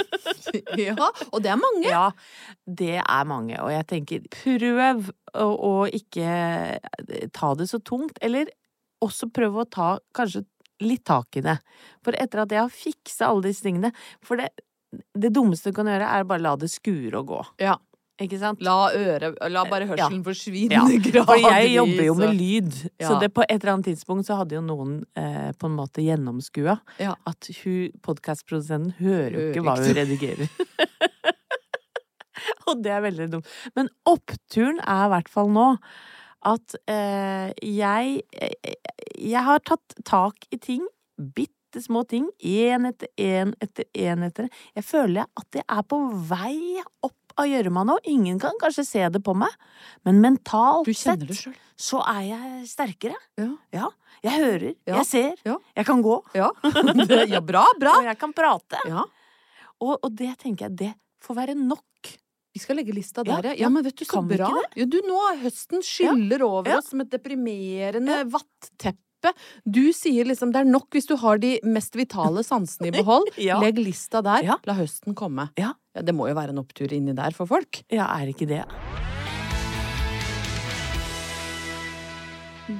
ja. 0.80 0.96
Og 1.30 1.42
det 1.44 1.52
er 1.52 1.60
mange. 1.60 1.86
Ja, 1.86 2.08
det 2.66 2.96
er 3.02 3.28
mange. 3.28 3.58
Og 3.62 3.70
jeg 3.74 3.88
tenker, 3.92 4.26
prøv 4.32 5.12
å, 5.34 5.46
å 5.46 5.74
ikke 5.92 6.80
ta 7.34 7.52
det 7.58 7.68
så 7.70 7.82
tungt. 7.84 8.18
Eller 8.24 8.50
også 9.02 9.30
prøv 9.34 9.62
å 9.62 9.68
ta 9.68 9.94
kanskje 10.16 10.44
litt 10.82 11.04
tak 11.06 11.38
i 11.38 11.44
det. 11.44 11.58
For 12.02 12.16
etter 12.18 12.42
at 12.42 12.52
jeg 12.54 12.64
har 12.64 12.74
fiksa 12.74 13.30
alle 13.30 13.46
disse 13.50 13.62
tingene 13.62 13.92
For 14.24 14.40
det, 14.40 14.48
det 15.14 15.30
dummeste 15.34 15.70
du 15.70 15.76
kan 15.76 15.90
gjøre, 15.90 16.08
er 16.08 16.28
bare 16.28 16.42
la 16.42 16.56
det 16.58 16.70
skure 16.72 17.22
og 17.22 17.30
gå. 17.30 17.40
Ja. 17.62 17.78
Ikke 18.22 18.38
sant? 18.40 18.60
La 18.62 18.76
øre, 18.94 19.32
La 19.50 19.64
bare 19.68 19.88
hørselen 19.90 20.22
forsvinne 20.26 20.76
Ja, 20.76 20.84
gradvis. 21.06 21.26
For 21.28 21.40
jeg 21.42 21.72
jobber 21.74 22.04
jo 22.06 22.14
med 22.20 22.34
lyd, 22.38 22.72
Ja. 23.00 23.08
så 23.08 23.18
det 23.22 23.32
på 23.34 23.44
et 23.48 23.56
eller 23.58 23.74
annet 23.76 23.90
tidspunkt 23.92 24.28
så 24.28 24.38
hadde 24.40 24.56
jo 24.58 24.62
noen 24.64 25.00
eh, 25.18 25.50
på 25.58 25.70
en 25.70 25.76
måte 25.78 26.04
gjennomskua 26.04 26.78
Ja. 27.02 27.16
at 27.26 27.50
podkastprodusenten 28.06 28.94
hører 29.02 29.38
jo 29.38 29.48
ikke 29.52 29.66
hva 29.66 29.76
hun 29.80 29.96
redigerer. 29.98 30.52
Og 32.70 32.82
det 32.82 32.92
er 32.94 33.04
veldig 33.04 33.28
dumt. 33.36 33.48
Men 33.76 33.90
oppturen 34.08 34.80
er 34.82 35.06
i 35.06 35.12
hvert 35.14 35.30
fall 35.32 35.50
nå 35.52 35.68
at 36.48 36.74
eh, 36.90 37.52
jeg 37.62 38.22
eh, 38.34 38.72
Jeg 39.20 39.44
har 39.46 39.62
tatt 39.62 39.98
tak 40.08 40.48
i 40.50 40.58
ting, 40.58 40.86
bitte 41.18 41.80
små 41.80 42.02
ting, 42.08 42.26
én 42.44 42.84
etter 42.88 43.08
én 43.16 43.54
etter 43.62 43.86
én 43.96 44.24
etter. 44.26 44.48
Jeg 44.76 44.84
føler 44.84 45.28
at 45.38 45.56
jeg 45.56 45.64
er 45.70 45.84
på 45.88 46.00
vei 46.28 46.82
opp 47.06 47.14
av 47.38 47.46
gjørma 47.46 47.84
nå. 47.88 47.98
Ingen 48.10 48.38
kan 48.42 48.52
kanskje 48.60 48.84
se 48.86 49.08
det 49.14 49.22
på 49.24 49.34
meg, 49.36 49.50
men 50.04 50.20
mentalt 50.22 50.88
sett 50.96 51.22
så 51.82 52.02
er 52.06 52.22
jeg 52.28 52.66
sterkere. 52.70 53.16
Ja. 53.72 53.88
Jeg 54.22 54.32
hører, 54.38 54.74
Ja. 54.86 54.96
jeg 55.00 55.06
ser, 55.06 55.34
Ja. 55.44 55.56
jeg 55.76 55.86
kan 55.86 56.02
gå, 56.02 56.22
Ja. 56.34 56.50
Ja, 57.28 57.40
bra, 57.40 57.64
bra. 57.78 57.96
og 57.98 58.04
jeg 58.04 58.18
kan 58.18 58.32
prate. 58.32 58.78
Ja. 58.86 59.04
Og, 59.80 59.98
og 60.02 60.14
det 60.14 60.36
tenker 60.38 60.68
jeg, 60.68 60.76
det 60.76 60.94
får 61.22 61.34
være 61.34 61.54
nok. 61.58 61.82
Vi 62.54 62.60
skal 62.60 62.76
legge 62.76 62.92
lista 62.94 63.24
der, 63.24 63.42
ja. 63.42 63.50
ja. 63.56 63.60
Ja, 63.64 63.68
men 63.72 63.82
vet 63.82 63.96
du, 63.96 64.04
så 64.04 64.12
Kan 64.20 64.28
bra. 64.28 64.50
Ja, 64.76 64.84
du, 64.84 64.98
nå 65.08 65.16
er 65.32 65.38
høsten 65.42 65.80
skyller 65.82 66.42
over 66.44 66.68
Ja. 66.68 66.78
oss 66.78 66.90
som 66.92 67.00
et 67.00 67.10
deprimerende 67.10 68.22
vatteppe. 68.30 69.32
Du 69.64 69.92
sier 69.94 70.24
liksom 70.26 70.50
det 70.52 70.60
er 70.60 70.64
nok 70.68 70.88
hvis 70.90 71.06
du 71.06 71.16
har 71.16 71.38
de 71.38 71.54
mest 71.64 71.94
vitale 71.94 72.42
sansene 72.44 72.88
i 72.88 72.90
behold. 72.90 73.30
Ja. 73.38 73.58
Legg 73.62 73.78
lista 73.78 74.20
der. 74.22 74.42
Ja. 74.44 74.56
La 74.66 74.74
høsten 74.74 75.14
komme. 75.14 75.48
Ja. 75.56 75.72
Ja, 75.94 76.02
det 76.08 76.14
må 76.16 76.28
jo 76.30 76.34
være 76.38 76.54
en 76.54 76.62
opptur 76.62 76.92
inni 76.96 77.12
der 77.16 77.34
for 77.36 77.48
folk. 77.50 77.82
Ja, 77.92 78.06
er 78.16 78.30
ikke 78.32 78.48
det? 78.48 78.62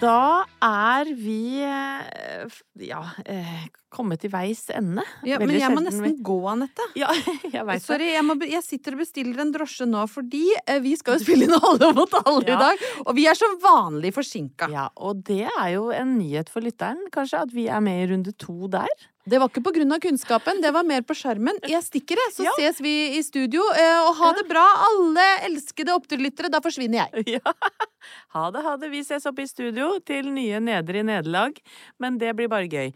Da 0.01 0.45
er 0.63 1.09
vi 1.19 1.59
eh, 1.67 2.53
ja, 2.87 3.01
eh, 3.29 3.65
kommet 3.93 4.23
til 4.23 4.31
veis 4.33 4.63
ende. 4.73 5.03
Ja, 5.27 5.37
men 5.43 5.51
jeg 5.53 5.69
må 5.75 5.83
nesten 5.85 6.07
vi- 6.07 6.23
gå, 6.25 6.37
Anette. 6.49 6.87
Ja, 6.97 7.11
jeg 7.53 7.67
vet 7.69 7.83
Sorry, 7.85 8.07
jeg, 8.15 8.25
må, 8.25 8.39
jeg 8.49 8.63
sitter 8.65 8.95
og 8.97 9.03
bestiller 9.03 9.43
en 9.43 9.51
drosje 9.53 9.85
nå 9.91 10.07
fordi 10.09 10.45
eh, 10.65 10.79
vi 10.81 10.95
skal 10.97 11.19
jo 11.19 11.25
spille 11.27 11.49
inn 11.51 11.57
Alle 11.59 11.91
mot 11.99 12.15
alle 12.23 12.47
Ja. 12.47 12.55
i 12.57 12.61
dag. 12.63 12.87
Og 13.05 13.13
vi 13.19 13.27
er 13.29 13.37
som 13.37 13.59
vanlig 13.61 14.15
forsinka. 14.17 14.71
Ja, 14.73 14.87
og 14.97 15.25
det 15.29 15.45
er 15.51 15.69
jo 15.75 15.91
en 15.93 16.15
nyhet 16.17 16.49
for 16.49 16.65
lytteren, 16.65 17.03
kanskje, 17.13 17.43
at 17.45 17.53
vi 17.53 17.67
er 17.69 17.83
med 17.85 18.07
i 18.07 18.09
runde 18.15 18.33
to 18.41 18.71
der. 18.73 18.89
Det 19.25 19.39
var 19.39 19.49
ikke 19.49 19.63
av 19.95 20.01
kunnskapen, 20.03 20.61
det 20.63 20.73
var 20.75 20.83
mer 20.83 21.03
på 21.07 21.15
skjermen. 21.15 21.59
Jeg 21.71 21.83
stikker, 21.87 22.19
jeg, 22.19 22.33
så 22.35 22.43
Ja. 22.45 22.51
ses 22.59 22.81
vi 22.83 23.17
i 23.19 23.23
studio. 23.23 23.63
eh, 23.71 24.01
Og 24.09 24.17
ha 24.19 24.33
det 24.35 24.49
bra, 24.49 24.65
alle 24.89 25.27
elskede 25.47 25.95
oppturlyttere. 25.95 26.51
Da 26.51 26.61
forsvinner 26.61 27.07
jeg. 27.07 27.25
Ja. 27.39 27.53
Ha 28.35 28.51
det, 28.51 28.63
ha 28.65 28.77
det. 28.77 28.91
Vi 28.91 29.05
ses 29.07 29.25
oppe 29.27 29.43
i 29.45 29.47
studio 29.47 30.01
til 30.05 30.27
nye 30.35 30.59
Neder 30.59 30.97
i 30.99 31.03
nederlag, 31.07 31.55
men 32.01 32.19
det 32.19 32.35
blir 32.35 32.49
bare 32.51 32.67
gøy. 32.67 32.91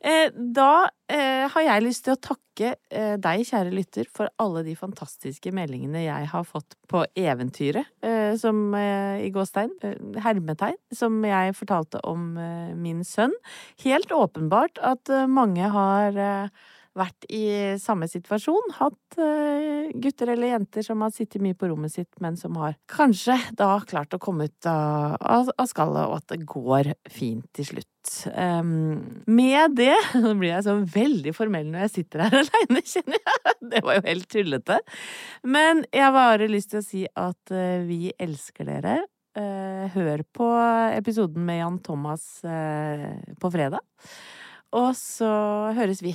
Eh, 0.00 0.30
da 0.30 0.86
eh, 1.10 1.44
har 1.50 1.64
jeg 1.66 1.84
lyst 1.84 2.04
til 2.06 2.14
å 2.14 2.20
takke 2.20 2.74
eh, 2.90 3.14
deg, 3.20 3.44
kjære 3.48 3.72
lytter, 3.74 4.08
for 4.14 4.30
alle 4.42 4.64
de 4.66 4.76
fantastiske 4.78 5.52
meldingene 5.54 6.04
jeg 6.04 6.30
har 6.30 6.46
fått 6.48 6.76
på 6.90 7.04
eventyret, 7.18 7.90
eh, 8.04 8.34
som 8.40 8.66
eh, 8.78 9.24
i 9.26 9.32
gåstegn, 9.34 9.74
eh, 9.84 10.20
hermetegn, 10.24 10.78
som 10.94 11.18
jeg 11.26 11.56
fortalte 11.58 12.02
om 12.08 12.34
eh, 12.40 12.72
min 12.78 13.04
sønn. 13.06 13.34
Helt 13.84 14.14
åpenbart 14.14 14.80
at 14.82 15.12
mange 15.30 15.68
har 15.74 16.16
vært 16.98 17.26
i 17.32 17.44
samme 17.82 18.06
situasjon. 18.10 18.74
Hatt 18.78 19.18
eh, 19.20 19.90
gutter 20.00 20.30
eller 20.34 20.54
jenter 20.54 20.86
som 20.86 21.02
har 21.04 21.12
sittet 21.14 21.42
mye 21.44 21.56
på 21.58 21.68
rommet 21.70 21.92
sitt, 21.92 22.12
men 22.22 22.38
som 22.38 22.56
har 22.60 22.76
kanskje 22.90 23.36
da 23.58 23.76
klart 23.86 24.14
å 24.14 24.20
komme 24.22 24.48
ut 24.48 24.68
av, 24.70 25.50
skallet, 25.68 26.06
og 26.06 26.18
at 26.20 26.34
det 26.34 26.44
går 26.48 26.92
fint 27.10 27.46
til 27.56 27.68
slutt. 27.72 27.90
Em, 28.36 29.22
med 29.24 29.78
det 29.78 29.94
Nå 30.20 30.34
blir 30.36 30.50
jeg 30.50 30.66
så 30.66 30.74
veldig 30.76 31.32
formell 31.32 31.70
når 31.70 31.86
jeg 31.86 31.92
sitter 31.94 32.26
her 32.26 32.36
aleine, 32.42 32.84
kjenner 32.84 33.18
jeg. 33.18 33.56
Det 33.72 33.82
var 33.86 33.98
jo 33.98 34.04
helt 34.10 34.28
tullete. 34.30 34.78
Men 35.56 35.82
jeg 35.88 36.06
har 36.06 36.14
bare 36.16 36.50
lyst 36.52 36.74
til 36.74 36.82
å 36.82 36.86
si 36.86 37.02
at 37.08 37.54
eh, 37.54 37.82
vi 37.88 38.12
elsker 38.12 38.70
dere. 38.70 39.00
Eh, 39.34 39.90
hør 39.96 40.22
på 40.36 40.46
episoden 40.94 41.42
med 41.48 41.58
Jan 41.58 41.80
Thomas 41.82 42.28
på 42.44 43.50
fredag. 43.50 43.82
Og 44.74 44.94
så 44.98 45.30
høres 45.74 46.02
vi 46.02 46.14